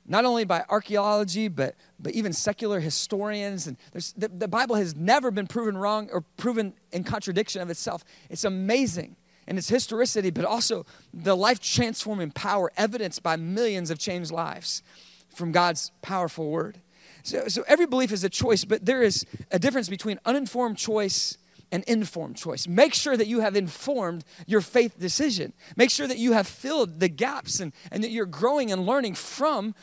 not 0.06 0.24
only 0.24 0.44
by 0.44 0.64
archaeology, 0.68 1.48
but, 1.48 1.76
but 2.00 2.12
even 2.12 2.32
secular 2.32 2.80
historians. 2.80 3.66
And 3.66 3.76
the, 4.16 4.28
the 4.28 4.48
Bible 4.48 4.76
has 4.76 4.96
never 4.96 5.30
been 5.30 5.46
proven 5.46 5.76
wrong 5.76 6.08
or 6.12 6.22
proven 6.36 6.74
in 6.90 7.04
contradiction 7.04 7.62
of 7.62 7.70
itself. 7.70 8.04
It's 8.28 8.44
amazing 8.44 9.16
in 9.46 9.58
its 9.58 9.68
historicity, 9.68 10.30
but 10.30 10.44
also 10.44 10.86
the 11.14 11.36
life 11.36 11.60
transforming 11.60 12.30
power 12.30 12.72
evidenced 12.76 13.22
by 13.22 13.36
millions 13.36 13.90
of 13.90 13.98
changed 13.98 14.30
lives 14.30 14.82
from 15.28 15.52
God's 15.52 15.92
powerful 16.02 16.50
word. 16.50 16.78
So, 17.22 17.46
so 17.48 17.62
every 17.68 17.86
belief 17.86 18.12
is 18.12 18.24
a 18.24 18.28
choice, 18.28 18.64
but 18.64 18.84
there 18.84 19.02
is 19.02 19.24
a 19.50 19.58
difference 19.58 19.88
between 19.88 20.18
uninformed 20.24 20.76
choice 20.76 21.38
and 21.72 21.82
informed 21.84 22.36
choice. 22.36 22.68
Make 22.68 22.92
sure 22.92 23.16
that 23.16 23.26
you 23.26 23.40
have 23.40 23.56
informed 23.56 24.24
your 24.46 24.60
faith 24.60 25.00
decision. 25.00 25.54
Make 25.74 25.90
sure 25.90 26.06
that 26.06 26.18
you 26.18 26.32
have 26.32 26.46
filled 26.46 27.00
the 27.00 27.08
gaps 27.08 27.58
and, 27.58 27.72
and 27.90 28.04
that 28.04 28.10
you're 28.10 28.26
growing 28.26 28.70
and 28.70 28.86
learning 28.86 29.14
from, 29.14 29.74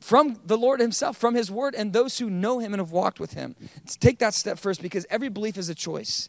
from 0.00 0.40
the 0.44 0.58
Lord 0.58 0.80
Himself, 0.80 1.16
from 1.16 1.36
His 1.36 1.50
Word, 1.50 1.76
and 1.76 1.92
those 1.92 2.18
who 2.18 2.28
know 2.28 2.58
Him 2.58 2.74
and 2.74 2.80
have 2.80 2.90
walked 2.90 3.20
with 3.20 3.34
Him. 3.34 3.54
Take 4.00 4.18
that 4.18 4.34
step 4.34 4.58
first 4.58 4.82
because 4.82 5.06
every 5.08 5.28
belief 5.28 5.56
is 5.56 5.68
a 5.68 5.74
choice. 5.74 6.28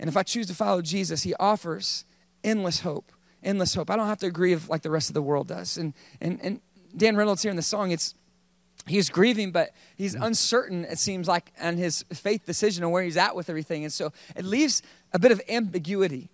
And 0.00 0.08
if 0.08 0.16
I 0.16 0.22
choose 0.22 0.46
to 0.46 0.54
follow 0.54 0.80
Jesus, 0.80 1.22
He 1.22 1.34
offers 1.34 2.06
endless 2.42 2.80
hope. 2.80 3.12
Endless 3.42 3.74
hope. 3.74 3.90
I 3.90 3.96
don't 3.96 4.06
have 4.06 4.20
to 4.20 4.26
agree 4.26 4.54
with 4.54 4.70
like 4.70 4.80
the 4.80 4.90
rest 4.90 5.10
of 5.10 5.14
the 5.14 5.22
world 5.22 5.48
does. 5.48 5.76
And, 5.76 5.92
and, 6.18 6.40
and 6.42 6.60
Dan 6.96 7.14
Reynolds 7.14 7.42
here 7.42 7.50
in 7.50 7.56
the 7.56 7.62
song, 7.62 7.90
it's 7.90 8.14
he's 8.86 9.08
grieving, 9.10 9.50
but 9.50 9.70
he's 9.96 10.14
mm. 10.14 10.24
uncertain, 10.24 10.84
it 10.84 10.98
seems 10.98 11.28
like, 11.28 11.52
on 11.60 11.76
his 11.76 12.04
faith 12.12 12.44
decision 12.44 12.84
and 12.84 12.92
where 12.92 13.02
he's 13.02 13.16
at 13.16 13.34
with 13.34 13.48
everything. 13.48 13.84
And 13.84 13.92
so 13.92 14.12
it 14.36 14.44
leaves 14.44 14.82
a 15.12 15.18
bit 15.18 15.32
of 15.32 15.40
ambiguity 15.48 16.30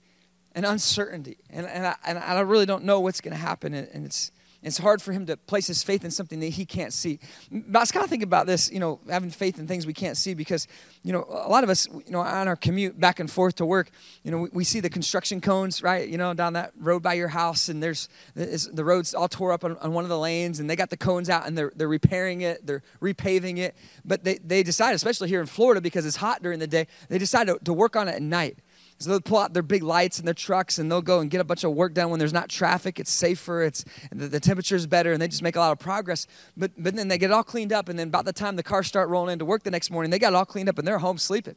and 0.54 0.66
uncertainty. 0.66 1.38
And, 1.48 1.66
and, 1.66 1.86
I, 1.86 1.96
and 2.04 2.18
I 2.18 2.40
really 2.40 2.66
don't 2.66 2.84
know 2.84 3.00
what's 3.00 3.20
going 3.20 3.32
to 3.32 3.40
happen. 3.40 3.74
And, 3.74 3.88
and 3.92 4.06
it's, 4.06 4.32
it's 4.62 4.76
hard 4.76 5.00
for 5.00 5.12
him 5.12 5.24
to 5.26 5.36
place 5.36 5.66
his 5.66 5.82
faith 5.82 6.04
in 6.04 6.10
something 6.10 6.38
that 6.40 6.50
he 6.50 6.66
can't 6.66 6.92
see. 6.92 7.18
But 7.50 7.78
I 7.78 7.82
was 7.82 7.92
kind 7.92 8.04
of 8.04 8.10
thinking 8.10 8.28
about 8.28 8.46
this, 8.46 8.70
you 8.70 8.78
know, 8.78 9.00
having 9.08 9.30
faith 9.30 9.58
in 9.58 9.66
things 9.66 9.86
we 9.86 9.94
can't 9.94 10.18
see 10.18 10.34
because, 10.34 10.68
you 11.02 11.12
know, 11.14 11.24
a 11.28 11.48
lot 11.48 11.64
of 11.64 11.70
us, 11.70 11.88
you 11.88 12.10
know, 12.10 12.20
on 12.20 12.46
our 12.46 12.56
commute 12.56 13.00
back 13.00 13.20
and 13.20 13.30
forth 13.30 13.54
to 13.56 13.64
work, 13.64 13.90
you 14.22 14.30
know, 14.30 14.38
we, 14.38 14.48
we 14.52 14.64
see 14.64 14.80
the 14.80 14.90
construction 14.90 15.40
cones, 15.40 15.82
right, 15.82 16.06
you 16.06 16.18
know, 16.18 16.34
down 16.34 16.52
that 16.52 16.72
road 16.78 17.02
by 17.02 17.14
your 17.14 17.28
house, 17.28 17.70
and 17.70 17.82
there's 17.82 18.08
the 18.34 18.84
road's 18.84 19.14
all 19.14 19.28
tore 19.28 19.52
up 19.52 19.64
on, 19.64 19.78
on 19.78 19.94
one 19.94 20.04
of 20.04 20.10
the 20.10 20.18
lanes, 20.18 20.60
and 20.60 20.68
they 20.68 20.76
got 20.76 20.90
the 20.90 20.96
cones 20.96 21.30
out 21.30 21.46
and 21.46 21.56
they're, 21.56 21.72
they're 21.74 21.88
repairing 21.88 22.42
it, 22.42 22.66
they're 22.66 22.82
repaving 23.00 23.58
it. 23.58 23.74
But 24.04 24.24
they, 24.24 24.38
they 24.38 24.62
decide, 24.62 24.94
especially 24.94 25.28
here 25.28 25.40
in 25.40 25.46
Florida, 25.46 25.80
because 25.80 26.04
it's 26.04 26.16
hot 26.16 26.42
during 26.42 26.58
the 26.58 26.66
day, 26.66 26.86
they 27.08 27.18
decide 27.18 27.46
to, 27.46 27.58
to 27.64 27.72
work 27.72 27.96
on 27.96 28.08
it 28.08 28.16
at 28.16 28.22
night. 28.22 28.58
So 29.00 29.08
they'll 29.08 29.20
pull 29.22 29.38
out 29.38 29.54
their 29.54 29.62
big 29.62 29.82
lights 29.82 30.18
and 30.18 30.28
their 30.28 30.34
trucks 30.34 30.78
and 30.78 30.92
they'll 30.92 31.00
go 31.00 31.20
and 31.20 31.30
get 31.30 31.40
a 31.40 31.44
bunch 31.44 31.64
of 31.64 31.72
work 31.72 31.94
done 31.94 32.10
when 32.10 32.18
there's 32.18 32.34
not 32.34 32.50
traffic. 32.50 33.00
It's 33.00 33.10
safer. 33.10 33.62
It's 33.62 33.82
the, 34.12 34.28
the 34.28 34.40
temperature 34.40 34.76
is 34.76 34.86
better 34.86 35.12
and 35.12 35.22
they 35.22 35.26
just 35.26 35.42
make 35.42 35.56
a 35.56 35.58
lot 35.58 35.72
of 35.72 35.78
progress. 35.78 36.26
But 36.54 36.72
but 36.76 36.94
then 36.94 37.08
they 37.08 37.16
get 37.16 37.30
it 37.30 37.32
all 37.32 37.42
cleaned 37.42 37.72
up 37.72 37.88
and 37.88 37.98
then 37.98 38.08
about 38.08 38.26
the 38.26 38.32
time 38.34 38.56
the 38.56 38.62
cars 38.62 38.86
start 38.86 39.08
rolling 39.08 39.32
into 39.32 39.46
work 39.46 39.62
the 39.62 39.70
next 39.70 39.90
morning, 39.90 40.10
they 40.10 40.18
got 40.18 40.34
it 40.34 40.36
all 40.36 40.44
cleaned 40.44 40.68
up 40.68 40.78
and 40.78 40.86
they're 40.86 40.98
home 40.98 41.16
sleeping. 41.16 41.56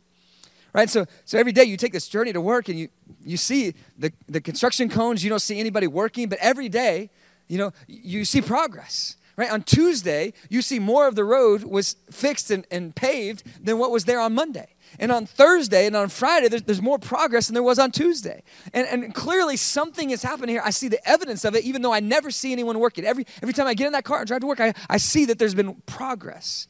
Right? 0.72 0.90
So 0.90 1.06
so 1.26 1.38
every 1.38 1.52
day 1.52 1.66
you 1.66 1.76
take 1.76 1.92
this 1.92 2.08
journey 2.08 2.32
to 2.32 2.40
work 2.40 2.70
and 2.70 2.80
you 2.80 2.88
you 3.26 3.36
see 3.36 3.74
the, 3.98 4.14
the 4.28 4.40
construction 4.40 4.88
cones, 4.88 5.22
you 5.22 5.30
don't 5.30 5.40
see 5.40 5.60
anybody 5.60 5.88
working, 5.88 6.30
but 6.30 6.40
every 6.40 6.70
day, 6.70 7.10
you 7.50 7.58
know, 7.58 7.74
you 7.88 8.24
see 8.24 8.42
progress 8.42 9.18
right 9.36 9.52
on 9.52 9.62
tuesday 9.64 10.34
you 10.50 10.62
see 10.62 10.80
more 10.80 11.08
of 11.08 11.16
the 11.16 11.24
road 11.24 11.64
was 11.64 11.96
fixed 12.12 12.52
and, 12.52 12.66
and 12.72 12.96
paved 12.96 13.44
than 13.64 13.78
what 13.78 13.92
was 13.92 14.06
there 14.06 14.20
on 14.20 14.34
monday 14.34 14.68
and 15.00 15.12
on 15.12 15.26
Thursday 15.26 15.88
and 15.88 15.96
on 15.96 16.10
Friday, 16.10 16.48
there's, 16.48 16.64
there's 16.64 16.82
more 16.82 17.00
progress 17.00 17.48
than 17.48 17.54
there 17.54 17.64
was 17.64 17.80
on 17.80 17.92
Tuesday. 17.92 18.44
And, 18.74 18.88
and 18.88 19.14
clearly 19.14 19.58
something 19.58 20.12
is 20.12 20.22
happening 20.22 20.50
here. 20.50 20.62
I 20.64 20.70
see 20.70 20.88
the 20.88 21.06
evidence 21.08 21.46
of 21.46 21.56
it, 21.56 21.64
even 21.64 21.82
though 21.82 21.94
I 21.94 22.00
never 22.00 22.32
see 22.32 22.52
anyone 22.52 22.80
working. 22.80 23.06
Every, 23.06 23.26
every 23.42 23.54
time 23.54 23.68
I 23.68 23.74
get 23.74 23.88
in 23.88 23.94
that 23.94 24.04
car 24.04 24.20
and 24.20 24.28
drive 24.28 24.42
to 24.42 24.48
work, 24.48 24.60
I, 24.60 24.74
I 24.90 24.98
see 24.98 25.26
that 25.26 25.40
there's 25.40 25.56
been 25.56 25.76
progress. 25.86 26.68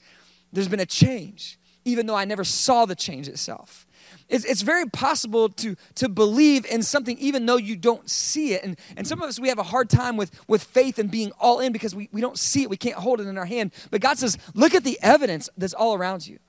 There's 0.51 0.67
been 0.67 0.79
a 0.79 0.85
change, 0.85 1.59
even 1.85 2.05
though 2.05 2.15
I 2.15 2.25
never 2.25 2.43
saw 2.43 2.85
the 2.85 2.95
change 2.95 3.27
itself. 3.27 3.85
It's, 4.33 4.45
it's 4.45 4.63
very 4.63 4.89
possible 4.89 5.47
to, 5.47 5.75
to 5.93 6.09
believe 6.09 6.65
in 6.65 6.81
something 6.81 7.15
even 7.19 7.45
though 7.45 7.57
you 7.57 7.75
don't 7.75 8.09
see 8.09 8.53
it. 8.53 8.63
And, 8.63 8.79
and 8.97 9.07
some 9.07 9.21
of 9.21 9.29
us, 9.29 9.39
we 9.39 9.47
have 9.47 9.59
a 9.59 9.63
hard 9.63 9.91
time 9.91 10.17
with, 10.17 10.31
with 10.47 10.63
faith 10.63 10.97
and 10.97 11.11
being 11.11 11.31
all 11.39 11.59
in 11.59 11.71
because 11.71 11.93
we, 11.93 12.09
we 12.11 12.19
don't 12.19 12.39
see 12.39 12.63
it. 12.63 12.69
We 12.71 12.75
can't 12.75 12.95
hold 12.95 13.21
it 13.21 13.27
in 13.27 13.37
our 13.37 13.45
hand. 13.45 13.73
But 13.91 14.01
God 14.01 14.17
says, 14.17 14.39
look 14.55 14.73
at 14.73 14.83
the 14.83 14.97
evidence 15.03 15.51
that's 15.55 15.75
all 15.75 15.93
around 15.93 16.25
you. 16.25 16.39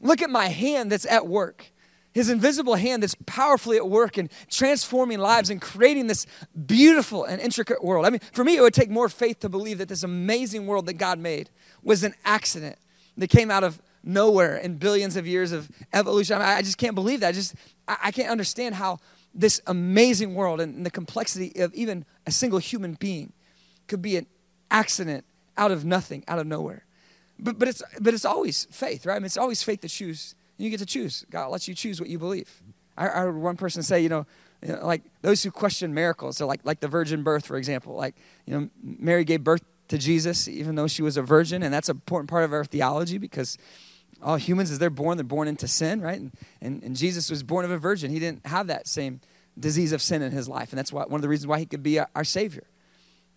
Look 0.00 0.22
at 0.22 0.30
my 0.30 0.46
hand 0.46 0.90
that's 0.90 1.04
at 1.04 1.26
work. 1.26 1.70
His 2.14 2.30
invisible 2.30 2.76
hand 2.76 3.02
that's 3.02 3.14
powerfully 3.26 3.76
at 3.76 3.90
work 3.90 4.16
and 4.16 4.30
transforming 4.48 5.18
lives 5.18 5.50
and 5.50 5.60
creating 5.60 6.06
this 6.06 6.26
beautiful 6.64 7.24
and 7.24 7.42
intricate 7.42 7.84
world. 7.84 8.06
I 8.06 8.10
mean, 8.10 8.20
for 8.32 8.42
me, 8.42 8.56
it 8.56 8.62
would 8.62 8.72
take 8.72 8.88
more 8.88 9.10
faith 9.10 9.40
to 9.40 9.50
believe 9.50 9.76
that 9.78 9.90
this 9.90 10.02
amazing 10.02 10.66
world 10.66 10.86
that 10.86 10.94
God 10.94 11.18
made 11.18 11.50
was 11.82 12.04
an 12.04 12.14
accident 12.24 12.78
that 13.18 13.28
came 13.28 13.50
out 13.50 13.64
of 13.64 13.82
nowhere 14.04 14.56
in 14.56 14.76
billions 14.76 15.16
of 15.16 15.26
years 15.26 15.52
of 15.52 15.68
evolution. 15.92 16.36
I, 16.36 16.38
mean, 16.38 16.48
I 16.48 16.62
just 16.62 16.78
can't 16.78 16.94
believe 16.94 17.20
that. 17.20 17.28
I 17.28 17.32
just, 17.32 17.54
I, 17.88 17.96
I 18.04 18.10
can't 18.10 18.30
understand 18.30 18.74
how 18.74 18.98
this 19.34 19.60
amazing 19.66 20.34
world 20.34 20.60
and 20.60 20.86
the 20.86 20.90
complexity 20.90 21.52
of 21.60 21.74
even 21.74 22.04
a 22.26 22.30
single 22.30 22.58
human 22.58 22.94
being 22.94 23.32
could 23.88 24.00
be 24.00 24.16
an 24.16 24.26
accident 24.70 25.24
out 25.56 25.70
of 25.70 25.84
nothing, 25.84 26.24
out 26.28 26.38
of 26.38 26.46
nowhere. 26.46 26.84
But, 27.38 27.58
but, 27.58 27.66
it's, 27.66 27.82
but 28.00 28.14
it's 28.14 28.24
always 28.24 28.66
faith, 28.70 29.06
right? 29.06 29.16
I 29.16 29.18
mean, 29.18 29.26
it's 29.26 29.36
always 29.36 29.62
faith 29.62 29.80
to 29.80 29.88
choose. 29.88 30.34
You 30.56 30.70
get 30.70 30.78
to 30.78 30.86
choose. 30.86 31.24
God 31.30 31.48
lets 31.48 31.66
you 31.66 31.74
choose 31.74 32.00
what 32.00 32.08
you 32.08 32.18
believe. 32.18 32.62
I, 32.96 33.06
I 33.06 33.20
heard 33.22 33.36
one 33.36 33.56
person 33.56 33.82
say, 33.82 34.00
you 34.00 34.08
know, 34.08 34.26
you 34.62 34.72
know, 34.72 34.86
like 34.86 35.02
those 35.22 35.42
who 35.42 35.50
question 35.50 35.92
miracles, 35.92 36.36
so 36.36 36.46
like, 36.46 36.60
like 36.64 36.80
the 36.80 36.88
virgin 36.88 37.22
birth, 37.22 37.44
for 37.44 37.56
example. 37.56 37.94
Like, 37.96 38.14
you 38.46 38.58
know, 38.58 38.70
Mary 38.82 39.24
gave 39.24 39.44
birth 39.44 39.62
to 39.88 39.98
Jesus 39.98 40.48
even 40.48 40.74
though 40.74 40.86
she 40.86 41.02
was 41.02 41.16
a 41.16 41.22
virgin, 41.22 41.62
and 41.62 41.74
that's 41.74 41.88
an 41.88 41.96
important 41.96 42.30
part 42.30 42.44
of 42.44 42.52
our 42.52 42.64
theology 42.64 43.18
because 43.18 43.58
all 44.22 44.36
humans, 44.36 44.70
as 44.70 44.78
they're 44.78 44.90
born, 44.90 45.16
they're 45.16 45.24
born 45.24 45.48
into 45.48 45.68
sin, 45.68 46.00
right? 46.00 46.18
And, 46.18 46.32
and, 46.60 46.82
and 46.82 46.96
Jesus 46.96 47.30
was 47.30 47.42
born 47.42 47.64
of 47.64 47.70
a 47.70 47.78
virgin. 47.78 48.10
He 48.10 48.18
didn't 48.18 48.46
have 48.46 48.66
that 48.68 48.86
same 48.86 49.20
disease 49.58 49.92
of 49.92 50.02
sin 50.02 50.22
in 50.22 50.32
his 50.32 50.48
life, 50.48 50.70
and 50.70 50.78
that's 50.78 50.92
why, 50.92 51.04
one 51.04 51.18
of 51.18 51.22
the 51.22 51.28
reasons 51.28 51.46
why 51.46 51.58
he 51.58 51.66
could 51.66 51.82
be 51.82 51.98
our, 51.98 52.08
our 52.14 52.24
Savior. 52.24 52.64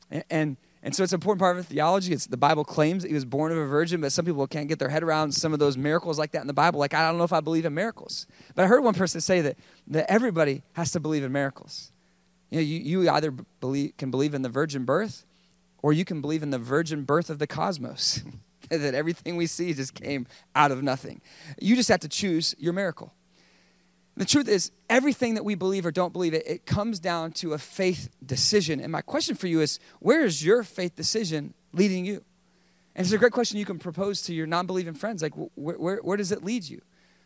And, 0.10 0.24
and 0.30 0.58
and 0.84 0.96
so 0.96 1.04
it's 1.04 1.12
an 1.12 1.18
important 1.18 1.40
part 1.40 1.58
of 1.58 1.66
theology. 1.66 2.14
It's 2.14 2.28
the 2.28 2.38
Bible 2.38 2.64
claims 2.64 3.04
that 3.04 3.10
he 3.10 3.14
was 3.14 3.26
born 3.26 3.52
of 3.52 3.58
a 3.58 3.66
virgin, 3.66 4.00
but 4.00 4.12
some 4.12 4.26
people 4.26 4.46
can't 4.48 4.70
get 4.70 4.80
their 4.80 4.90
head 4.90 5.04
around 5.04 5.34
some 5.34 5.52
of 5.52 5.60
those 5.60 5.76
miracles 5.76 6.20
like 6.20 6.32
that 6.32 6.42
in 6.42 6.48
the 6.48 6.54
Bible. 6.54 6.80
Like, 6.80 6.94
I 6.94 7.06
don't 7.08 7.18
know 7.18 7.24
if 7.24 7.34
I 7.34 7.42
believe 7.42 7.66
in 7.66 7.74
miracles. 7.74 8.28
But 8.56 8.64
I 8.64 8.68
heard 8.68 8.84
one 8.84 8.94
person 8.94 9.20
say 9.20 9.42
that, 9.42 9.58
that 9.88 10.10
everybody 10.10 10.62
has 10.74 10.92
to 10.92 11.00
believe 11.00 11.24
in 11.24 11.32
miracles. 11.32 11.92
You 12.52 12.60
know, 12.60 12.64
you, 12.64 13.02
you 13.02 13.10
either 13.10 13.32
believe, 13.32 13.98
can 13.98 14.12
believe 14.12 14.34
in 14.34 14.44
the 14.44 14.50
virgin 14.50 14.86
birth 14.86 15.26
or 15.82 15.94
you 15.94 16.06
can 16.06 16.22
believe 16.22 16.44
in 16.44 16.52
the 16.52 16.60
virgin 16.60 17.04
birth 17.04 17.30
of 17.30 17.40
the 17.40 17.48
cosmos. 17.48 18.24
that 18.78 18.94
everything 18.94 19.36
we 19.38 19.48
see 19.48 19.74
just 19.74 19.94
came 19.94 20.28
out 20.56 20.72
of 20.72 20.84
nothing. 20.84 21.22
You 21.60 21.76
just 21.76 21.90
have 21.90 22.02
to 22.02 22.10
choose 22.10 22.56
your 22.58 22.74
miracle. 22.74 23.14
The 24.18 24.26
truth 24.26 24.48
is, 24.48 24.72
everything 24.90 25.36
that 25.36 25.46
we 25.46 25.54
believe 25.54 25.86
or 25.86 25.92
don't 25.92 26.12
believe, 26.12 26.34
it, 26.34 26.44
it 26.48 26.66
comes 26.66 27.00
down 27.00 27.34
to 27.34 27.54
a 27.54 27.60
faith 27.60 28.10
decision. 28.26 28.80
And 28.80 28.92
my 28.92 29.02
question 29.02 29.36
for 29.36 29.46
you 29.46 29.62
is 29.62 29.80
where 30.00 30.26
is 30.26 30.44
your 30.44 30.64
faith 30.64 30.96
decision 30.96 31.54
leading 31.72 32.04
you? 32.04 32.24
And 32.96 33.06
it's 33.06 33.14
a 33.14 33.20
great 33.20 33.32
question 33.32 33.60
you 33.60 33.66
can 33.66 33.78
propose 33.78 34.24
to 34.24 34.34
your 34.34 34.48
non 34.48 34.66
believing 34.66 34.96
friends. 34.96 35.22
Like, 35.22 35.34
where, 35.36 35.76
where, 35.78 35.98
where, 35.98 36.18
does 36.18 36.32
it 36.32 36.44
lead 36.44 36.68
you? 36.68 36.82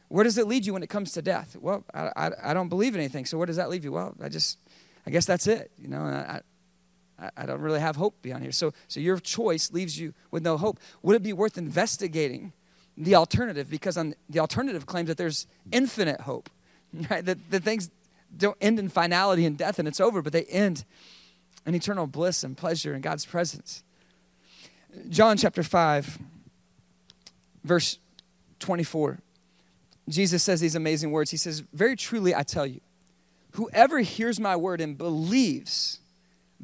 Where 0.10 0.26
does 0.26 0.38
it 0.38 0.48
lead 0.48 0.66
you 0.66 0.74
when 0.74 0.84
it 0.84 0.90
comes 0.90 1.14
to 1.14 1.22
death? 1.22 1.56
Well, 1.60 1.86
I, 1.94 2.12
I, 2.18 2.32
I, 2.44 2.54
don't 2.54 2.68
believe 2.68 2.94
in 2.94 3.00
anything. 3.00 3.24
So 3.26 3.38
where 3.38 3.48
does 3.48 3.56
that 3.56 3.70
leave 3.70 3.86
you? 3.86 3.94
Well, 3.94 4.14
I 4.22 4.28
just, 4.28 4.60
I 5.08 5.12
guess 5.12 5.26
that's 5.26 5.48
it. 5.48 5.72
You 5.78 5.88
know, 5.88 6.02
I, 6.02 6.42
I, 7.38 7.46
don't 7.46 7.62
really 7.62 7.80
have 7.80 7.96
hope 7.96 8.22
beyond 8.22 8.44
here. 8.44 8.52
So, 8.52 8.74
so 8.88 9.00
your 9.00 9.18
choice 9.20 9.72
leaves 9.72 10.00
you 10.00 10.14
with 10.32 10.44
no 10.44 10.58
hope. 10.58 10.80
Would 11.04 11.16
it 11.16 11.24
be 11.24 11.34
worth 11.34 11.58
investigating 11.58 12.54
the 12.98 13.16
alternative? 13.16 13.70
Because 13.70 13.98
on 13.98 14.16
the 14.30 14.40
alternative 14.40 14.86
claims 14.86 15.08
that 15.08 15.18
there's 15.18 15.46
infinite 15.72 16.22
hope. 16.22 16.50
right? 17.10 17.24
That, 17.24 17.52
the 17.52 17.60
things 17.60 17.90
don't 18.36 18.58
end 18.62 18.80
in 18.80 18.90
finality 18.90 19.46
and 19.46 19.58
death 19.58 19.80
and 19.80 19.88
it's 19.88 20.00
over, 20.00 20.22
but 20.22 20.34
they 20.34 20.44
end 20.46 20.86
in 21.66 21.76
eternal 21.76 22.08
bliss 22.08 22.44
and 22.44 22.58
pleasure 22.58 22.94
in 22.94 23.02
God's 23.02 23.26
presence. 23.26 23.84
John 25.10 25.38
chapter 25.38 25.64
5, 25.64 26.20
verse 27.64 27.98
24. 28.60 29.20
Jesus 30.10 30.44
says 30.44 30.60
these 30.60 30.76
amazing 30.76 31.12
words. 31.12 31.32
He 31.32 31.38
says, 31.38 31.64
Very 31.74 31.96
truly 31.96 32.36
I 32.36 32.44
tell 32.44 32.66
you, 32.66 32.82
whoever 33.54 34.00
hears 34.00 34.40
my 34.40 34.56
word 34.56 34.82
and 34.82 34.98
believes, 34.98 36.01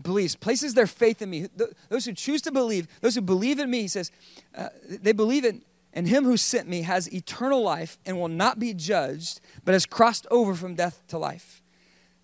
believes, 0.02 0.36
places 0.36 0.74
their 0.74 0.88
faith 0.88 1.22
in 1.22 1.30
me, 1.30 1.48
those 1.90 2.06
who 2.06 2.14
choose 2.14 2.42
to 2.44 2.52
believe, 2.52 2.88
those 3.02 3.16
who 3.16 3.22
believe 3.22 3.60
in 3.60 3.70
me, 3.70 3.82
he 3.82 3.88
says, 3.88 4.12
uh, 4.56 4.70
they 4.88 5.12
believe 5.12 5.46
in, 5.46 5.62
and 5.94 6.08
him 6.08 6.24
who 6.24 6.38
sent 6.38 6.68
me 6.68 6.84
has 6.84 7.12
eternal 7.14 7.62
life 7.62 7.98
and 8.06 8.20
will 8.20 8.28
not 8.28 8.60
be 8.60 8.74
judged, 8.74 9.42
but 9.66 9.74
has 9.74 9.86
crossed 9.86 10.28
over 10.30 10.54
from 10.54 10.76
death 10.76 11.02
to 11.08 11.18
life. 11.18 11.62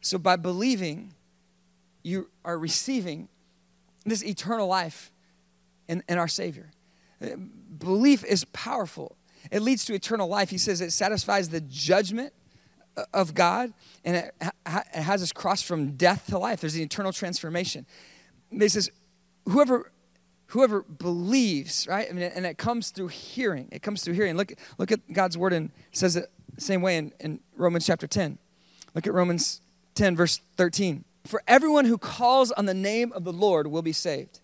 So 0.01 0.17
by 0.17 0.35
believing, 0.35 1.13
you 2.03 2.29
are 2.43 2.57
receiving 2.57 3.29
this 4.05 4.23
eternal 4.23 4.67
life 4.67 5.11
in, 5.87 6.03
in 6.07 6.17
our 6.17 6.27
Savior. 6.27 6.71
Uh, 7.21 7.37
Belief 7.79 8.23
is 8.25 8.45
powerful. 8.45 9.15
It 9.51 9.61
leads 9.61 9.85
to 9.85 9.93
eternal 9.93 10.27
life. 10.27 10.49
He 10.49 10.57
says 10.57 10.79
it 10.79 10.91
satisfies 10.91 11.49
the 11.49 11.61
judgment 11.61 12.33
of 13.13 13.33
God 13.33 13.73
and 14.05 14.17
it, 14.17 14.35
ha- 14.41 14.83
it 14.93 15.01
has 15.01 15.23
us 15.23 15.31
cross 15.31 15.61
from 15.61 15.91
death 15.91 16.27
to 16.27 16.37
life. 16.37 16.61
There's 16.61 16.75
an 16.75 16.81
eternal 16.81 17.11
transformation. 17.11 17.85
He 18.51 18.69
says, 18.69 18.89
whoever 19.45 19.91
whoever 20.47 20.83
believes, 20.83 21.87
right? 21.87 22.07
I 22.07 22.13
mean, 22.13 22.31
and 22.35 22.45
it 22.45 22.59
comes 22.59 22.91
through 22.91 23.07
hearing. 23.07 23.69
It 23.71 23.81
comes 23.81 24.03
through 24.03 24.13
hearing. 24.13 24.37
Look, 24.37 24.53
look 24.77 24.91
at 24.91 24.99
God's 25.11 25.35
word 25.35 25.51
and 25.51 25.71
says 25.91 26.15
it 26.15 26.31
the 26.53 26.61
same 26.61 26.83
way 26.83 26.97
in, 26.97 27.11
in 27.19 27.39
Romans 27.57 27.87
chapter 27.87 28.05
10. 28.05 28.37
Look 28.93 29.07
at 29.07 29.13
Romans 29.13 29.61
10, 29.95 30.15
verse 30.15 30.41
13. 30.57 31.05
For 31.25 31.41
everyone 31.47 31.85
who 31.85 31.97
calls 31.97 32.51
on 32.51 32.67
the 32.67 32.73
name 32.75 33.11
of 33.13 33.23
the 33.23 33.33
Lord 33.33 33.65
will 33.65 33.81
be 33.81 33.93
saved. 33.93 34.41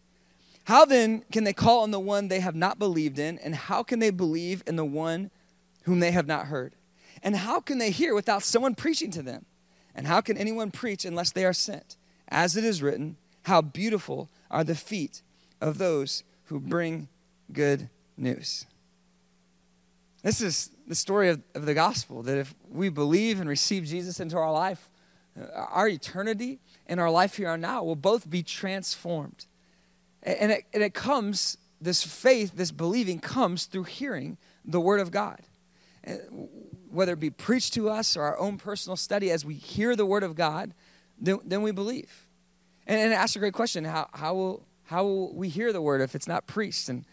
How 0.63 0.83
then 0.83 1.23
can 1.31 1.43
they 1.43 1.53
call 1.53 1.83
on 1.83 1.91
the 1.91 1.99
one 1.99 2.27
they 2.27 2.39
have 2.39 2.55
not 2.55 2.79
believed 2.79 3.19
in? 3.19 3.37
And 3.39 3.53
how 3.53 3.83
can 3.83 3.99
they 3.99 4.09
believe 4.09 4.63
in 4.65 4.77
the 4.77 4.85
one 4.85 5.29
whom 5.83 5.99
they 5.99 6.11
have 6.11 6.25
not 6.25 6.47
heard? 6.47 6.73
And 7.21 7.35
how 7.35 7.59
can 7.59 7.77
they 7.77 7.91
hear 7.91 8.15
without 8.15 8.43
someone 8.43 8.75
preaching 8.75 9.11
to 9.11 9.21
them? 9.21 9.45
And 9.95 10.07
how 10.07 10.21
can 10.21 10.37
anyone 10.37 10.71
preach 10.71 11.05
unless 11.05 11.31
they 11.31 11.45
are 11.45 11.53
sent? 11.53 11.97
As 12.29 12.55
it 12.55 12.63
is 12.63 12.81
written, 12.81 13.17
how 13.43 13.61
beautiful 13.61 14.29
are 14.49 14.63
the 14.63 14.75
feet 14.75 15.21
of 15.59 15.77
those 15.77 16.23
who 16.45 16.59
bring 16.59 17.07
good 17.51 17.89
news. 18.17 18.65
This 20.23 20.41
is 20.41 20.69
the 20.87 20.95
story 20.95 21.29
of, 21.29 21.41
of 21.55 21.65
the 21.65 21.73
gospel 21.73 22.23
that 22.23 22.37
if 22.37 22.53
we 22.69 22.89
believe 22.89 23.39
and 23.39 23.49
receive 23.49 23.85
Jesus 23.85 24.19
into 24.19 24.37
our 24.37 24.51
life, 24.51 24.89
uh, 25.39 25.45
our 25.53 25.87
eternity 25.87 26.59
and 26.87 26.99
our 26.99 27.09
life 27.09 27.37
here 27.37 27.53
and 27.53 27.61
now 27.61 27.83
will 27.83 27.95
both 27.95 28.29
be 28.29 28.43
transformed. 28.43 29.45
And 30.23 30.51
it, 30.51 30.65
and 30.73 30.83
it 30.83 30.93
comes, 30.93 31.57
this 31.79 32.03
faith, 32.03 32.53
this 32.55 32.71
believing 32.71 33.19
comes 33.19 33.65
through 33.65 33.83
hearing 33.83 34.37
the 34.65 34.81
Word 34.81 34.99
of 34.99 35.11
God. 35.11 35.39
Whether 36.91 37.13
it 37.13 37.19
be 37.19 37.29
preached 37.29 37.73
to 37.75 37.89
us 37.89 38.17
or 38.17 38.23
our 38.23 38.37
own 38.39 38.57
personal 38.57 38.95
study, 38.95 39.31
as 39.31 39.45
we 39.45 39.53
hear 39.53 39.95
the 39.95 40.05
Word 40.05 40.23
of 40.23 40.35
God, 40.35 40.73
then, 41.19 41.39
then 41.45 41.61
we 41.61 41.71
believe. 41.71 42.27
And, 42.87 42.99
and 42.99 43.11
it 43.11 43.15
asks 43.15 43.35
a 43.35 43.39
great 43.39 43.53
question 43.53 43.85
how, 43.85 44.09
how, 44.13 44.33
will, 44.33 44.65
how 44.85 45.03
will 45.03 45.33
we 45.35 45.49
hear 45.49 45.71
the 45.71 45.81
Word 45.81 46.01
if 46.01 46.15
it's 46.15 46.27
not 46.27 46.47
preached? 46.47 46.89
And 46.89 47.05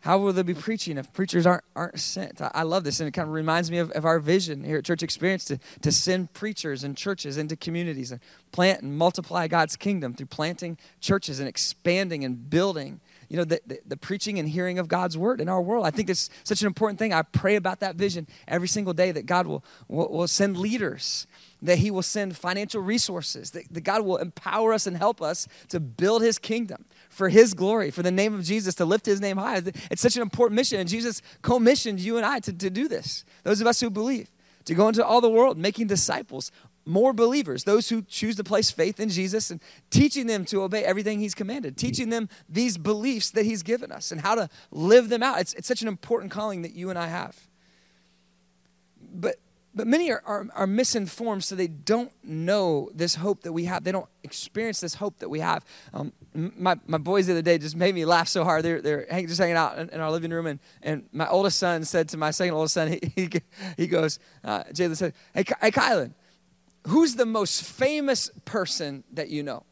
how 0.00 0.18
will 0.18 0.32
they 0.32 0.42
be 0.42 0.54
preaching 0.54 0.98
if 0.98 1.12
preachers 1.12 1.46
aren't, 1.46 1.64
aren't 1.74 1.98
sent? 1.98 2.40
I, 2.40 2.50
I 2.54 2.62
love 2.62 2.84
this, 2.84 3.00
and 3.00 3.08
it 3.08 3.12
kind 3.12 3.26
of 3.26 3.34
reminds 3.34 3.70
me 3.70 3.78
of, 3.78 3.90
of 3.90 4.04
our 4.04 4.20
vision 4.20 4.62
here 4.62 4.78
at 4.78 4.84
Church 4.84 5.02
Experience 5.02 5.44
to, 5.46 5.58
to 5.82 5.90
send 5.90 6.32
preachers 6.32 6.84
and 6.84 6.96
churches 6.96 7.36
into 7.36 7.56
communities 7.56 8.12
and 8.12 8.20
plant 8.52 8.82
and 8.82 8.96
multiply 8.96 9.48
God's 9.48 9.74
kingdom 9.74 10.14
through 10.14 10.26
planting 10.26 10.78
churches 11.00 11.40
and 11.40 11.48
expanding 11.48 12.24
and 12.24 12.48
building 12.48 13.00
you 13.28 13.36
know 13.36 13.44
the, 13.44 13.60
the, 13.66 13.80
the, 13.86 13.96
preaching 13.96 14.38
and 14.38 14.48
hearing 14.48 14.78
of 14.78 14.88
god's 14.88 15.16
word 15.16 15.40
in 15.40 15.48
our 15.48 15.62
world 15.62 15.86
i 15.86 15.90
think 15.90 16.08
it's 16.10 16.30
such 16.44 16.60
an 16.60 16.66
important 16.66 16.98
thing 16.98 17.12
i 17.12 17.22
pray 17.22 17.56
about 17.56 17.80
that 17.80 17.96
vision 17.96 18.26
every 18.48 18.68
single 18.68 18.92
day 18.92 19.10
that 19.12 19.26
god 19.26 19.46
will, 19.46 19.64
will, 19.88 20.10
will 20.10 20.28
send 20.28 20.56
leaders 20.56 21.26
that 21.62 21.78
he 21.78 21.90
will 21.90 22.02
send 22.02 22.36
financial 22.36 22.80
resources 22.80 23.50
that, 23.52 23.64
that 23.72 23.82
god 23.82 24.04
will 24.04 24.16
empower 24.16 24.72
us 24.72 24.86
and 24.86 24.96
help 24.96 25.20
us 25.22 25.48
to 25.68 25.80
build 25.80 26.22
his 26.22 26.38
kingdom 26.38 26.84
for 27.16 27.30
his 27.30 27.54
glory, 27.54 27.90
for 27.90 28.02
the 28.02 28.10
name 28.10 28.34
of 28.34 28.44
Jesus, 28.44 28.74
to 28.74 28.84
lift 28.84 29.06
his 29.06 29.20
name 29.22 29.38
high. 29.38 29.62
It's 29.90 30.02
such 30.02 30.16
an 30.16 30.22
important 30.22 30.54
mission, 30.54 30.78
and 30.78 30.88
Jesus 30.88 31.22
commissioned 31.40 31.98
you 31.98 32.18
and 32.18 32.26
I 32.26 32.40
to, 32.40 32.52
to 32.52 32.68
do 32.68 32.88
this. 32.88 33.24
Those 33.42 33.62
of 33.62 33.66
us 33.66 33.80
who 33.80 33.88
believe, 33.88 34.30
to 34.66 34.74
go 34.74 34.88
into 34.88 35.04
all 35.04 35.22
the 35.22 35.30
world, 35.30 35.56
making 35.56 35.86
disciples, 35.86 36.52
more 36.86 37.12
believers, 37.12 37.64
those 37.64 37.88
who 37.88 38.02
choose 38.02 38.36
to 38.36 38.44
place 38.44 38.70
faith 38.70 39.00
in 39.00 39.08
Jesus 39.08 39.50
and 39.50 39.60
teaching 39.90 40.26
them 40.26 40.44
to 40.46 40.62
obey 40.62 40.84
everything 40.84 41.18
he's 41.18 41.34
commanded, 41.34 41.76
teaching 41.76 42.10
them 42.10 42.28
these 42.48 42.78
beliefs 42.78 43.30
that 43.32 43.44
he's 43.44 43.62
given 43.62 43.90
us 43.90 44.12
and 44.12 44.20
how 44.20 44.36
to 44.36 44.48
live 44.70 45.08
them 45.08 45.22
out. 45.22 45.40
It's, 45.40 45.52
it's 45.54 45.68
such 45.68 45.82
an 45.82 45.88
important 45.88 46.30
calling 46.30 46.62
that 46.62 46.74
you 46.74 46.88
and 46.88 46.98
I 46.98 47.08
have. 47.08 47.48
But 49.12 49.36
but 49.76 49.86
many 49.86 50.10
are, 50.10 50.22
are, 50.24 50.46
are, 50.54 50.66
misinformed, 50.66 51.44
so 51.44 51.54
they 51.54 51.66
don't 51.66 52.10
know 52.24 52.88
this 52.94 53.16
hope 53.16 53.42
that 53.42 53.52
we 53.52 53.66
have. 53.66 53.84
They 53.84 53.92
don't 53.92 54.08
experience 54.24 54.80
this 54.80 54.94
hope 54.94 55.18
that 55.18 55.28
we 55.28 55.40
have. 55.40 55.66
Um, 55.92 56.14
my, 56.32 56.76
my 56.86 56.96
boys 56.96 57.26
the 57.26 57.34
other 57.34 57.42
day 57.42 57.58
just 57.58 57.76
made 57.76 57.94
me 57.94 58.06
laugh 58.06 58.26
so 58.26 58.42
hard. 58.42 58.64
They're, 58.64 58.80
they're 58.80 59.06
hang, 59.10 59.26
just 59.26 59.38
hanging 59.38 59.56
out 59.56 59.78
in, 59.78 59.90
in, 59.90 60.00
our 60.00 60.10
living 60.10 60.30
room, 60.30 60.46
and, 60.46 60.60
and 60.82 61.06
my 61.12 61.28
oldest 61.28 61.58
son 61.58 61.84
said 61.84 62.08
to 62.08 62.16
my 62.16 62.30
second 62.30 62.54
oldest 62.54 62.72
son, 62.72 62.88
he, 62.88 63.00
he, 63.14 63.30
he 63.76 63.86
goes, 63.86 64.18
uh, 64.44 64.64
Jalen 64.72 64.96
said, 64.96 65.12
hey, 65.34 65.44
hey, 65.60 65.70
Kylan, 65.70 66.14
who's 66.86 67.16
the 67.16 67.26
most 67.26 67.62
famous 67.62 68.30
person 68.44 69.04
that 69.12 69.28
you 69.28 69.42
know? 69.42 69.64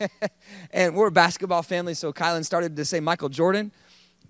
and 0.72 0.94
we're 0.94 1.08
a 1.08 1.12
basketball 1.12 1.62
family, 1.62 1.94
so 1.94 2.12
Kylan 2.12 2.44
started 2.44 2.76
to 2.76 2.84
say 2.84 3.00
Michael 3.00 3.28
Jordan. 3.28 3.72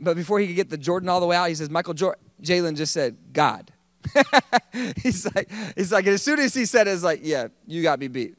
But 0.01 0.17
before 0.17 0.41
he 0.41 0.49
could 0.49 0.57
get 0.57 0.71
the 0.71 0.79
Jordan 0.79 1.09
all 1.09 1.21
the 1.21 1.27
way 1.27 1.37
out, 1.37 1.49
he 1.49 1.55
says, 1.55 1.71
Michael 1.71 1.95
Jordan. 1.95 2.23
Jalen 2.43 2.77
just 2.77 2.93
said, 2.93 3.17
God. 3.33 3.71
he's 5.03 5.25
like, 5.35 5.51
he's 5.77 5.93
like, 5.93 6.07
as 6.07 6.23
soon 6.23 6.39
as 6.39 6.53
he 6.53 6.67
said 6.67 6.87
it, 6.87 6.91
it's 6.91 7.03
like, 7.03 7.21
yeah, 7.23 7.49
you 7.67 7.83
got 7.83 7.99
me 7.99 8.09
beat. 8.09 8.35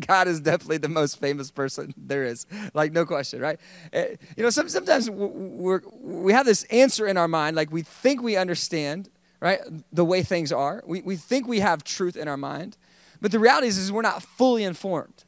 God 0.06 0.28
is 0.28 0.40
definitely 0.40 0.78
the 0.78 0.88
most 0.88 1.20
famous 1.20 1.50
person 1.50 1.92
there 1.96 2.24
is, 2.24 2.46
like 2.74 2.92
no 2.92 3.04
question, 3.04 3.40
right? 3.40 3.60
Eh, 3.92 4.16
you 4.36 4.42
know, 4.42 4.50
some, 4.50 4.68
sometimes 4.68 5.10
we 5.10 5.78
we 6.00 6.32
have 6.32 6.46
this 6.46 6.64
answer 6.64 7.06
in 7.06 7.16
our 7.16 7.28
mind, 7.28 7.54
like 7.54 7.70
we 7.70 7.82
think 7.82 8.22
we 8.22 8.36
understand, 8.36 9.10
right, 9.40 9.60
the 9.92 10.04
way 10.04 10.22
things 10.22 10.52
are. 10.52 10.82
We 10.86 11.02
we 11.02 11.16
think 11.16 11.46
we 11.46 11.60
have 11.60 11.84
truth 11.84 12.16
in 12.16 12.26
our 12.26 12.38
mind, 12.38 12.78
but 13.20 13.32
the 13.32 13.38
reality 13.38 13.68
is, 13.68 13.78
is 13.78 13.92
we're 13.92 14.02
not 14.02 14.22
fully 14.22 14.64
informed. 14.64 15.24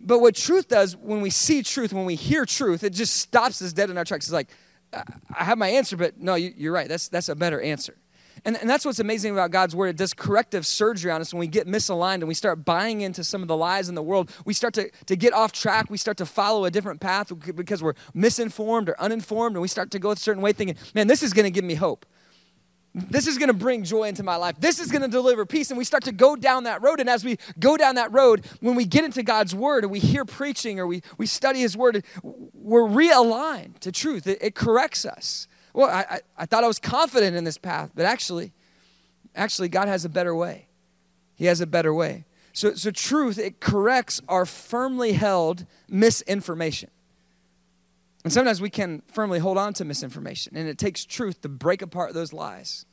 But 0.00 0.20
what 0.20 0.34
truth 0.34 0.68
does, 0.68 0.96
when 0.96 1.20
we 1.20 1.30
see 1.30 1.62
truth, 1.62 1.92
when 1.92 2.04
we 2.04 2.14
hear 2.14 2.44
truth, 2.44 2.82
it 2.84 2.90
just 2.90 3.16
stops 3.16 3.62
us 3.62 3.72
dead 3.72 3.90
in 3.90 3.96
our 3.96 4.04
tracks. 4.04 4.26
It's 4.26 4.32
like, 4.32 4.50
I 4.92 5.44
have 5.44 5.58
my 5.58 5.68
answer, 5.68 5.96
but 5.96 6.20
no, 6.20 6.34
you, 6.34 6.70
are 6.70 6.72
right. 6.72 6.88
That's 6.88 7.08
that's 7.08 7.28
a 7.28 7.34
better 7.34 7.60
answer. 7.60 7.96
And, 8.44 8.56
and 8.58 8.70
that's 8.70 8.84
what's 8.84 9.00
amazing 9.00 9.32
about 9.32 9.50
God's 9.50 9.74
word. 9.74 9.88
It 9.88 9.96
does 9.96 10.14
corrective 10.14 10.66
surgery 10.66 11.10
on 11.10 11.20
us 11.20 11.34
when 11.34 11.40
we 11.40 11.48
get 11.48 11.66
misaligned 11.66 12.16
and 12.16 12.28
we 12.28 12.34
start 12.34 12.64
buying 12.64 13.00
into 13.00 13.24
some 13.24 13.42
of 13.42 13.48
the 13.48 13.56
lies 13.56 13.88
in 13.88 13.94
the 13.94 14.02
world. 14.02 14.30
We 14.44 14.54
start 14.54 14.74
to, 14.74 14.90
to 15.06 15.16
get 15.16 15.32
off 15.32 15.52
track. 15.52 15.90
We 15.90 15.98
start 15.98 16.18
to 16.18 16.26
follow 16.26 16.64
a 16.64 16.70
different 16.70 17.00
path 17.00 17.32
because 17.56 17.82
we're 17.82 17.94
misinformed 18.14 18.88
or 18.88 19.00
uninformed, 19.00 19.56
and 19.56 19.62
we 19.62 19.68
start 19.68 19.90
to 19.92 19.98
go 19.98 20.12
a 20.12 20.16
certain 20.16 20.42
way 20.42 20.52
thinking, 20.52 20.76
man, 20.94 21.08
this 21.08 21.22
is 21.22 21.32
going 21.32 21.44
to 21.44 21.50
give 21.50 21.64
me 21.64 21.74
hope. 21.74 22.06
This 22.96 23.26
is 23.26 23.36
going 23.36 23.48
to 23.48 23.54
bring 23.54 23.84
joy 23.84 24.04
into 24.04 24.22
my 24.22 24.36
life. 24.36 24.56
This 24.58 24.80
is 24.80 24.90
going 24.90 25.02
to 25.02 25.08
deliver 25.08 25.44
peace. 25.44 25.70
And 25.70 25.76
we 25.76 25.84
start 25.84 26.04
to 26.04 26.12
go 26.12 26.34
down 26.34 26.64
that 26.64 26.82
road. 26.82 26.98
And 26.98 27.10
as 27.10 27.24
we 27.24 27.38
go 27.58 27.76
down 27.76 27.96
that 27.96 28.10
road, 28.12 28.46
when 28.60 28.74
we 28.74 28.86
get 28.86 29.04
into 29.04 29.22
God's 29.22 29.54
word 29.54 29.84
and 29.84 29.92
we 29.92 29.98
hear 29.98 30.24
preaching 30.24 30.80
or 30.80 30.86
we, 30.86 31.02
we 31.18 31.26
study 31.26 31.60
his 31.60 31.76
word, 31.76 32.04
we're 32.22 32.88
realigned 32.88 33.78
to 33.80 33.92
truth. 33.92 34.26
It, 34.26 34.38
it 34.40 34.54
corrects 34.54 35.04
us 35.04 35.46
well, 35.76 35.90
I, 35.90 36.06
I, 36.08 36.20
I 36.38 36.46
thought 36.46 36.64
I 36.64 36.68
was 36.68 36.78
confident 36.78 37.36
in 37.36 37.44
this 37.44 37.58
path, 37.58 37.90
but 37.94 38.06
actually, 38.06 38.54
actually, 39.34 39.68
God 39.68 39.88
has 39.88 40.06
a 40.06 40.08
better 40.08 40.34
way. 40.34 40.68
He 41.34 41.44
has 41.44 41.60
a 41.60 41.66
better 41.66 41.92
way. 41.92 42.24
So, 42.54 42.72
so 42.72 42.90
truth, 42.90 43.38
it 43.38 43.60
corrects 43.60 44.22
our 44.26 44.46
firmly 44.46 45.12
held 45.12 45.66
misinformation. 45.86 46.90
And 48.26 48.32
sometimes 48.32 48.60
we 48.60 48.70
can 48.70 49.04
firmly 49.06 49.38
hold 49.38 49.56
on 49.56 49.72
to 49.74 49.84
misinformation, 49.84 50.56
and 50.56 50.68
it 50.68 50.78
takes 50.78 51.04
truth 51.04 51.42
to 51.42 51.48
break 51.48 51.80
apart 51.80 52.12
those 52.12 52.32
lies. 52.32 52.84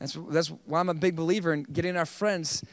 That's, 0.00 0.18
that's 0.28 0.48
why 0.48 0.80
I'm 0.80 0.88
a 0.88 0.94
big 0.94 1.14
believer 1.14 1.52
in 1.52 1.62
getting 1.62 1.96
our 1.96 2.04
friends 2.04 2.64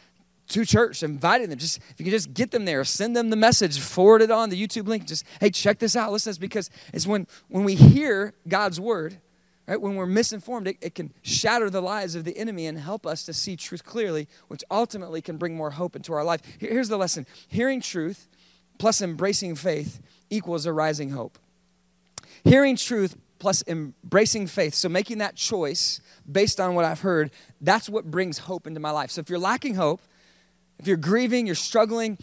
to 0.47 0.65
church, 0.65 1.03
inviting 1.03 1.51
them. 1.51 1.59
Just 1.59 1.77
if 1.77 1.99
you 1.99 2.05
can 2.05 2.11
just 2.11 2.33
get 2.33 2.49
them 2.49 2.65
there, 2.65 2.83
send 2.85 3.15
them 3.15 3.29
the 3.29 3.35
message, 3.35 3.79
forward 3.79 4.23
it 4.23 4.31
on 4.31 4.49
the 4.49 4.59
YouTube 4.59 4.87
link. 4.87 5.05
Just 5.05 5.25
hey, 5.39 5.51
check 5.51 5.77
this 5.77 5.95
out. 5.95 6.11
Listen, 6.11 6.33
because 6.39 6.71
it's 6.91 7.05
when 7.05 7.27
when 7.49 7.63
we 7.63 7.75
hear 7.75 8.33
God's 8.47 8.79
word, 8.79 9.19
Right? 9.67 9.79
When 9.79 9.95
we're 9.95 10.07
misinformed, 10.07 10.69
it, 10.69 10.77
it 10.81 10.95
can 10.95 11.13
shatter 11.21 11.69
the 11.69 11.81
lies 11.81 12.15
of 12.15 12.23
the 12.23 12.35
enemy 12.35 12.65
and 12.65 12.79
help 12.79 13.05
us 13.05 13.21
to 13.25 13.33
see 13.33 13.55
truth 13.55 13.83
clearly, 13.83 14.27
which 14.47 14.63
ultimately 14.71 15.21
can 15.21 15.37
bring 15.37 15.55
more 15.55 15.69
hope 15.69 15.95
into 15.95 16.13
our 16.13 16.23
life. 16.23 16.41
Here's 16.57 16.89
the 16.89 16.97
lesson 16.97 17.27
hearing 17.47 17.79
truth 17.79 18.27
plus 18.79 19.03
embracing 19.03 19.53
faith 19.53 20.01
equals 20.31 20.65
a 20.65 20.73
rising 20.73 21.11
hope. 21.11 21.37
Hearing 22.47 22.77
truth 22.77 23.17
plus 23.39 23.63
embracing 23.67 24.47
faith, 24.47 24.73
so 24.73 24.87
making 24.89 25.17
that 25.17 25.35
choice 25.35 25.99
based 26.29 26.59
on 26.59 26.75
what 26.75 26.85
I've 26.85 27.01
heard, 27.01 27.31
that's 27.61 27.89
what 27.89 28.09
brings 28.09 28.39
hope 28.39 28.65
into 28.65 28.79
my 28.79 28.89
life. 28.89 29.11
So 29.11 29.19
if 29.19 29.29
you're 29.29 29.37
lacking 29.37 29.75
hope, 29.75 30.01
if 30.79 30.87
you're 30.87 30.95
grieving, 30.95 31.45
you're 31.45 31.55
struggling, 31.55 32.17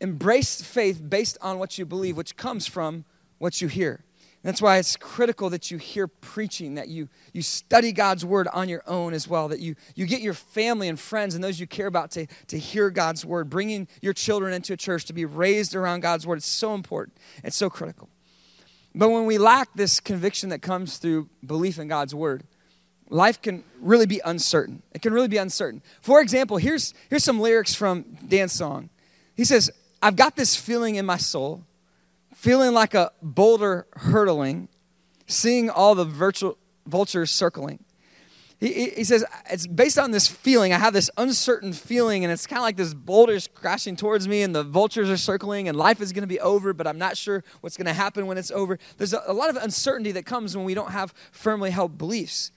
embrace 0.00 0.62
faith 0.62 1.02
based 1.06 1.36
on 1.42 1.58
what 1.58 1.78
you 1.78 1.84
believe, 1.84 2.16
which 2.16 2.36
comes 2.36 2.66
from 2.66 3.04
what 3.38 3.60
you 3.60 3.68
hear. 3.68 4.04
That's 4.44 4.62
why 4.62 4.78
it's 4.78 4.96
critical 4.96 5.50
that 5.50 5.70
you 5.70 5.78
hear 5.78 6.06
preaching, 6.06 6.74
that 6.74 6.88
you, 6.88 7.08
you 7.32 7.42
study 7.42 7.92
God's 7.92 8.24
word 8.24 8.48
on 8.52 8.68
your 8.68 8.82
own 8.86 9.14
as 9.14 9.28
well, 9.28 9.48
that 9.48 9.60
you, 9.60 9.74
you 9.94 10.06
get 10.06 10.20
your 10.20 10.34
family 10.34 10.88
and 10.88 10.98
friends 10.98 11.34
and 11.34 11.42
those 11.42 11.58
you 11.60 11.66
care 11.66 11.86
about 11.86 12.12
to, 12.12 12.26
to 12.48 12.58
hear 12.58 12.90
God's 12.90 13.24
word, 13.24 13.50
bringing 13.50 13.88
your 14.00 14.12
children 14.12 14.52
into 14.52 14.72
a 14.72 14.76
church 14.76 15.04
to 15.06 15.12
be 15.12 15.24
raised 15.24 15.74
around 15.74 16.00
God's 16.00 16.24
word. 16.24 16.38
It's 16.38 16.46
so 16.46 16.74
important, 16.74 17.18
it's 17.42 17.56
so 17.56 17.68
critical. 17.68 18.08
But 18.94 19.10
when 19.10 19.26
we 19.26 19.38
lack 19.38 19.68
this 19.74 20.00
conviction 20.00 20.50
that 20.50 20.60
comes 20.60 20.98
through 20.98 21.28
belief 21.44 21.78
in 21.78 21.88
God's 21.88 22.14
word, 22.14 22.44
life 23.08 23.40
can 23.40 23.64
really 23.80 24.06
be 24.06 24.20
uncertain. 24.24 24.82
It 24.92 25.02
can 25.02 25.12
really 25.12 25.28
be 25.28 25.38
uncertain. 25.38 25.82
For 26.00 26.20
example, 26.20 26.58
here's, 26.58 26.92
here's 27.08 27.24
some 27.24 27.40
lyrics 27.40 27.74
from 27.74 28.02
Dan's 28.28 28.52
song. 28.52 28.90
He 29.34 29.44
says, 29.44 29.70
I've 30.02 30.16
got 30.16 30.36
this 30.36 30.56
feeling 30.56 30.96
in 30.96 31.06
my 31.06 31.16
soul 31.16 31.64
feeling 32.42 32.72
like 32.72 32.92
a 32.92 33.12
boulder 33.22 33.86
hurtling, 33.92 34.66
seeing 35.28 35.70
all 35.70 35.94
the 35.94 36.04
virtual 36.04 36.58
vultures 36.86 37.30
circling. 37.30 37.78
He, 38.62 38.90
he 38.90 39.02
says, 39.02 39.24
it's 39.50 39.66
based 39.66 39.98
on 39.98 40.12
this 40.12 40.28
feeling. 40.28 40.72
I 40.72 40.78
have 40.78 40.92
this 40.92 41.10
uncertain 41.16 41.72
feeling, 41.72 42.24
and 42.24 42.32
it's 42.32 42.46
kind 42.46 42.58
of 42.58 42.62
like 42.62 42.76
this 42.76 42.94
boulder's 42.94 43.48
crashing 43.48 43.96
towards 43.96 44.28
me, 44.28 44.42
and 44.42 44.54
the 44.54 44.62
vultures 44.62 45.10
are 45.10 45.16
circling, 45.16 45.66
and 45.66 45.76
life 45.76 46.00
is 46.00 46.12
going 46.12 46.22
to 46.22 46.28
be 46.28 46.38
over, 46.38 46.72
but 46.72 46.86
I'm 46.86 46.96
not 46.96 47.16
sure 47.16 47.42
what's 47.60 47.76
going 47.76 47.88
to 47.88 47.92
happen 47.92 48.28
when 48.28 48.38
it's 48.38 48.52
over. 48.52 48.78
There's 48.98 49.14
a, 49.14 49.22
a 49.26 49.32
lot 49.32 49.50
of 49.50 49.56
uncertainty 49.56 50.12
that 50.12 50.26
comes 50.26 50.56
when 50.56 50.64
we 50.64 50.74
don't 50.74 50.92
have 50.92 51.12
firmly 51.32 51.72
held 51.72 51.98
beliefs. 51.98 52.52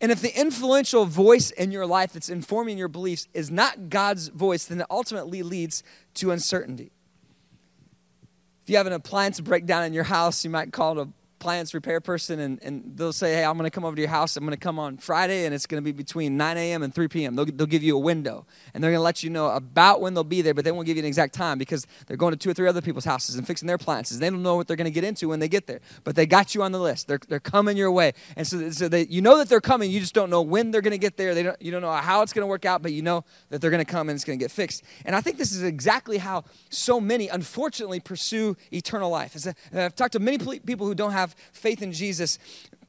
And 0.00 0.10
if 0.10 0.22
the 0.22 0.34
influential 0.34 1.04
voice 1.04 1.50
in 1.50 1.72
your 1.72 1.84
life 1.84 2.14
that's 2.14 2.30
informing 2.30 2.78
your 2.78 2.88
beliefs 2.88 3.28
is 3.34 3.50
not 3.50 3.90
God's 3.90 4.28
voice, 4.28 4.64
then 4.64 4.80
it 4.80 4.86
ultimately 4.88 5.42
leads 5.42 5.82
to 6.14 6.30
uncertainty. 6.30 6.90
If 8.62 8.70
you 8.70 8.78
have 8.78 8.86
an 8.86 8.94
appliance 8.94 9.40
breakdown 9.40 9.84
in 9.84 9.92
your 9.92 10.04
house, 10.04 10.42
you 10.42 10.48
might 10.48 10.72
call 10.72 10.98
it 10.98 11.06
a 11.06 11.10
appliance 11.40 11.72
repair 11.72 12.02
person 12.02 12.38
and, 12.38 12.62
and 12.62 12.92
they'll 12.96 13.14
say, 13.14 13.32
Hey, 13.32 13.44
I'm 13.44 13.56
going 13.56 13.64
to 13.64 13.70
come 13.70 13.84
over 13.86 13.96
to 13.96 14.02
your 14.02 14.10
house. 14.10 14.36
I'm 14.36 14.44
going 14.44 14.54
to 14.54 14.60
come 14.60 14.78
on 14.78 14.98
Friday 14.98 15.46
and 15.46 15.54
it's 15.54 15.66
going 15.66 15.82
to 15.82 15.84
be 15.84 15.90
between 15.92 16.36
9 16.36 16.58
a.m. 16.58 16.82
and 16.82 16.94
3 16.94 17.08
p.m. 17.08 17.34
They'll, 17.34 17.46
they'll 17.46 17.66
give 17.66 17.82
you 17.82 17.96
a 17.96 18.00
window 18.00 18.46
and 18.74 18.84
they're 18.84 18.90
going 18.90 18.98
to 18.98 19.04
let 19.04 19.22
you 19.22 19.30
know 19.30 19.48
about 19.48 20.02
when 20.02 20.12
they'll 20.12 20.22
be 20.22 20.42
there, 20.42 20.52
but 20.52 20.66
they 20.66 20.72
won't 20.72 20.84
give 20.84 20.98
you 20.98 21.02
an 21.02 21.06
exact 21.06 21.32
time 21.32 21.56
because 21.56 21.86
they're 22.06 22.18
going 22.18 22.32
to 22.32 22.36
two 22.36 22.50
or 22.50 22.54
three 22.54 22.68
other 22.68 22.82
people's 22.82 23.06
houses 23.06 23.36
and 23.36 23.46
fixing 23.46 23.66
their 23.66 23.76
appliances. 23.76 24.18
They 24.18 24.28
don't 24.28 24.42
know 24.42 24.56
what 24.56 24.68
they're 24.68 24.76
going 24.76 24.84
to 24.84 24.90
get 24.90 25.02
into 25.02 25.28
when 25.28 25.40
they 25.40 25.48
get 25.48 25.66
there, 25.66 25.80
but 26.04 26.14
they 26.14 26.26
got 26.26 26.54
you 26.54 26.62
on 26.62 26.72
the 26.72 26.78
list. 26.78 27.08
They're, 27.08 27.20
they're 27.26 27.40
coming 27.40 27.78
your 27.78 27.90
way. 27.90 28.12
And 28.36 28.46
so, 28.46 28.70
so 28.70 28.88
they, 28.88 29.06
you 29.06 29.22
know 29.22 29.38
that 29.38 29.48
they're 29.48 29.62
coming. 29.62 29.90
You 29.90 30.00
just 30.00 30.14
don't 30.14 30.28
know 30.28 30.42
when 30.42 30.72
they're 30.72 30.82
going 30.82 30.92
to 30.92 30.98
get 30.98 31.16
there. 31.16 31.34
They 31.34 31.42
don't, 31.42 31.60
you 31.62 31.72
don't 31.72 31.80
know 31.80 31.90
how 31.92 32.20
it's 32.20 32.34
going 32.34 32.42
to 32.42 32.48
work 32.50 32.66
out, 32.66 32.82
but 32.82 32.92
you 32.92 33.00
know 33.00 33.24
that 33.48 33.62
they're 33.62 33.70
going 33.70 33.84
to 33.84 33.90
come 33.90 34.10
and 34.10 34.16
it's 34.16 34.24
going 34.24 34.38
to 34.38 34.44
get 34.44 34.50
fixed. 34.50 34.82
And 35.06 35.16
I 35.16 35.22
think 35.22 35.38
this 35.38 35.52
is 35.52 35.62
exactly 35.62 36.18
how 36.18 36.44
so 36.68 37.00
many, 37.00 37.28
unfortunately, 37.28 37.98
pursue 37.98 38.58
eternal 38.70 39.08
life. 39.08 39.34
I've 39.72 39.94
talked 39.94 40.12
to 40.12 40.18
many 40.18 40.36
people 40.36 40.86
who 40.86 40.94
don't 40.94 41.12
have 41.12 41.29
faith 41.52 41.82
in 41.82 41.92
Jesus 41.92 42.10
Jesus, 42.10 42.38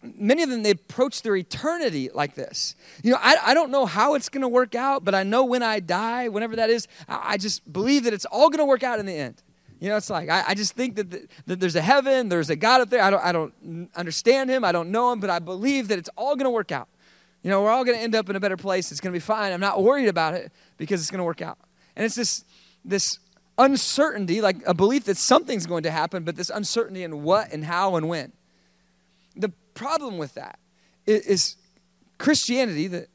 many 0.02 0.42
of 0.42 0.50
them, 0.50 0.64
they 0.64 0.72
approach 0.72 1.22
their 1.22 1.36
eternity 1.36 2.10
like 2.14 2.34
this. 2.34 2.76
You 3.04 3.12
know, 3.12 3.20
I, 3.22 3.36
I 3.44 3.54
don't 3.54 3.72
know 3.72 3.86
how 3.86 4.16
it's 4.16 4.30
going 4.30 4.42
to 4.42 4.48
work 4.48 4.74
out, 4.74 5.06
but 5.06 5.14
I 5.14 5.24
know 5.24 5.46
when 5.46 5.62
I 5.62 5.80
die, 5.80 6.28
whenever 6.28 6.56
that 6.56 6.70
is, 6.70 6.88
I, 7.08 7.34
I 7.34 7.38
just 7.38 7.72
believe 7.72 8.04
that 8.06 8.14
it's 8.14 8.26
all 8.26 8.50
going 8.50 8.60
to 8.60 8.66
work 8.66 8.84
out 8.84 9.00
in 9.00 9.06
the 9.06 9.14
end. 9.14 9.44
You 9.80 9.90
know, 9.90 9.98
it's 9.98 10.10
like, 10.10 10.30
I, 10.30 10.44
I 10.48 10.54
just 10.54 10.74
think 10.74 10.96
that, 10.96 11.12
the, 11.12 11.28
that 11.46 11.60
there's 11.60 11.76
a 11.76 11.82
heaven, 11.82 12.30
there's 12.30 12.50
a 12.50 12.56
God 12.56 12.82
up 12.82 12.90
there. 12.90 13.02
I 13.02 13.10
don't, 13.10 13.24
I 13.24 13.32
don't 13.32 13.90
understand 13.96 14.50
him, 14.50 14.64
I 14.64 14.72
don't 14.72 14.90
know 14.90 15.12
him, 15.12 15.20
but 15.20 15.30
I 15.30 15.40
believe 15.40 15.88
that 15.90 16.00
it's 16.00 16.10
all 16.18 16.36
going 16.36 16.46
to 16.46 16.52
work 16.52 16.72
out. 16.72 16.88
You 17.44 17.50
know, 17.50 17.62
we're 17.62 17.72
all 17.72 17.84
going 17.84 17.98
to 17.98 18.04
end 18.04 18.16
up 18.16 18.30
in 18.30 18.36
a 18.36 18.40
better 18.40 18.58
place. 18.58 18.92
It's 18.92 19.02
going 19.02 19.14
to 19.14 19.16
be 19.16 19.22
fine. 19.22 19.52
I'm 19.52 19.60
not 19.60 19.84
worried 19.84 20.08
about 20.08 20.36
it 20.36 20.52
because 20.78 21.02
it's 21.02 21.10
going 21.10 21.20
to 21.20 21.24
work 21.24 21.42
out. 21.42 21.58
And 21.96 22.06
it's 22.06 22.16
this, 22.16 22.44
this 22.86 23.20
uncertainty, 23.58 24.42
like 24.42 24.58
a 24.66 24.74
belief 24.74 25.06
that 25.06 25.18
something's 25.18 25.66
going 25.66 25.84
to 25.84 25.92
happen, 25.92 26.24
but 26.24 26.36
this 26.36 26.50
uncertainty 26.50 27.04
in 27.04 27.24
what 27.24 27.52
and 27.52 27.66
how 27.66 27.96
and 27.96 28.08
when 28.08 28.32
the 29.36 29.50
problem 29.74 30.18
with 30.18 30.34
that 30.36 30.60
is, 31.06 31.56
Christianity, 32.18 32.88
that, 32.88 33.08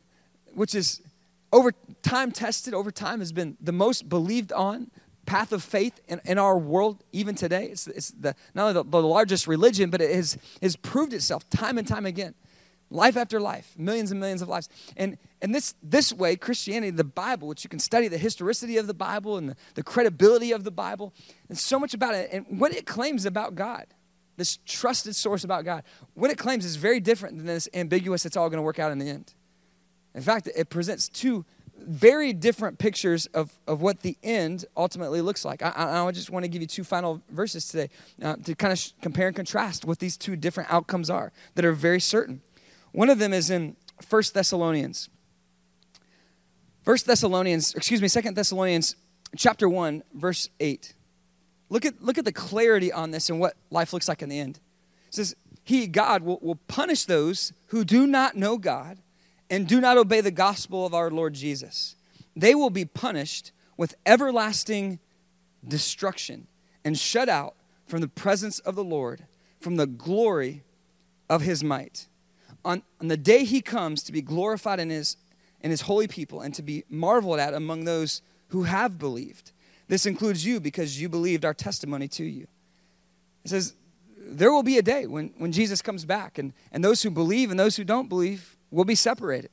which 0.55 0.75
is 0.75 1.01
over 1.53 1.73
time 2.03 2.33
tested, 2.33 2.75
over 2.75 2.91
time 2.91 3.21
has 3.21 3.33
been 3.33 3.57
the 3.61 3.73
most 3.73 4.09
believed 4.09 4.53
on 4.53 4.91
path 5.27 5.53
of 5.53 5.63
faith 5.63 6.01
in, 6.09 6.21
in 6.25 6.39
our 6.39 6.59
world 6.59 7.03
even 7.13 7.35
today. 7.35 7.67
It's, 7.67 7.87
it's 7.87 8.11
the, 8.11 8.35
not 8.55 8.69
only 8.69 8.73
the, 8.75 8.85
the 8.85 9.03
largest 9.03 9.47
religion, 9.47 9.91
but 9.91 10.01
it 10.01 10.15
has, 10.15 10.37
has 10.63 10.77
proved 10.77 11.13
itself 11.13 11.49
time 11.51 11.79
and 11.79 11.87
time 11.87 12.07
again. 12.07 12.35
Life 12.89 13.17
after 13.17 13.41
life, 13.41 13.75
millions 13.77 14.13
and 14.13 14.21
millions 14.21 14.43
of 14.43 14.49
lives. 14.49 14.69
And, 14.97 15.19
and 15.43 15.55
this, 15.55 15.75
this 15.83 16.13
way, 16.13 16.37
Christianity, 16.37 16.91
the 16.91 17.05
Bible, 17.05 17.49
which 17.49 17.65
you 17.65 17.71
can 17.71 17.81
study 17.81 18.07
the 18.07 18.19
historicity 18.19 18.77
of 18.77 18.87
the 18.87 18.95
Bible 18.95 19.37
and 19.37 19.51
the, 19.51 19.57
the 19.75 19.83
credibility 19.83 20.53
of 20.53 20.63
the 20.63 20.71
Bible, 20.71 21.13
and 21.49 21.59
so 21.59 21.79
much 21.79 21.95
about 21.95 22.15
it, 22.15 22.31
and 22.33 22.61
what 22.61 22.73
it 22.73 22.87
claims 22.87 23.27
about 23.27 23.55
God 23.55 23.87
this 24.37 24.59
trusted 24.67 25.17
source 25.17 25.45
about 25.45 25.65
God, 25.65 25.83
what 26.15 26.31
it 26.31 26.39
claims 26.39 26.65
is 26.65 26.77
very 26.77 27.01
different 27.01 27.39
than 27.39 27.47
this 27.47 27.69
ambiguous, 27.75 28.27
it's 28.27 28.37
all 28.37 28.49
going 28.49 28.59
to 28.59 28.63
work 28.63 28.79
out 28.79 28.93
in 28.93 28.99
the 28.99 29.09
end. 29.09 29.33
In 30.15 30.23
fact, 30.23 30.49
it 30.55 30.69
presents 30.69 31.09
two 31.09 31.45
very 31.79 32.33
different 32.33 32.79
pictures 32.79 33.27
of, 33.27 33.59
of 33.67 33.83
what 33.83 34.01
the 34.01 34.17
end 34.23 34.65
ultimately 34.77 35.21
looks 35.21 35.45
like. 35.45 35.63
I, 35.63 36.05
I, 36.07 36.11
just 36.11 36.31
want 36.31 36.45
to 36.45 36.49
give 36.49 36.63
you 36.63 36.67
two 36.67 36.85
final 36.85 37.23
verses 37.31 37.69
today 37.69 37.91
uh, 38.23 38.37
to 38.37 38.55
kind 38.55 38.73
of 38.73 38.79
sh- 38.79 38.93
compare 39.03 39.27
and 39.27 39.37
contrast 39.37 39.85
what 39.85 39.99
these 39.99 40.17
two 40.17 40.37
different 40.37 40.73
outcomes 40.73 41.11
are 41.11 41.33
that 41.55 41.65
are 41.65 41.73
very 41.73 42.01
certain. 42.01 42.41
One 42.97 43.11
of 43.11 43.19
them 43.19 43.35
is 43.35 43.51
in 43.51 43.77
First 44.01 44.33
Thessalonians. 44.33 45.11
First 46.83 47.05
Thessalonians, 47.05 47.75
excuse 47.75 48.01
me, 48.01 48.09
Second 48.09 48.39
Thessalonians 48.39 48.97
chapter 49.37 49.69
1, 49.69 50.03
verse 50.15 50.49
8. 50.61 50.95
Look 51.69 51.85
at, 51.85 52.03
look 52.03 52.17
at 52.17 52.25
the 52.25 52.33
clarity 52.33 52.91
on 52.91 53.11
this 53.11 53.29
and 53.29 53.39
what 53.39 53.53
life 53.71 53.93
looks 53.93 54.09
like 54.09 54.23
in 54.23 54.31
the 54.31 54.41
end. 54.41 54.61
It 55.09 55.15
says, 55.15 55.37
He, 55.63 55.87
God, 55.87 56.23
will, 56.23 56.39
will 56.41 56.59
punish 56.69 57.05
those 57.05 57.53
who 57.67 57.85
do 57.85 58.07
not 58.07 58.35
know 58.35 58.57
God 58.57 58.97
and 59.51 59.69
do 59.69 59.79
not 59.79 59.99
obey 59.99 60.23
the 60.23 60.31
gospel 60.31 60.87
of 60.87 60.95
our 60.95 61.11
Lord 61.11 61.35
Jesus. 61.35 61.97
They 62.35 62.55
will 62.55 62.71
be 62.71 62.87
punished 62.87 63.53
with 63.77 63.95
everlasting 64.07 65.01
destruction 65.69 66.47
and 66.83 66.99
shut 66.99 67.29
out 67.29 67.57
from 67.85 68.01
the 68.01 68.09
presence 68.09 68.59
of 68.61 68.75
the 68.75 68.85
Lord, 68.85 69.27
from 69.61 69.77
the 69.77 69.87
glory 69.87 70.63
of 71.29 71.43
his 71.43 71.63
might. 71.63 72.07
On, 72.67 72.83
on 73.01 73.09
the 73.09 73.17
day 73.17 73.45
he 73.45 73.61
comes 73.61 74.03
to 74.03 74.13
be 74.13 74.21
glorified 74.21 74.81
in 74.81 74.91
his, 74.91 75.17
in 75.61 75.71
his 75.71 75.83
holy 75.83 76.09
people 76.09 76.41
and 76.41 76.53
to 76.55 76.63
be 76.63 76.85
marveled 76.91 77.39
at 77.39 77.55
among 77.55 77.85
those 77.85 78.23
who 78.49 78.65
have 78.65 78.99
believed. 78.99 79.53
This 79.89 80.05
includes 80.05 80.45
you 80.45 80.59
because 80.59 81.01
you 81.01 81.09
believed 81.09 81.45
our 81.45 81.55
testimony 81.55 82.09
to 82.09 82.25
you. 82.25 82.49
It 83.45 83.51
says, 83.51 83.75
there 84.19 84.53
will 84.53 84.65
be 84.65 84.79
a 84.79 84.83
day 84.83 85.07
when, 85.07 85.33
when 85.39 85.53
Jesus 85.53 85.81
comes 85.81 86.05
back, 86.05 86.39
and, 86.39 86.53
and 86.73 86.85
those 86.85 87.03
who 87.03 87.11
believe 87.11 87.53
and 87.53 87.61
those 87.61 87.77
who 87.77 87.85
don't 87.85 88.09
believe 88.09 88.57
will 88.73 88.85
be 88.85 88.97
separated. 88.97 89.51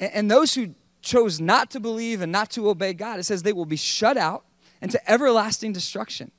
And, 0.00 0.12
and 0.12 0.30
those 0.30 0.54
who 0.54 0.74
chose 1.02 1.40
not 1.40 1.70
to 1.70 1.80
believe 1.80 2.20
and 2.20 2.32
not 2.32 2.50
to 2.50 2.68
obey 2.68 2.92
God, 2.92 3.20
it 3.20 3.22
says 3.22 3.44
they 3.44 3.52
will 3.52 3.64
be 3.64 3.76
shut 3.76 4.16
out 4.16 4.44
into 4.82 4.98
everlasting 5.08 5.72
destruction, 5.72 6.32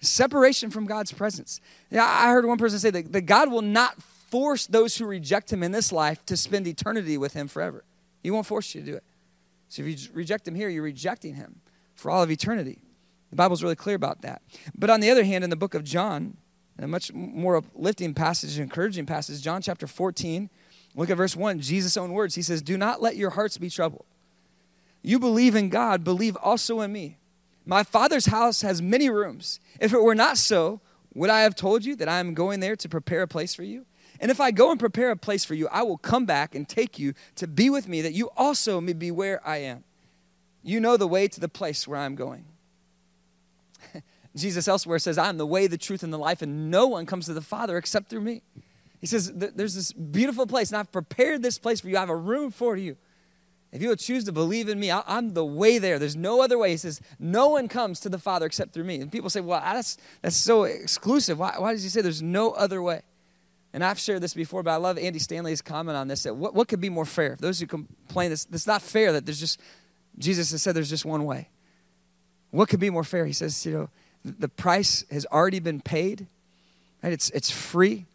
separation 0.00 0.70
from 0.70 0.86
God's 0.86 1.12
presence. 1.12 1.60
Yeah, 1.90 2.06
I 2.06 2.30
heard 2.30 2.46
one 2.46 2.58
person 2.58 2.78
say 2.78 2.90
that, 2.90 3.12
that 3.12 3.22
God 3.22 3.50
will 3.50 3.62
not 3.62 4.00
force 4.30 4.66
those 4.66 4.96
who 4.96 5.06
reject 5.06 5.52
Him 5.52 5.62
in 5.62 5.72
this 5.72 5.92
life 5.92 6.24
to 6.26 6.36
spend 6.36 6.66
eternity 6.66 7.18
with 7.18 7.34
Him 7.34 7.48
forever. 7.48 7.84
He 8.22 8.30
won't 8.30 8.46
force 8.46 8.74
you 8.74 8.80
to 8.80 8.86
do 8.86 8.96
it. 8.96 9.04
So 9.68 9.82
if 9.82 9.88
you 9.88 10.08
reject 10.12 10.46
Him 10.46 10.54
here, 10.54 10.68
you're 10.68 10.82
rejecting 10.82 11.34
Him 11.34 11.60
for 11.94 12.10
all 12.10 12.22
of 12.22 12.30
eternity. 12.30 12.78
The 13.30 13.36
Bible's 13.36 13.62
really 13.62 13.76
clear 13.76 13.96
about 13.96 14.22
that. 14.22 14.42
But 14.76 14.90
on 14.90 15.00
the 15.00 15.10
other 15.10 15.24
hand, 15.24 15.44
in 15.44 15.50
the 15.50 15.56
book 15.56 15.74
of 15.74 15.84
John, 15.84 16.36
a 16.78 16.86
much 16.86 17.12
more 17.12 17.56
uplifting 17.56 18.14
passage, 18.14 18.58
encouraging 18.58 19.06
passage, 19.06 19.42
John 19.42 19.62
chapter 19.62 19.86
14, 19.86 20.50
look 20.96 21.10
at 21.10 21.16
verse 21.16 21.36
1, 21.36 21.60
Jesus' 21.60 21.96
own 21.96 22.12
words. 22.12 22.34
He 22.34 22.42
says, 22.42 22.62
Do 22.62 22.76
not 22.76 23.02
let 23.02 23.16
your 23.16 23.30
hearts 23.30 23.58
be 23.58 23.70
troubled. 23.70 24.04
You 25.02 25.18
believe 25.18 25.54
in 25.54 25.68
God, 25.68 26.04
believe 26.04 26.36
also 26.36 26.80
in 26.80 26.92
me. 26.92 27.18
My 27.64 27.82
Father's 27.82 28.26
house 28.26 28.62
has 28.62 28.82
many 28.82 29.08
rooms. 29.08 29.60
If 29.78 29.92
it 29.92 30.02
were 30.02 30.14
not 30.14 30.38
so, 30.38 30.80
would 31.14 31.30
I 31.30 31.42
have 31.42 31.54
told 31.54 31.84
you 31.84 31.94
that 31.96 32.08
I 32.08 32.18
am 32.18 32.34
going 32.34 32.60
there 32.60 32.76
to 32.76 32.88
prepare 32.88 33.22
a 33.22 33.28
place 33.28 33.54
for 33.54 33.62
you? 33.62 33.84
And 34.20 34.30
if 34.30 34.38
I 34.38 34.50
go 34.50 34.70
and 34.70 34.78
prepare 34.78 35.10
a 35.10 35.16
place 35.16 35.44
for 35.44 35.54
you, 35.54 35.66
I 35.68 35.82
will 35.82 35.96
come 35.96 36.26
back 36.26 36.54
and 36.54 36.68
take 36.68 36.98
you 36.98 37.14
to 37.36 37.46
be 37.46 37.70
with 37.70 37.88
me, 37.88 38.02
that 38.02 38.12
you 38.12 38.28
also 38.36 38.80
may 38.80 38.92
be 38.92 39.10
where 39.10 39.40
I 39.46 39.56
am. 39.58 39.82
You 40.62 40.78
know 40.78 40.98
the 40.98 41.08
way 41.08 41.26
to 41.26 41.40
the 41.40 41.48
place 41.48 41.88
where 41.88 41.98
I'm 41.98 42.14
going. 42.14 42.44
Jesus 44.36 44.68
elsewhere 44.68 44.98
says, 44.98 45.16
I 45.16 45.30
am 45.30 45.38
the 45.38 45.46
way, 45.46 45.66
the 45.66 45.78
truth, 45.78 46.02
and 46.02 46.12
the 46.12 46.18
life, 46.18 46.42
and 46.42 46.70
no 46.70 46.86
one 46.86 47.06
comes 47.06 47.26
to 47.26 47.32
the 47.32 47.40
Father 47.40 47.78
except 47.78 48.10
through 48.10 48.20
me. 48.20 48.42
He 49.00 49.06
says, 49.06 49.32
There's 49.34 49.74
this 49.74 49.92
beautiful 49.92 50.46
place, 50.46 50.70
and 50.70 50.76
I've 50.76 50.92
prepared 50.92 51.42
this 51.42 51.58
place 51.58 51.80
for 51.80 51.88
you. 51.88 51.96
I 51.96 52.00
have 52.00 52.10
a 52.10 52.16
room 52.16 52.50
for 52.50 52.76
you. 52.76 52.98
If 53.72 53.80
you 53.80 53.88
will 53.88 53.96
choose 53.96 54.24
to 54.24 54.32
believe 54.32 54.68
in 54.68 54.80
me, 54.80 54.90
I'm 54.90 55.32
the 55.32 55.44
way 55.44 55.78
there. 55.78 55.98
There's 55.98 56.16
no 56.16 56.42
other 56.42 56.58
way. 56.58 56.72
He 56.72 56.76
says, 56.76 57.00
No 57.18 57.48
one 57.48 57.68
comes 57.68 58.00
to 58.00 58.10
the 58.10 58.18
Father 58.18 58.44
except 58.44 58.74
through 58.74 58.84
me. 58.84 59.00
And 59.00 59.10
people 59.10 59.30
say, 59.30 59.40
Well, 59.40 59.60
that's, 59.60 59.96
that's 60.20 60.36
so 60.36 60.64
exclusive. 60.64 61.38
Why, 61.38 61.54
why 61.56 61.72
does 61.72 61.82
he 61.82 61.88
say 61.88 62.02
there's 62.02 62.20
no 62.20 62.50
other 62.50 62.82
way? 62.82 63.00
And 63.72 63.84
I've 63.84 63.98
shared 63.98 64.20
this 64.20 64.34
before, 64.34 64.62
but 64.62 64.72
I 64.72 64.76
love 64.76 64.98
Andy 64.98 65.18
Stanley's 65.20 65.62
comment 65.62 65.96
on 65.96 66.08
this. 66.08 66.24
That 66.24 66.34
what, 66.34 66.54
what 66.54 66.68
could 66.68 66.80
be 66.80 66.88
more 66.88 67.04
fair? 67.04 67.36
Those 67.38 67.60
who 67.60 67.66
complain, 67.66 68.30
this, 68.30 68.46
it's 68.52 68.66
not 68.66 68.82
fair 68.82 69.12
that 69.12 69.26
there's 69.26 69.38
just 69.38 69.60
Jesus 70.18 70.50
has 70.50 70.62
said 70.62 70.74
there's 70.74 70.90
just 70.90 71.04
one 71.04 71.24
way. 71.24 71.48
What 72.50 72.68
could 72.68 72.80
be 72.80 72.90
more 72.90 73.04
fair? 73.04 73.26
He 73.26 73.32
says, 73.32 73.64
you 73.64 73.72
know, 73.72 73.88
the 74.24 74.48
price 74.48 75.04
has 75.10 75.24
already 75.26 75.60
been 75.60 75.80
paid. 75.80 76.26
Right? 77.02 77.12
It's, 77.12 77.30
it's 77.30 77.50
free. 77.50 78.06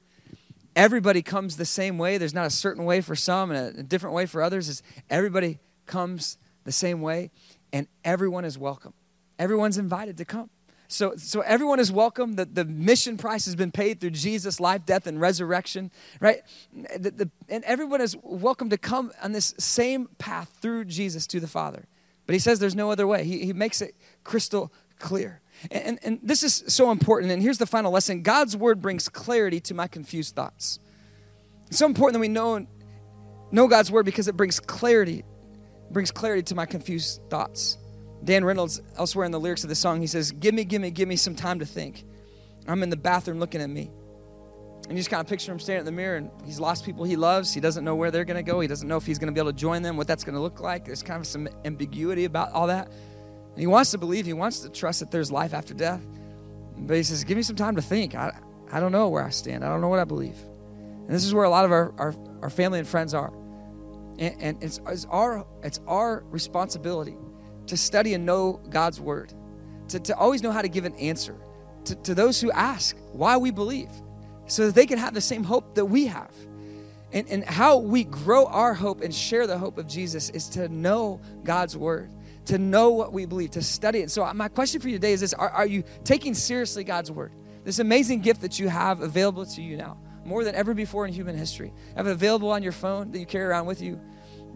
Everybody 0.76 1.22
comes 1.22 1.56
the 1.56 1.66
same 1.66 1.98
way. 1.98 2.18
There's 2.18 2.34
not 2.34 2.46
a 2.46 2.52
certain 2.52 2.84
way 2.84 3.02
for 3.02 3.16
some 3.16 3.50
and 3.52 3.78
a, 3.78 3.80
a 3.80 3.84
different 3.84 4.14
way 4.14 4.26
for 4.26 4.44
others. 4.44 4.68
It's 4.68 4.84
everybody 5.10 5.60
comes 5.86 6.38
the 6.66 6.72
same 6.72 7.02
way, 7.02 7.32
and 7.72 7.88
everyone 8.04 8.44
is 8.44 8.58
welcome. 8.58 8.94
Everyone's 9.40 9.78
invited 9.78 10.18
to 10.18 10.26
come. 10.26 10.50
So, 10.88 11.16
so 11.18 11.42
everyone 11.42 11.80
is 11.80 11.92
welcome. 11.92 12.36
The, 12.36 12.46
the 12.46 12.66
mission 12.66 13.18
price 13.18 13.46
has 13.46 13.56
been 13.56 13.72
paid 13.72 14.00
through 14.00 14.12
Jesus' 14.12 14.60
life, 14.60 14.86
death, 14.86 15.08
and 15.08 15.20
resurrection, 15.20 15.92
right? 16.20 16.42
The, 16.74 17.12
the, 17.12 17.32
and 17.50 17.64
everyone 17.64 18.02
is 18.02 18.16
welcome 18.22 18.70
to 18.70 18.78
come 18.78 19.12
on 19.22 19.32
this 19.32 19.54
same 19.58 20.10
path 20.18 20.56
through 20.62 20.86
Jesus 20.86 21.28
to 21.28 21.40
the 21.40 21.48
Father. 21.48 21.88
But 22.26 22.34
he 22.34 22.40
says 22.40 22.60
there's 22.60 22.76
no 22.76 22.92
other 22.92 23.08
way. 23.08 23.24
He, 23.24 23.46
he 23.46 23.54
makes 23.54 23.82
it 23.82 23.96
crystal 24.24 24.72
clear. 25.00 25.42
And, 25.72 25.84
and, 25.84 26.00
and 26.04 26.20
this 26.22 26.44
is 26.44 26.64
so 26.68 26.92
important. 26.92 27.32
And 27.32 27.42
here's 27.42 27.58
the 27.58 27.66
final 27.66 27.92
lesson 27.92 28.22
God's 28.22 28.56
word 28.56 28.82
brings 28.82 29.10
clarity 29.10 29.60
to 29.62 29.74
my 29.74 29.88
confused 29.88 30.36
thoughts. 30.36 30.80
It's 31.68 31.78
so 31.78 31.86
important 31.86 32.14
that 32.14 32.20
we 32.20 32.28
know, 32.28 32.66
know 33.52 33.68
God's 33.68 33.92
word 33.92 34.06
because 34.06 34.28
it 34.28 34.38
brings 34.38 34.60
clarity, 34.60 35.24
brings 35.90 36.12
clarity 36.12 36.44
to 36.44 36.56
my 36.56 36.66
confused 36.66 37.22
thoughts. 37.30 37.78
Dan 38.26 38.44
Reynolds, 38.44 38.82
elsewhere 38.98 39.26
in 39.26 39.32
the 39.32 39.40
lyrics 39.40 39.64
of 39.64 39.70
the 39.70 39.76
song, 39.76 40.02
he 40.02 40.08
says, 40.08 40.32
Give 40.32 40.54
me, 40.54 40.66
give 40.66 40.82
me, 40.82 40.90
give 40.90 41.08
me 41.08 41.16
some 41.16 41.36
time 41.36 41.60
to 41.60 41.66
think. 41.66 42.04
I'm 42.68 42.82
in 42.82 42.90
the 42.90 42.98
bathroom 42.98 43.40
looking 43.40 43.62
at 43.62 43.70
me. 43.70 43.92
And 44.88 44.92
you 44.92 44.98
just 44.98 45.10
kind 45.10 45.22
of 45.22 45.28
picture 45.28 45.52
him 45.52 45.60
standing 45.60 45.82
in 45.82 45.86
the 45.86 45.92
mirror, 45.92 46.18
and 46.18 46.32
he's 46.44 46.60
lost 46.60 46.86
people 46.86 47.06
he 47.06 47.16
loves. 47.16 47.54
He 47.54 47.60
doesn't 47.60 47.84
know 47.84 47.96
where 47.96 48.12
they're 48.12 48.26
going 48.26 48.44
to 48.44 48.52
go. 48.52 48.60
He 48.60 48.68
doesn't 48.68 48.88
know 48.88 48.98
if 48.98 49.06
he's 49.06 49.20
going 49.20 49.28
to 49.28 49.34
be 49.34 49.40
able 49.40 49.52
to 49.52 49.58
join 49.58 49.84
them, 49.84 49.96
what 49.96 50.08
that's 50.08 50.24
going 50.24 50.36
to 50.36 50.42
look 50.42 50.60
like. 50.60 50.86
There's 50.86 51.04
kind 51.04 51.20
of 51.20 51.28
some 51.28 51.48
ambiguity 51.64 52.26
about 52.26 52.52
all 52.52 52.68
that. 52.68 52.88
And 52.88 53.60
he 53.60 53.68
wants 53.68 53.92
to 53.92 53.98
believe, 54.00 54.26
he 54.26 54.34
wants 54.34 54.60
to 54.60 54.70
trust 54.70 55.00
that 55.00 55.12
there's 55.12 55.32
life 55.32 55.54
after 55.54 55.74
death. 55.74 56.06
But 56.78 56.98
he 56.98 57.04
says, 57.04 57.24
Give 57.24 57.38
me 57.38 57.44
some 57.44 57.56
time 57.56 57.76
to 57.76 57.82
think. 57.82 58.16
I, 58.16 58.38
I 58.72 58.80
don't 58.80 58.92
know 58.92 59.10
where 59.10 59.24
I 59.24 59.30
stand, 59.30 59.64
I 59.64 59.70
don't 59.70 59.82
know 59.82 59.88
what 59.88 60.00
I 60.00 60.04
believe. 60.04 60.38
And 60.38 61.10
this 61.10 61.26
is 61.26 61.34
where 61.34 61.44
a 61.44 61.50
lot 61.50 61.66
of 61.66 61.72
our, 61.72 61.94
our, 62.00 62.16
our 62.42 62.50
family 62.50 62.80
and 62.80 62.88
friends 62.88 63.14
are. 63.14 63.32
And, 64.18 64.36
and 64.42 64.64
it's, 64.64 64.80
it's, 64.88 65.06
our, 65.06 65.46
it's 65.64 65.80
our 65.88 66.24
responsibility 66.32 67.16
to 67.68 67.78
study 67.78 68.14
and 68.14 68.26
know 68.26 68.62
God's 68.70 69.00
word, 69.00 69.34
to, 69.90 70.00
to 70.00 70.16
always 70.16 70.42
know 70.42 70.52
how 70.52 70.62
to 70.62 70.70
give 70.70 70.86
an 70.86 70.96
answer 70.96 71.36
to, 71.86 71.96
to 71.96 72.16
those 72.16 72.42
who 72.42 72.52
ask 72.52 72.98
why 73.14 73.38
we 73.38 73.52
believe, 73.52 73.90
so 74.48 74.68
that 74.68 74.76
they 74.76 74.86
can 74.86 74.98
have 74.98 75.14
the 75.14 75.22
same 75.22 75.44
hope 75.44 75.76
that 75.76 75.86
we 75.86 76.08
have. 76.08 76.32
And, 77.14 77.28
and 77.30 77.46
how 77.46 77.78
we 77.78 78.04
grow 78.04 78.46
our 78.46 78.74
hope 78.74 79.02
and 79.02 79.14
share 79.14 79.48
the 79.48 79.58
hope 79.58 79.78
of 79.78 79.88
Jesus 79.88 80.30
is 80.32 80.50
to 80.50 80.68
know 80.68 81.22
God's 81.44 81.78
word, 81.78 82.12
to 82.46 82.58
know 82.58 82.90
what 82.90 83.14
we 83.14 83.26
believe, 83.26 83.52
to 83.52 83.62
study 83.62 84.00
it. 84.00 84.12
So, 84.12 84.24
uh, 84.26 84.34
my 84.34 84.50
question 84.50 84.82
for 84.82 84.90
you 84.90 84.96
today 84.96 85.14
is 85.14 85.22
this 85.22 85.34
Are, 85.34 85.50
are 85.50 85.66
you 85.66 85.84
taking 86.04 86.34
seriously 86.34 86.84
God's 86.84 87.12
word? 87.12 87.32
This 87.64 87.80
amazing 87.80 88.22
gift 88.22 88.42
that 88.42 88.60
you 88.60 88.68
have 88.68 89.02
available 89.02 89.46
to 89.46 89.62
you 89.62 89.78
now, 89.78 89.98
more 90.26 90.44
than 90.44 90.56
ever 90.56 90.74
before 90.74 91.08
in 91.08 91.14
human 91.14 91.38
history. 91.38 91.74
Have 91.96 92.08
available 92.08 92.52
on 92.52 92.62
your 92.62 92.74
phone 92.74 93.12
that 93.12 93.20
you 93.20 93.26
carry 93.26 93.46
around 93.46 93.66
with 93.66 93.82
you. 93.82 94.00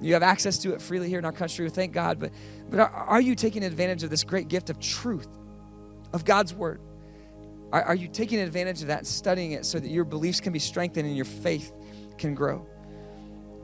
You 0.01 0.13
have 0.13 0.23
access 0.23 0.57
to 0.59 0.73
it 0.73 0.81
freely 0.81 1.09
here 1.09 1.19
in 1.19 1.25
our 1.25 1.31
country. 1.31 1.69
Thank 1.69 1.93
God. 1.93 2.19
But, 2.19 2.31
but 2.69 2.79
are, 2.79 2.89
are 2.89 3.21
you 3.21 3.35
taking 3.35 3.63
advantage 3.63 4.03
of 4.03 4.09
this 4.09 4.23
great 4.23 4.47
gift 4.47 4.69
of 4.69 4.79
truth, 4.79 5.27
of 6.13 6.25
God's 6.25 6.53
word? 6.53 6.79
Are, 7.71 7.83
are 7.83 7.95
you 7.95 8.07
taking 8.07 8.39
advantage 8.39 8.81
of 8.81 8.87
that 8.87 9.05
studying 9.05 9.51
it 9.51 9.65
so 9.65 9.79
that 9.79 9.89
your 9.89 10.05
beliefs 10.05 10.39
can 10.39 10.53
be 10.53 10.59
strengthened 10.59 11.07
and 11.07 11.15
your 11.15 11.25
faith 11.25 11.73
can 12.17 12.33
grow? 12.33 12.65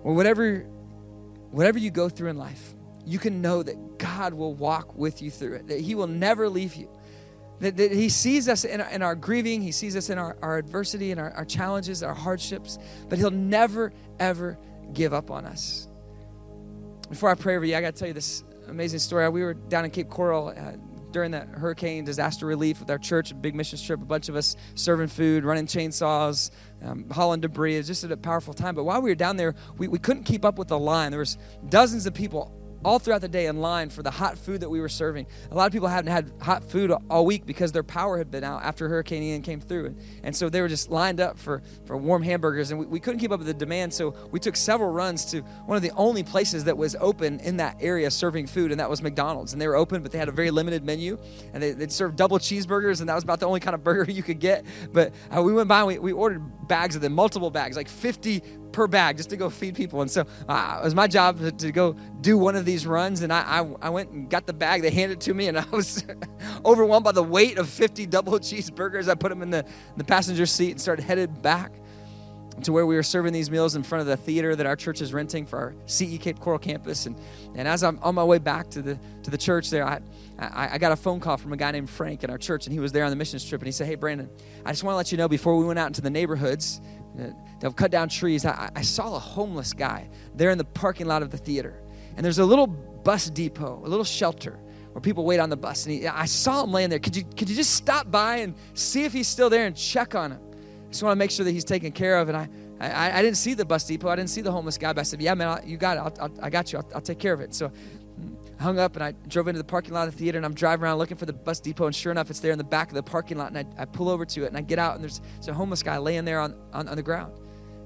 Well, 0.03 0.15
whatever, 0.15 0.59
whatever 1.51 1.79
you 1.79 1.89
go 1.89 2.09
through 2.09 2.29
in 2.29 2.37
life, 2.37 2.73
you 3.05 3.19
can 3.19 3.41
know 3.41 3.63
that 3.63 3.97
God 3.97 4.33
will 4.33 4.53
walk 4.53 4.95
with 4.95 5.21
you 5.21 5.31
through 5.31 5.55
it, 5.55 5.67
that 5.67 5.79
He 5.79 5.95
will 5.95 6.07
never 6.07 6.49
leave 6.49 6.75
you. 6.75 6.89
That, 7.59 7.77
that 7.77 7.93
he 7.93 8.09
sees 8.09 8.49
us 8.49 8.65
in 8.65 8.81
our, 8.81 8.89
in 8.89 9.01
our, 9.01 9.15
grieving, 9.15 9.61
he 9.61 9.71
sees 9.71 9.95
us 9.95 10.09
in 10.09 10.17
our, 10.17 10.35
our 10.41 10.57
adversity 10.57 11.11
and 11.11 11.19
our, 11.21 11.31
our 11.31 11.45
challenges, 11.45 12.03
our 12.03 12.13
hardships, 12.13 12.77
but 13.07 13.17
he'll 13.17 13.31
never, 13.31 13.93
ever 14.19 14.57
give 14.91 15.13
up 15.13 15.31
on 15.31 15.45
us. 15.45 15.87
Before 17.09 17.29
I 17.29 17.35
pray 17.35 17.55
over 17.55 17.65
you, 17.65 17.75
I 17.75 17.81
got 17.81 17.93
to 17.93 17.99
tell 17.99 18.07
you 18.07 18.13
this 18.13 18.43
amazing 18.67 18.99
story. 18.99 19.29
We 19.29 19.43
were 19.43 19.53
down 19.53 19.85
in 19.85 19.91
Cape 19.91 20.09
Coral 20.09 20.47
uh, 20.49 20.71
during 21.11 21.31
that 21.31 21.47
hurricane 21.49 22.03
disaster 22.03 22.45
relief 22.45 22.79
with 22.79 22.89
our 22.89 22.97
church, 22.97 23.31
a 23.31 23.35
big 23.35 23.53
mission 23.55 23.77
trip, 23.79 24.01
a 24.01 24.05
bunch 24.05 24.27
of 24.27 24.35
us 24.35 24.55
serving 24.73 25.07
food, 25.07 25.45
running 25.45 25.67
chainsaws, 25.67 26.49
um, 26.83 27.09
hauling 27.11 27.41
debris. 27.41 27.75
It 27.75 27.79
was 27.79 27.87
just 27.87 28.03
a 28.03 28.17
powerful 28.17 28.53
time. 28.53 28.75
But 28.75 28.85
while 28.85 29.01
we 29.01 29.11
were 29.11 29.15
down 29.15 29.37
there, 29.37 29.55
we, 29.77 29.87
we 29.87 29.99
couldn't 29.99 30.23
keep 30.23 30.43
up 30.43 30.57
with 30.57 30.67
the 30.67 30.79
line. 30.79 31.11
There 31.11 31.19
was 31.19 31.37
dozens 31.69 32.05
of 32.05 32.13
people 32.13 32.51
all 32.85 32.99
throughout 32.99 33.21
the 33.21 33.27
day 33.27 33.47
in 33.47 33.59
line 33.61 33.89
for 33.89 34.03
the 34.03 34.11
hot 34.11 34.37
food 34.37 34.61
that 34.61 34.69
we 34.69 34.79
were 34.79 34.87
serving. 34.87 35.25
A 35.49 35.55
lot 35.55 35.65
of 35.65 35.73
people 35.73 35.87
hadn't 35.87 36.11
had 36.11 36.31
hot 36.39 36.63
food 36.63 36.93
all 37.09 37.25
week 37.25 37.45
because 37.45 37.71
their 37.71 37.83
power 37.83 38.19
had 38.19 38.29
been 38.29 38.43
out 38.43 38.63
after 38.63 38.87
Hurricane 38.87 39.23
Ian 39.23 39.41
came 39.41 39.59
through. 39.59 39.87
And, 39.87 40.01
and 40.23 40.35
so 40.35 40.49
they 40.49 40.61
were 40.61 40.67
just 40.67 40.91
lined 40.91 41.19
up 41.19 41.39
for, 41.39 41.63
for 41.85 41.97
warm 41.97 42.21
hamburgers, 42.21 42.69
and 42.69 42.79
we, 42.79 42.85
we 42.85 42.99
couldn't 42.99 43.19
keep 43.19 43.31
up 43.31 43.39
with 43.39 43.47
the 43.47 43.55
demand. 43.55 43.91
So 43.91 44.15
we 44.29 44.39
took 44.39 44.55
several 44.55 44.91
runs 44.91 45.25
to 45.31 45.41
one 45.65 45.75
of 45.75 45.81
the 45.81 45.91
only 45.91 46.21
places 46.21 46.65
that 46.65 46.77
was 46.77 46.95
open 46.99 47.39
in 47.39 47.57
that 47.57 47.77
area 47.79 48.11
serving 48.11 48.45
food, 48.45 48.69
and 48.69 48.79
that 48.79 48.89
was 48.89 49.01
McDonald's. 49.01 49.51
And 49.51 49.59
they 49.59 49.67
were 49.67 49.75
open, 49.75 50.03
but 50.03 50.11
they 50.11 50.19
had 50.19 50.29
a 50.29 50.33
very 50.33 50.51
limited 50.51 50.85
menu, 50.85 51.17
and 51.53 51.63
they, 51.63 51.73
would 51.73 51.91
serve 51.91 52.15
double 52.15 52.37
cheeseburgers, 52.37 52.99
and 52.99 53.09
that 53.09 53.15
was 53.15 53.23
about 53.23 53.39
the 53.39 53.47
only 53.47 53.59
kind 53.59 53.73
of 53.73 53.83
burger 53.83 54.11
you 54.11 54.21
could 54.21 54.39
get. 54.39 54.63
But 54.93 55.11
uh, 55.35 55.41
we 55.41 55.53
went 55.53 55.67
by 55.67 55.79
and 55.79 55.87
we, 55.87 55.97
we 55.97 56.11
ordered 56.11 56.67
bags 56.67 56.95
of 56.95 57.01
them, 57.01 57.13
multiple 57.13 57.49
bags, 57.49 57.75
like 57.75 57.89
50 57.89 58.43
per 58.75 58.87
bag 58.87 59.15
just 59.15 59.29
to 59.29 59.37
go 59.37 59.49
feed 59.49 59.73
people. 59.73 60.01
And 60.01 60.11
so 60.11 60.25
uh, 60.49 60.79
it 60.81 60.83
was 60.83 60.93
my 60.93 61.07
job 61.07 61.39
to, 61.39 61.51
to, 61.53 61.71
go 61.71 61.93
do 62.19 62.37
one 62.37 62.57
of 62.57 62.65
these 62.65 62.85
runs. 62.85 63.21
And 63.21 63.31
I, 63.31 63.61
I, 63.61 63.75
I, 63.83 63.89
went 63.89 64.11
and 64.11 64.29
got 64.29 64.45
the 64.45 64.53
bag. 64.53 64.81
They 64.81 64.91
handed 64.91 65.19
it 65.19 65.21
to 65.21 65.33
me, 65.33 65.47
and 65.47 65.57
I 65.59 65.65
was 65.71 66.05
overwhelmed 66.65 67.05
by 67.05 67.13
the 67.13 67.23
weight 67.23 67.57
of 67.57 67.69
50 67.69 68.05
double 68.05 68.33
cheeseburgers. 68.39 69.07
I 69.07 69.15
put 69.15 69.29
them 69.29 69.41
in 69.41 69.49
the, 69.49 69.65
the 69.95 70.03
passenger 70.03 70.45
seat 70.45 70.71
and 70.71 70.81
started 70.81 71.03
headed 71.03 71.41
back 71.41 71.71
to 72.63 72.71
where 72.73 72.85
we 72.85 72.95
were 72.95 73.03
serving 73.03 73.31
these 73.31 73.49
meals 73.49 73.75
in 73.75 73.83
front 73.83 74.01
of 74.01 74.07
the 74.07 74.17
theater 74.17 74.55
that 74.55 74.65
our 74.65 74.75
church 74.75 75.01
is 75.01 75.13
renting 75.13 75.45
for 75.45 75.57
our 75.57 75.75
CE 75.85 76.17
Cape 76.17 76.39
Coral 76.39 76.59
campus. 76.59 77.05
And, 77.05 77.17
and 77.55 77.67
as 77.67 77.81
I'm 77.81 77.97
on 78.01 78.15
my 78.15 78.23
way 78.23 78.39
back 78.39 78.69
to 78.71 78.81
the, 78.81 78.99
to 79.23 79.31
the 79.31 79.37
church 79.37 79.69
there, 79.69 79.85
I, 79.85 80.01
I, 80.37 80.69
I 80.73 80.77
got 80.77 80.91
a 80.91 80.95
phone 80.97 81.21
call 81.21 81.37
from 81.37 81.53
a 81.53 81.57
guy 81.57 81.71
named 81.71 81.89
Frank 81.89 82.23
in 82.23 82.29
our 82.29 82.37
church, 82.37 82.65
and 82.65 82.73
he 82.73 82.79
was 82.79 82.91
there 82.91 83.05
on 83.05 83.09
the 83.09 83.15
missions 83.15 83.47
trip. 83.47 83.61
And 83.61 83.67
he 83.67 83.71
said, 83.71 83.87
Hey, 83.87 83.95
Brandon, 83.95 84.29
I 84.65 84.71
just 84.71 84.83
want 84.83 84.93
to 84.93 84.97
let 84.97 85.11
you 85.11 85.17
know 85.17 85.29
before 85.29 85.57
we 85.57 85.65
went 85.65 85.79
out 85.79 85.87
into 85.87 86.01
the 86.01 86.09
neighborhoods, 86.09 86.81
they'll 87.59 87.73
cut 87.73 87.91
down 87.91 88.09
trees. 88.09 88.45
I, 88.45 88.69
I 88.75 88.81
saw 88.81 89.15
a 89.15 89.19
homeless 89.19 89.73
guy 89.73 90.09
there 90.35 90.49
in 90.51 90.57
the 90.57 90.65
parking 90.65 91.07
lot 91.07 91.21
of 91.21 91.31
the 91.31 91.37
theater. 91.37 91.81
And 92.15 92.25
there's 92.25 92.39
a 92.39 92.45
little 92.45 92.67
bus 92.67 93.29
depot, 93.29 93.81
a 93.83 93.87
little 93.87 94.05
shelter 94.05 94.59
where 94.91 95.01
people 95.01 95.25
wait 95.25 95.39
on 95.39 95.49
the 95.49 95.57
bus. 95.57 95.85
And 95.85 95.95
he, 95.95 96.07
I 96.07 96.25
saw 96.25 96.63
him 96.63 96.71
laying 96.71 96.89
there. 96.89 96.99
Could 96.99 97.15
you, 97.15 97.23
could 97.23 97.49
you 97.49 97.55
just 97.55 97.73
stop 97.73 98.09
by 98.09 98.37
and 98.37 98.55
see 98.73 99.03
if 99.03 99.11
he's 99.11 99.27
still 99.27 99.49
there 99.49 99.65
and 99.65 99.75
check 99.75 100.15
on 100.15 100.31
him? 100.31 100.41
I 100.41 100.89
just 100.89 101.03
want 101.03 101.11
to 101.11 101.17
make 101.17 101.31
sure 101.31 101.43
that 101.43 101.51
he's 101.51 101.65
taken 101.65 101.91
care 101.91 102.17
of. 102.17 102.29
And 102.29 102.37
I, 102.37 102.49
I, 102.79 103.19
I 103.19 103.21
didn't 103.21 103.37
see 103.37 103.53
the 103.53 103.65
bus 103.65 103.85
depot. 103.85 104.09
I 104.09 104.15
didn't 104.15 104.29
see 104.29 104.41
the 104.41 104.51
homeless 104.51 104.77
guy. 104.77 104.93
But 104.93 105.01
I 105.01 105.03
said, 105.03 105.21
Yeah, 105.21 105.33
man, 105.33 105.47
I, 105.49 105.63
you 105.65 105.77
got 105.77 105.97
it. 105.97 105.99
I'll, 105.99 106.27
I'll, 106.27 106.45
I 106.45 106.49
got 106.49 106.71
you. 106.71 106.79
I'll, 106.79 106.89
I'll 106.95 107.01
take 107.01 107.19
care 107.19 107.33
of 107.33 107.41
it. 107.41 107.53
So 107.53 107.71
hung 108.59 108.79
up 108.79 108.95
and 108.95 109.03
I 109.03 109.11
drove 109.27 109.47
into 109.47 109.57
the 109.57 109.65
parking 109.65 109.93
lot 109.93 110.07
of 110.07 110.13
the 110.13 110.19
theater 110.19 110.37
and 110.37 110.45
I'm 110.45 110.53
driving 110.53 110.83
around 110.83 110.97
looking 110.97 111.17
for 111.17 111.25
the 111.25 111.33
bus 111.33 111.59
depot. 111.59 111.85
And 111.85 111.95
sure 111.95 112.11
enough, 112.11 112.29
it's 112.29 112.39
there 112.39 112.51
in 112.51 112.57
the 112.57 112.63
back 112.63 112.89
of 112.89 112.95
the 112.95 113.03
parking 113.03 113.37
lot. 113.37 113.51
And 113.51 113.57
I, 113.57 113.83
I 113.83 113.85
pull 113.85 114.09
over 114.09 114.25
to 114.25 114.43
it 114.43 114.47
and 114.47 114.57
I 114.57 114.61
get 114.61 114.79
out 114.79 114.95
and 114.95 115.03
there's, 115.03 115.21
there's 115.35 115.49
a 115.49 115.53
homeless 115.53 115.83
guy 115.83 115.97
laying 115.97 116.25
there 116.25 116.39
on, 116.39 116.55
on, 116.73 116.87
on 116.87 116.95
the 116.95 117.03
ground. 117.03 117.33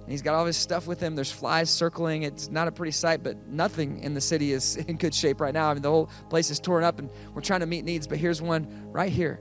And 0.02 0.12
he's 0.12 0.22
got 0.22 0.36
all 0.36 0.46
his 0.46 0.58
stuff 0.58 0.88
with 0.88 1.00
him. 1.00 1.16
There's 1.16 1.32
flies 1.32 1.70
circling. 1.70 2.24
It's 2.24 2.50
not 2.50 2.68
a 2.68 2.72
pretty 2.72 2.92
sight, 2.92 3.24
but 3.24 3.48
nothing 3.48 4.04
in 4.04 4.14
the 4.14 4.22
city 4.22 4.54
is 4.54 4.76
in 4.88 4.98
good 4.98 5.14
shape 5.14 5.42
right 5.42 5.54
now. 5.54 5.70
I 5.70 5.74
mean, 5.74 5.84
the 5.84 5.90
whole 5.90 6.10
place 6.30 6.50
is 6.50 6.60
torn 6.60 6.84
up 6.84 7.00
and 7.00 7.10
we're 7.34 7.42
trying 7.42 7.62
to 7.62 7.66
meet 7.66 7.86
needs. 7.86 8.08
But 8.08 8.18
here's 8.18 8.42
one 8.42 8.92
right 8.92 9.12
here, 9.12 9.40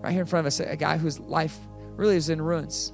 right 0.00 0.12
here 0.12 0.22
in 0.22 0.26
front 0.26 0.46
of 0.46 0.46
us, 0.46 0.60
a 0.60 0.76
guy 0.76 0.98
whose 0.98 1.18
life 1.18 1.58
really 1.96 2.16
is 2.16 2.30
in 2.30 2.40
ruins. 2.40 2.92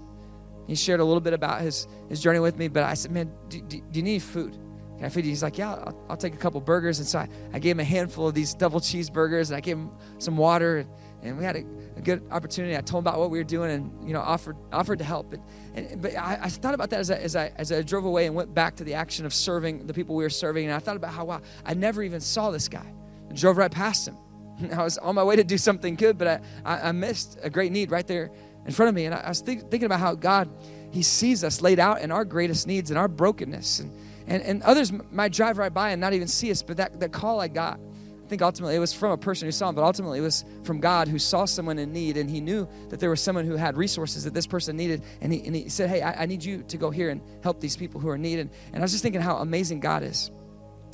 He 0.66 0.74
shared 0.74 0.99
a 0.99 1.05
little 1.05 1.20
bit 1.20 1.32
about 1.32 1.61
his, 1.61 1.87
his 2.09 2.20
journey 2.20 2.41
with 2.41 2.59
me, 2.59 2.66
but 2.66 2.82
I 2.82 2.95
said, 2.95 3.12
Man, 3.12 3.32
do, 3.49 3.61
do, 3.61 3.80
do 3.80 3.99
you 4.01 4.03
need 4.03 4.22
food? 4.22 4.59
Can 4.97 5.05
I 5.05 5.09
feed 5.11 5.24
you? 5.24 5.30
He's 5.30 5.42
like, 5.42 5.59
Yeah, 5.59 5.72
I'll, 5.72 6.07
I'll, 6.11 6.16
take 6.16 6.34
a 6.34 6.38
couple 6.38 6.61
burgers. 6.61 6.99
And 6.99 7.07
so 7.07 7.18
I, 7.18 7.28
I 7.53 7.59
gave 7.59 7.72
him 7.72 7.80
a 7.80 7.84
handful 7.84 8.28
of 8.28 8.34
these 8.34 8.55
double 8.55 8.80
cheeseburgers 8.80 9.49
and 9.49 9.57
I 9.57 9.61
gave 9.61 9.76
him 9.76 9.90
some 10.18 10.36
water. 10.36 10.78
And, 10.78 10.90
and 11.22 11.38
we 11.38 11.44
had 11.44 11.57
a, 11.57 11.64
a, 11.97 12.01
good 12.01 12.22
opportunity. 12.30 12.76
I 12.76 12.80
told 12.80 13.05
him 13.05 13.09
about 13.09 13.18
what 13.18 13.30
we 13.30 13.38
were 13.38 13.44
doing 13.44 13.70
and, 13.70 14.07
you 14.09 14.14
know, 14.14 14.20
offered, 14.20 14.57
offered 14.72 14.99
to 14.99 15.05
help. 15.05 15.32
And, 15.32 15.42
and, 15.74 16.01
but 16.01 16.16
I, 16.16 16.38
I, 16.42 16.49
thought 16.49 16.74
about 16.74 16.90
that 16.90 17.01
as 17.01 17.11
I, 17.11 17.16
as, 17.16 17.36
I, 17.36 17.53
as 17.57 17.72
I 17.72 17.82
drove 17.82 18.05
away 18.05 18.26
and 18.26 18.34
went 18.34 18.55
back 18.55 18.76
to 18.76 18.84
the 18.84 18.94
action 18.94 19.26
of 19.26 19.34
serving 19.34 19.86
the 19.86 19.92
people 19.92 20.14
we 20.14 20.22
were 20.22 20.30
serving. 20.30 20.66
And 20.66 20.74
I 20.74 20.78
thought 20.78 20.97
about 20.97 21.12
how, 21.12 21.24
wow, 21.26 21.40
I 21.64 21.74
never 21.74 22.03
even 22.03 22.20
saw 22.20 22.51
this 22.51 22.68
guy. 22.68 22.86
I 23.28 23.32
drove 23.34 23.57
right 23.57 23.70
past 23.70 24.09
him. 24.09 24.16
I 24.72 24.82
was 24.82 24.97
on 24.99 25.14
my 25.14 25.24
way 25.24 25.36
to 25.36 25.44
do 25.44 25.59
something 25.59 25.97
good, 25.97 26.16
but 26.16 26.42
I, 26.64 26.88
I, 26.88 26.92
missed 26.92 27.38
a 27.42 27.51
great 27.51 27.72
need 27.72 27.90
right 27.90 28.07
there 28.07 28.30
in 28.64 28.72
front 28.72 28.88
of 28.88 28.94
me. 28.94 29.05
And 29.05 29.14
I, 29.14 29.28
was 29.28 29.40
think, 29.40 29.70
thinking 29.70 29.84
about 29.86 30.01
how 30.01 30.14
God, 30.14 30.49
He 30.90 31.03
sees 31.03 31.44
us 31.44 31.61
laid 31.61 31.78
out 31.78 32.01
in 32.01 32.11
our 32.11 32.24
greatest 32.24 32.66
needs 32.66 32.90
and 32.90 32.99
our 32.99 33.09
brokenness. 33.09 33.80
And, 33.80 33.92
and, 34.27 34.43
and 34.43 34.62
others 34.62 34.93
might 35.11 35.33
drive 35.33 35.59
right 35.59 35.72
by 35.72 35.91
and 35.91 36.01
not 36.01 36.12
even 36.12 36.29
see 36.29 36.51
us, 36.51 36.62
but 36.62 36.77
that, 36.79 37.01
that 37.01 37.12
call 37.12 37.41
I 37.41 37.49
got, 37.49 37.79
I 38.27 38.29
think 38.29 38.43
ultimately 38.43 38.74
it 38.74 38.81
was 38.81 38.93
from 38.93 39.12
a 39.12 39.16
person 39.16 39.47
who 39.47 39.53
saw 39.53 39.68
him, 39.68 39.77
but 39.77 39.85
ultimately 39.85 40.18
it 40.18 40.22
was 40.22 40.45
from 40.64 40.81
God 40.81 41.07
who 41.07 41.18
saw 41.18 41.45
someone 41.45 41.79
in 41.79 41.93
need 41.93 42.16
and 42.16 42.29
he 42.29 42.41
knew 42.41 42.66
that 42.89 42.99
there 42.99 43.09
was 43.09 43.20
someone 43.20 43.45
who 43.45 43.55
had 43.55 43.77
resources 43.77 44.24
that 44.24 44.35
this 44.35 44.49
person 44.49 44.77
needed. 44.77 45.05
And 45.20 45.33
he, 45.33 45.47
and 45.47 45.55
he 45.55 45.68
said, 45.68 45.89
Hey, 45.89 46.03
I, 46.03 46.24
I 46.24 46.27
need 46.27 46.43
you 46.43 46.64
to 46.64 46.77
go 46.77 46.91
here 46.91 47.11
and 47.11 47.20
help 47.45 47.61
these 47.61 47.77
people 47.77 48.01
who 48.01 48.09
are 48.09 48.16
in 48.16 48.22
need. 48.22 48.41
And, 48.41 48.51
and 48.72 48.79
I 48.79 48.81
was 48.83 48.91
just 48.91 49.05
thinking 49.05 49.20
how 49.20 49.37
amazing 49.37 49.79
God 49.79 50.03
is. 50.03 50.33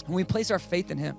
When 0.04 0.16
we 0.16 0.24
place 0.24 0.50
our 0.50 0.58
faith 0.58 0.90
in 0.90 0.98
him, 0.98 1.16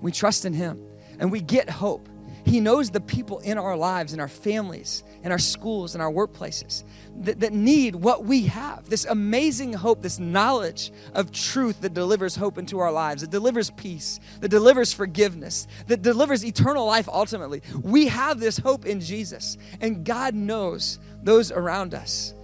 we 0.00 0.12
trust 0.12 0.46
in 0.46 0.54
him, 0.54 0.80
and 1.18 1.30
we 1.30 1.42
get 1.42 1.68
hope. 1.68 2.08
He 2.44 2.60
knows 2.60 2.90
the 2.90 3.00
people 3.00 3.38
in 3.40 3.58
our 3.58 3.76
lives, 3.76 4.12
in 4.12 4.20
our 4.20 4.28
families, 4.28 5.02
in 5.22 5.32
our 5.32 5.38
schools, 5.38 5.94
in 5.94 6.00
our 6.00 6.10
workplaces 6.10 6.84
that, 7.20 7.40
that 7.40 7.52
need 7.52 7.94
what 7.94 8.24
we 8.24 8.46
have 8.46 8.88
this 8.88 9.04
amazing 9.04 9.72
hope, 9.72 10.02
this 10.02 10.18
knowledge 10.18 10.92
of 11.14 11.32
truth 11.32 11.80
that 11.82 11.94
delivers 11.94 12.34
hope 12.34 12.58
into 12.58 12.78
our 12.78 12.90
lives, 12.90 13.22
that 13.22 13.30
delivers 13.30 13.70
peace, 13.70 14.20
that 14.40 14.48
delivers 14.48 14.92
forgiveness, 14.92 15.66
that 15.86 16.02
delivers 16.02 16.44
eternal 16.44 16.86
life 16.86 17.08
ultimately. 17.08 17.62
We 17.82 18.08
have 18.08 18.40
this 18.40 18.58
hope 18.58 18.86
in 18.86 19.00
Jesus, 19.00 19.58
and 19.80 20.04
God 20.04 20.34
knows 20.34 20.98
those 21.22 21.52
around 21.52 21.94
us 21.94 22.34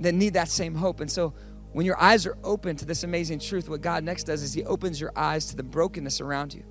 that 0.00 0.12
need 0.12 0.34
that 0.34 0.48
same 0.48 0.74
hope. 0.74 1.00
And 1.00 1.10
so, 1.10 1.32
when 1.72 1.84
your 1.84 2.00
eyes 2.00 2.26
are 2.26 2.36
open 2.42 2.76
to 2.76 2.86
this 2.86 3.04
amazing 3.04 3.40
truth, 3.40 3.68
what 3.68 3.82
God 3.82 4.02
next 4.02 4.24
does 4.24 4.42
is 4.42 4.54
He 4.54 4.64
opens 4.64 5.00
your 5.00 5.12
eyes 5.14 5.46
to 5.46 5.56
the 5.56 5.62
brokenness 5.62 6.20
around 6.20 6.54
you. 6.54 6.64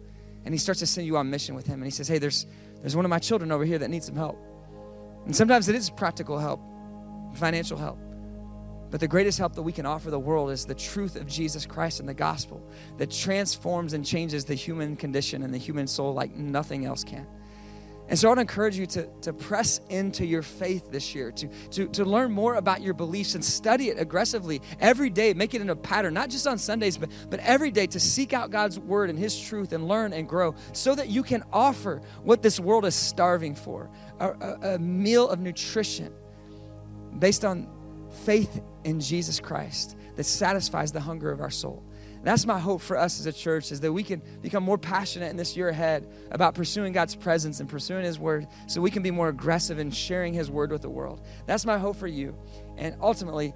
And 0.48 0.54
He 0.54 0.60
starts 0.60 0.80
to 0.80 0.88
send 0.88 1.06
you 1.06 1.18
on 1.18 1.30
mission 1.30 1.56
with 1.56 1.68
Him. 1.68 1.82
And 1.82 1.84
He 1.84 1.92
says, 1.92 2.08
Hey, 2.08 2.20
there's, 2.20 2.46
there's 2.80 2.96
one 2.96 3.04
of 3.04 3.10
my 3.10 3.20
children 3.20 3.52
over 3.52 3.66
here 3.66 3.78
that 3.80 3.90
needs 3.90 4.06
some 4.06 4.16
help. 4.16 4.40
And 5.26 5.36
sometimes 5.36 5.68
it 5.68 5.76
is 5.76 5.90
practical 5.90 6.40
help, 6.40 6.62
financial 7.36 7.78
help. 7.78 8.00
But 8.90 9.02
the 9.02 9.10
greatest 9.10 9.38
help 9.38 9.56
that 9.56 9.64
we 9.64 9.74
can 9.74 9.86
offer 9.86 10.10
the 10.10 10.18
world 10.18 10.52
is 10.52 10.66
the 10.66 10.74
truth 10.74 11.18
of 11.18 11.28
Jesus 11.28 11.66
Christ 11.66 12.00
and 12.00 12.08
the 12.08 12.14
gospel 12.14 12.66
that 12.98 13.12
transforms 13.12 13.92
and 13.92 14.06
changes 14.06 14.46
the 14.46 14.56
human 14.56 14.96
condition 14.96 15.44
and 15.44 15.54
the 15.54 15.58
human 15.58 15.86
soul 15.86 16.14
like 16.14 16.34
nothing 16.34 16.86
else 16.86 17.04
can. 17.04 17.28
And 18.10 18.18
so 18.18 18.28
I 18.28 18.30
want 18.30 18.38
to 18.38 18.42
encourage 18.42 18.78
you 18.78 18.86
to, 18.88 19.08
to 19.22 19.34
press 19.34 19.82
into 19.90 20.26
your 20.26 20.42
faith 20.42 20.92
this 20.92 21.14
year, 21.14 21.32
to, 21.32 21.48
to, 21.72 21.88
to 21.90 22.06
learn 22.06 22.32
more 22.32 22.56
about 22.56 22.82
your 22.82 22.94
beliefs 22.94 23.36
and 23.36 23.44
study 23.44 23.90
it 23.90 24.00
aggressively 24.00 24.62
every 24.80 25.10
day. 25.10 25.34
Make 25.34 25.54
it 25.54 25.62
in 25.62 25.70
a 25.70 25.76
pattern, 25.76 26.14
not 26.14 26.30
just 26.30 26.48
on 26.48 26.58
Sundays, 26.58 26.98
but, 26.98 27.10
but 27.30 27.40
every 27.42 27.70
day 27.70 27.86
to 27.88 28.00
seek 28.00 28.32
out 28.32 28.50
God's 28.50 28.80
word 28.80 29.10
and 29.10 29.20
his 29.20 29.40
truth 29.40 29.74
and 29.74 29.88
learn 29.88 30.14
and 30.14 30.28
grow 30.28 30.56
so 30.72 30.96
that 30.96 31.10
you 31.10 31.22
can 31.22 31.44
offer 31.52 32.02
what 32.24 32.42
this 32.42 32.60
world 32.60 32.86
is 32.86 32.96
starving 32.96 33.56
for 33.56 33.90
a, 34.20 34.30
a, 34.30 34.76
a 34.76 34.80
meal 34.80 35.28
of 35.28 35.40
nutrition 35.40 36.14
based 37.20 37.44
on 37.44 37.68
faith 38.24 38.62
in 38.84 39.00
Jesus 39.02 39.40
Christ 39.40 39.98
that 40.16 40.24
satisfies 40.24 40.92
the 40.92 41.00
hunger 41.02 41.32
of 41.32 41.42
our 41.42 41.50
soul. 41.50 41.84
That's 42.24 42.46
my 42.46 42.60
hope 42.60 42.82
for 42.82 42.98
us 42.98 43.20
as 43.20 43.26
a 43.26 43.34
church 43.34 43.72
is 43.72 43.80
that 43.82 43.94
we 43.94 44.04
can 44.04 44.22
become 44.42 44.64
more 44.64 44.78
passionate 44.78 45.30
in 45.30 45.38
this 45.38 45.56
year 45.56 45.70
ahead 45.70 46.08
about 46.32 46.56
pursuing 46.56 46.94
God's 46.94 47.16
presence 47.16 47.60
and 47.60 47.70
pursuing 47.70 48.04
His 48.04 48.20
Word 48.20 48.48
so 48.68 48.82
we 48.82 48.92
can 48.92 49.04
be 49.04 49.12
more 49.12 49.30
aggressive 49.30 49.80
in 49.80 49.92
sharing 49.92 50.34
His 50.34 50.50
Word 50.50 50.72
with 50.72 50.82
the 50.82 50.90
world. 50.90 51.22
That's 51.46 51.66
my 51.66 51.78
hope 51.78 51.96
for 51.96 52.08
you. 52.08 52.36
And 52.78 52.96
ultimately, 53.02 53.54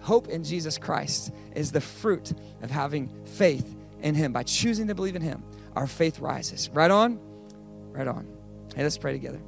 hope 0.00 0.28
in 0.28 0.44
Jesus 0.44 0.78
Christ 0.78 1.32
is 1.54 1.72
the 1.72 1.80
fruit 1.80 2.32
of 2.62 2.70
having 2.70 3.10
faith 3.24 3.74
in 4.00 4.14
Him. 4.14 4.32
By 4.32 4.42
choosing 4.42 4.88
to 4.88 4.94
believe 4.94 5.16
in 5.16 5.22
Him, 5.22 5.42
our 5.74 5.86
faith 5.86 6.20
rises. 6.20 6.68
Right 6.70 6.90
on? 6.90 7.18
Right 7.90 8.06
on. 8.06 8.26
Hey, 8.76 8.82
let's 8.82 8.98
pray 8.98 9.12
together. 9.12 9.40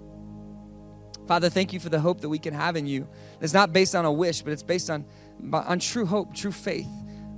Father, 1.26 1.50
thank 1.50 1.72
you 1.72 1.80
for 1.80 1.88
the 1.88 1.98
hope 1.98 2.20
that 2.20 2.28
we 2.28 2.38
can 2.38 2.54
have 2.54 2.76
in 2.76 2.86
you. 2.86 3.08
It's 3.40 3.52
not 3.52 3.72
based 3.72 3.94
on 3.94 4.04
a 4.04 4.12
wish, 4.12 4.42
but 4.42 4.52
it's 4.52 4.62
based 4.62 4.90
on, 4.90 5.04
on 5.52 5.80
true 5.80 6.06
hope, 6.06 6.34
true 6.34 6.52
faith 6.52 6.86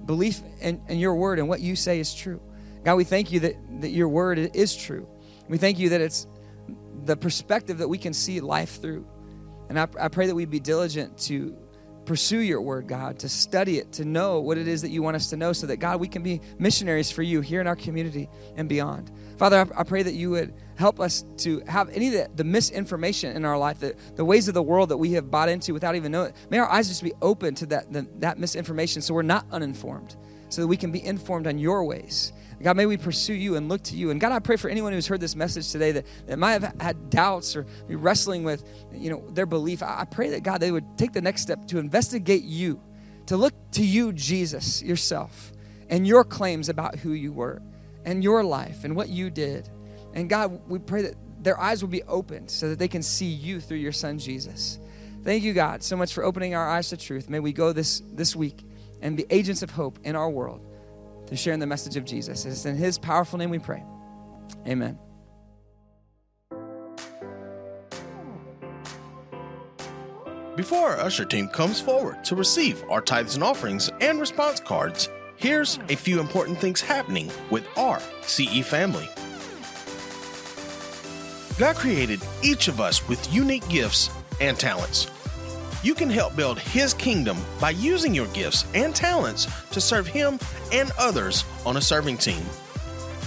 belief 0.09 0.41
in, 0.61 0.81
in, 0.89 0.99
your 0.99 1.15
word 1.15 1.39
and 1.39 1.49
what 1.49 1.61
you 1.61 1.77
say 1.77 2.01
is 2.01 2.15
true. 2.15 2.41
God, 2.83 2.97
we 2.97 3.05
thank 3.05 3.31
you 3.31 3.41
that, 3.41 3.55
that 3.83 3.91
your 3.91 4.09
word 4.09 4.39
is 4.39 4.75
true. 4.75 5.07
We 5.49 5.59
thank 5.59 5.79
you 5.79 5.91
that 5.91 6.01
it's 6.01 6.27
the 7.05 7.15
perspective 7.15 7.79
that 7.79 7.89
we 7.89 7.99
can 7.99 8.15
see 8.15 8.41
life 8.41 8.81
through. 8.81 9.07
And 9.69 9.79
I, 9.79 9.87
I 10.01 10.09
pray 10.09 10.27
that 10.27 10.35
we 10.35 10.47
be 10.47 10.61
diligent 10.61 11.19
to 11.27 11.55
pursue 12.07 12.39
your 12.39 12.63
word, 12.63 12.89
God, 12.89 13.19
to 13.19 13.29
study 13.29 13.77
it, 13.77 13.93
to 13.93 14.07
know 14.07 14.41
what 14.41 14.57
it 14.57 14.67
is 14.67 14.81
that 14.81 14.89
you 14.89 15.03
want 15.03 15.17
us 15.17 15.29
to 15.29 15.37
know, 15.37 15.53
so 15.53 15.67
that, 15.67 15.77
God, 15.77 16.01
we 16.01 16.09
can 16.09 16.23
be 16.23 16.41
missionaries 16.59 17.11
for 17.11 17.23
you 17.23 17.43
here 17.43 17.61
in 17.61 17.67
our 17.67 17.77
community 17.77 18.31
and 18.57 18.67
beyond. 18.67 19.11
Father, 19.37 19.59
I, 19.59 19.81
I 19.81 19.83
pray 19.85 20.03
that 20.03 20.15
you 20.15 20.31
would 20.31 20.55
help 20.79 21.01
us 21.01 21.25
to 21.37 21.61
have 21.67 21.91
any 21.91 22.07
of 22.07 22.13
the, 22.13 22.31
the 22.37 22.45
misinformation 22.45 23.37
in 23.37 23.45
our 23.45 23.59
life, 23.59 23.81
the, 23.81 23.97
the 24.15 24.25
ways 24.25 24.47
of 24.47 24.55
the 24.55 24.63
world 24.63 24.91
that 24.91 24.97
we 24.97 25.13
have 25.13 25.29
bought 25.29 25.49
into 25.49 25.75
without 25.75 25.97
even 25.97 26.13
knowing. 26.13 26.33
May 26.51 26.59
our 26.59 26.71
eyes 26.71 26.87
just 26.87 27.03
be 27.03 27.13
open 27.21 27.57
to 27.57 27.67
that, 27.67 27.93
the, 27.93 28.07
that 28.21 28.39
misinformation 28.39 29.03
so 29.03 29.13
we're 29.13 29.23
not 29.23 29.45
uninformed, 29.51 30.15
so 30.51 30.61
that 30.61 30.69
we 30.69 30.77
can 30.77 30.93
be 30.93 31.05
informed 31.05 31.49
on 31.49 31.59
your 31.59 31.85
ways. 31.85 32.33
God, 32.63 32.77
may 32.77 32.87
we 32.87 32.97
pursue 32.97 33.35
you 33.35 33.57
and 33.57 33.69
look 33.69 33.83
to 33.85 33.97
you. 33.97 34.11
And 34.11 34.21
God, 34.21 34.31
I 34.31 34.39
pray 34.39 34.57
for 34.57 34.69
anyone 34.69 34.93
who's 34.93 35.07
heard 35.07 35.21
this 35.21 35.35
message 35.35 35.71
today 35.71 35.93
that, 35.93 36.07
that 36.27 36.39
might 36.39 36.53
have 36.53 36.81
had 36.81 37.11
doubts 37.11 37.57
or 37.57 37.67
be 37.87 37.97
wrestling 37.97 38.45
with, 38.45 38.65
you 38.93 39.11
know, 39.11 39.25
their 39.31 39.47
belief. 39.47 39.83
I, 39.83 40.01
I 40.01 40.05
pray 40.05 40.31
that 40.31 40.45
God, 40.45 40.61
they 40.61 40.71
would 40.71 40.97
take 40.97 41.13
the 41.13 41.21
next 41.21 41.43
step 41.43 41.67
to 41.69 41.79
investigate 41.79 42.45
you, 42.45 42.81
to 43.27 43.37
look 43.37 43.55
to 43.73 43.85
you, 43.85 44.13
Jesus, 44.13 44.81
yourself, 44.81 45.53
and 45.89 46.07
your 46.07 46.23
claims 46.23 46.69
about 46.69 46.97
who 46.97 47.13
you 47.13 47.33
were 47.33 47.63
and 48.05 48.23
your 48.23 48.45
life 48.45 48.85
and 48.85 48.95
what 48.95 49.09
you 49.09 49.29
did. 49.29 49.69
And 50.19 50.29
God, 50.29 50.69
we 50.69 50.81
pray 50.81 51.03
that 51.03 51.15
their 51.45 51.61
eyes 51.61 51.81
will 51.81 51.91
be 51.91 52.03
opened 52.03 52.51
so 52.51 52.71
that 52.71 52.81
they 52.81 52.89
can 52.89 53.05
see 53.05 53.29
you 53.29 53.61
through 53.61 53.77
your 53.77 53.93
son 53.93 54.19
Jesus. 54.19 54.81
Thank 55.23 55.45
you, 55.45 55.53
God, 55.53 55.85
so 55.85 55.97
much 55.97 56.13
for 56.13 56.25
opening 56.25 56.57
our 56.57 56.69
eyes 56.69 56.89
to 56.89 56.97
truth. 56.97 57.31
May 57.31 57.39
we 57.39 57.53
go 57.53 57.73
this, 57.73 58.03
this 58.15 58.35
week 58.35 58.65
and 59.01 59.17
be 59.17 59.27
agents 59.31 59.63
of 59.63 59.71
hope 59.71 60.01
in 60.03 60.17
our 60.17 60.29
world 60.29 60.61
to 61.27 61.37
sharing 61.37 61.61
the 61.61 61.69
message 61.69 61.95
of 61.95 62.05
Jesus. 62.05 62.45
It's 62.45 62.65
in 62.65 62.75
his 62.75 62.99
powerful 62.99 63.39
name 63.39 63.51
we 63.51 63.61
pray. 63.61 63.85
Amen. 64.67 64.99
Before 70.57 70.89
our 70.89 70.99
usher 70.99 71.27
team 71.27 71.47
comes 71.47 71.81
forward 71.81 72.25
to 72.25 72.35
receive 72.35 72.83
our 72.91 73.01
tithes 73.01 73.37
and 73.37 73.45
offerings 73.45 73.89
and 74.01 74.19
response 74.19 74.59
cards, 74.59 75.09
here's 75.37 75.79
a 75.89 75.95
few 75.95 76.19
important 76.19 76.59
things 76.59 76.81
happening 76.81 77.31
with 77.51 77.65
our 77.79 78.01
CE 78.23 78.67
family. 78.67 79.09
God 81.59 81.75
created 81.75 82.21
each 82.41 82.69
of 82.69 82.81
us 82.81 83.09
with 83.09 83.35
unique 83.35 83.69
gifts 83.69 84.11
and 84.41 84.57
talents. 84.57 85.11
You 85.83 85.93
can 85.93 86.09
help 86.09 86.37
build 86.37 86.61
His 86.61 86.95
kingdom 86.95 87.37
by 87.61 87.71
using 87.71 88.15
your 88.15 88.29
gifts 88.29 88.65
and 88.75 88.95
talents 88.95 89.49
to 89.73 89.81
serve 89.81 90.07
Him 90.07 90.39
and 90.73 90.93
others 90.97 91.45
on 91.67 91.77
a 91.77 91.81
serving 91.81 92.19
team. 92.19 92.43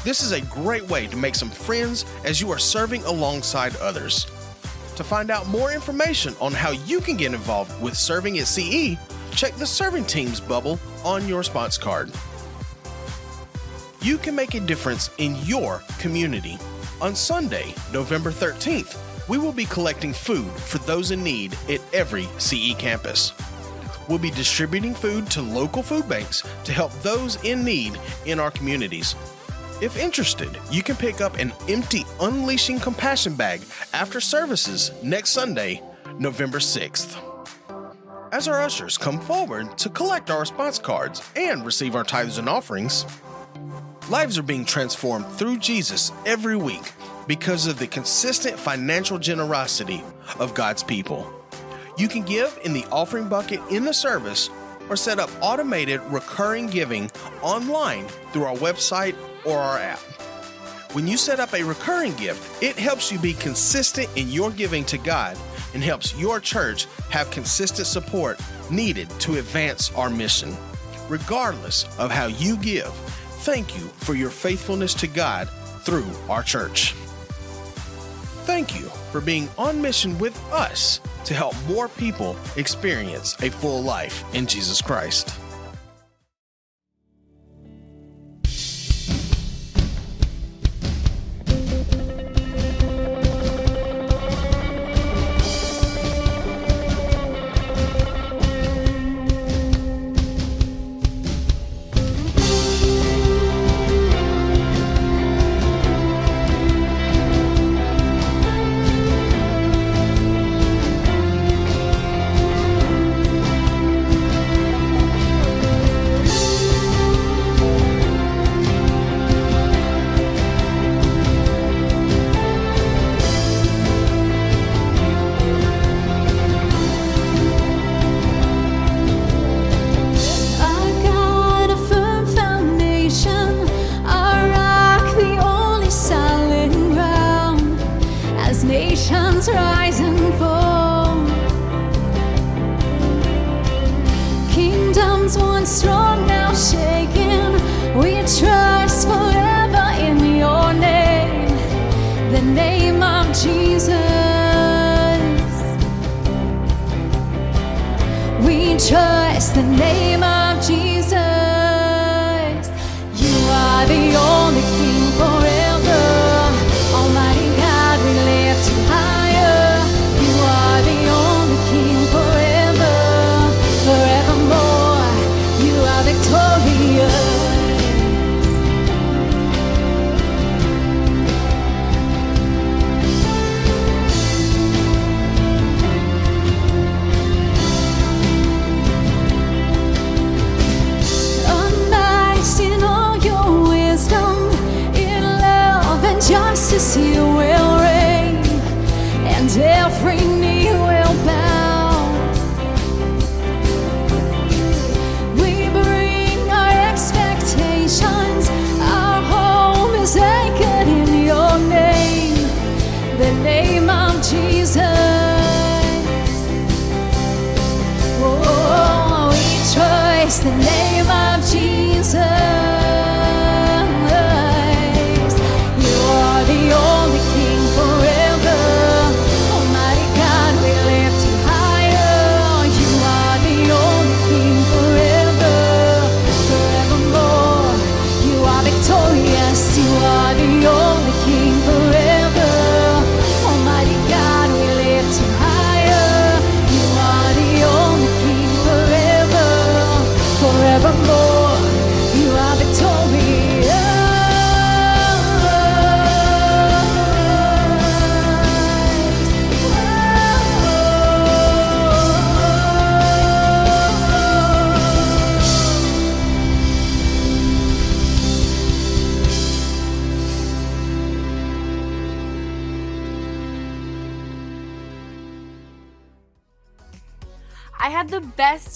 This 0.06 0.24
is 0.24 0.32
a 0.32 0.42
great 0.46 0.88
way 0.88 1.08
to 1.08 1.18
make 1.18 1.36
some 1.36 1.50
friends 1.50 2.06
as 2.24 2.40
you 2.40 2.50
are 2.52 2.58
serving 2.58 3.04
alongside 3.04 3.76
others. 3.78 4.26
To 4.96 5.04
find 5.04 5.30
out 5.30 5.48
more 5.48 5.74
information 5.74 6.34
on 6.40 6.54
how 6.54 6.72
you 6.72 7.02
can 7.02 7.18
get 7.18 7.34
involved 7.34 7.82
with 7.82 7.98
serving 7.98 8.40
at 8.40 8.48
CE, 8.48 8.96
check 9.36 9.54
the 9.56 9.68
Serving 9.68 10.06
Teams 10.06 10.40
bubble 10.40 10.80
on 11.04 11.28
your 11.28 11.40
response 11.40 11.78
card. 11.78 12.10
You 14.02 14.18
can 14.18 14.36
make 14.36 14.54
a 14.54 14.62
difference 14.62 15.10
in 15.18 15.36
your 15.44 15.84
community. 16.00 16.58
On 17.02 17.16
Sunday, 17.16 17.74
November 17.92 18.30
13th, 18.30 18.96
we 19.28 19.40
will 19.40 19.52
be 19.52 19.66
collecting 19.66 20.14
food 20.14 20.52
for 20.52 20.78
those 20.78 21.10
in 21.10 21.24
need 21.24 21.58
at 21.68 21.82
every 21.96 22.28
CE 22.38 22.76
campus. 22.78 23.34
We'll 24.08 24.20
be 24.20 24.30
distributing 24.30 24.94
food 24.94 25.26
to 25.32 25.42
local 25.42 25.82
food 25.82 26.08
banks 26.08 26.44
to 26.64 26.72
help 26.72 26.94
those 27.02 27.44
in 27.44 27.64
need 27.66 28.00
in 28.28 28.40
our 28.40 28.52
communities. 28.52 29.16
If 29.82 29.98
interested, 29.98 30.56
you 30.70 30.84
can 30.84 30.96
pick 30.96 31.22
up 31.22 31.40
an 31.40 31.54
empty 31.68 32.06
Unleashing 32.20 32.80
Compassion 32.80 33.34
bag 33.34 33.62
after 33.94 34.22
services 34.22 34.92
next 35.02 35.32
Sunday, 35.32 35.82
November 36.20 36.60
6th. 36.60 37.18
As 38.32 38.48
our 38.48 38.62
ushers 38.62 39.00
come 39.00 39.20
forward 39.20 39.76
to 39.80 39.90
collect 39.90 40.30
our 40.30 40.42
response 40.42 40.78
cards 40.78 41.28
and 41.36 41.66
receive 41.66 41.96
our 41.96 42.04
tithes 42.04 42.38
and 42.38 42.48
offerings, 42.48 43.08
lives 44.12 44.38
are 44.38 44.44
being 44.44 44.66
transformed 44.66 45.26
through 45.38 45.58
Jesus 45.58 46.12
every 46.26 46.58
week 46.58 46.92
because 47.30 47.66
of 47.66 47.80
the 47.80 47.88
consistent 47.88 48.60
financial 48.60 49.18
generosity 49.18 50.04
of 50.38 50.54
God's 50.54 50.84
people. 50.84 51.34
You 51.98 52.10
can 52.10 52.24
give 52.24 52.60
in 52.66 52.74
the 52.74 52.84
offering 52.92 53.30
bucket 53.30 53.62
in 53.72 53.86
the 53.86 53.94
service 53.94 54.50
or 54.90 54.98
set 54.98 55.18
up 55.18 55.30
automated 55.40 56.02
recurring 56.10 56.68
giving 56.68 57.10
online 57.42 58.06
through 58.34 58.44
our 58.44 58.56
website 58.56 59.16
or 59.46 59.58
our 59.58 59.78
app. 59.78 60.00
When 60.92 61.08
you 61.08 61.16
set 61.16 61.40
up 61.40 61.54
a 61.54 61.64
recurring 61.64 62.14
gift, 62.16 62.62
it 62.62 62.76
helps 62.76 63.14
you 63.14 63.18
be 63.18 63.34
consistent 63.36 64.10
in 64.18 64.28
your 64.28 64.52
giving 64.52 64.84
to 64.86 64.98
God 64.98 65.38
and 65.74 65.82
helps 65.82 66.14
your 66.20 66.42
church 66.42 66.86
have 67.12 67.32
consistent 67.32 67.88
support 67.88 68.42
needed 68.70 69.10
to 69.22 69.38
advance 69.38 69.90
our 69.94 70.10
mission. 70.10 70.54
Regardless 71.08 71.86
of 71.98 72.12
how 72.12 72.26
you 72.26 72.58
give, 72.58 72.92
thank 73.42 73.76
you 73.76 73.88
for 73.98 74.14
your 74.14 74.30
faithfulness 74.30 74.94
to 74.94 75.08
God 75.08 75.50
through 75.82 76.06
our 76.30 76.44
church. 76.44 76.94
Thank 78.46 78.80
you 78.80 78.86
for 79.12 79.20
being 79.20 79.50
on 79.58 79.82
mission 79.82 80.18
with 80.20 80.40
us 80.52 81.02
to 81.26 81.34
help 81.34 81.56
more 81.68 81.88
people 81.88 82.36
experience 82.56 83.36
a 83.42 83.50
full 83.50 83.82
life 83.82 84.24
in 84.36 84.46
Jesus 84.46 84.82
Christ. 84.82 85.41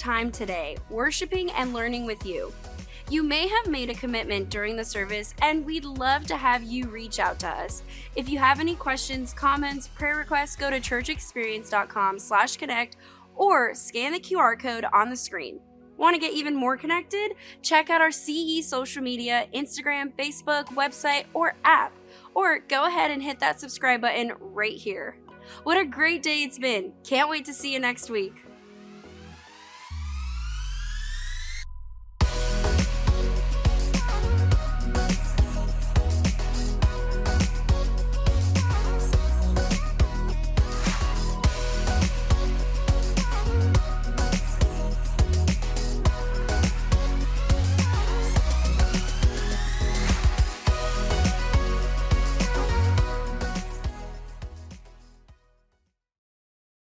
Time 0.05 0.31
today, 0.31 0.77
worshiping 0.91 1.49
and 1.53 1.73
learning 1.73 2.05
with 2.05 2.23
you. 2.27 2.53
You 3.09 3.23
may 3.23 3.47
have 3.47 3.65
made 3.65 3.89
a 3.89 3.95
commitment 3.95 4.51
during 4.51 4.75
the 4.75 4.85
service, 4.85 5.33
and 5.41 5.65
we'd 5.65 5.83
love 5.83 6.27
to 6.27 6.37
have 6.37 6.61
you 6.61 6.87
reach 6.89 7.17
out 7.17 7.39
to 7.39 7.47
us. 7.47 7.81
If 8.15 8.29
you 8.29 8.37
have 8.37 8.59
any 8.59 8.75
questions, 8.75 9.33
comments, 9.33 9.87
prayer 9.87 10.17
requests, 10.17 10.55
go 10.55 10.69
to 10.69 10.79
churchexperience.com 10.79 12.19
slash 12.19 12.55
connect 12.55 12.97
or 13.35 13.73
scan 13.73 14.11
the 14.11 14.19
QR 14.19 14.59
code 14.59 14.85
on 14.93 15.09
the 15.09 15.15
screen. 15.15 15.59
Want 15.97 16.13
to 16.13 16.21
get 16.21 16.33
even 16.33 16.53
more 16.53 16.77
connected? 16.77 17.31
Check 17.63 17.89
out 17.89 18.01
our 18.01 18.11
CE 18.11 18.63
social 18.63 19.01
media, 19.01 19.47
Instagram, 19.55 20.13
Facebook, 20.15 20.65
website, 20.65 21.25
or 21.33 21.55
app. 21.63 21.93
Or 22.35 22.59
go 22.59 22.85
ahead 22.85 23.09
and 23.09 23.23
hit 23.23 23.39
that 23.39 23.59
subscribe 23.59 24.01
button 24.01 24.33
right 24.39 24.77
here. 24.77 25.17
What 25.63 25.79
a 25.79 25.85
great 25.85 26.21
day 26.21 26.43
it's 26.43 26.59
been. 26.59 26.93
Can't 27.03 27.27
wait 27.27 27.45
to 27.45 27.53
see 27.55 27.73
you 27.73 27.79
next 27.79 28.11
week. 28.11 28.44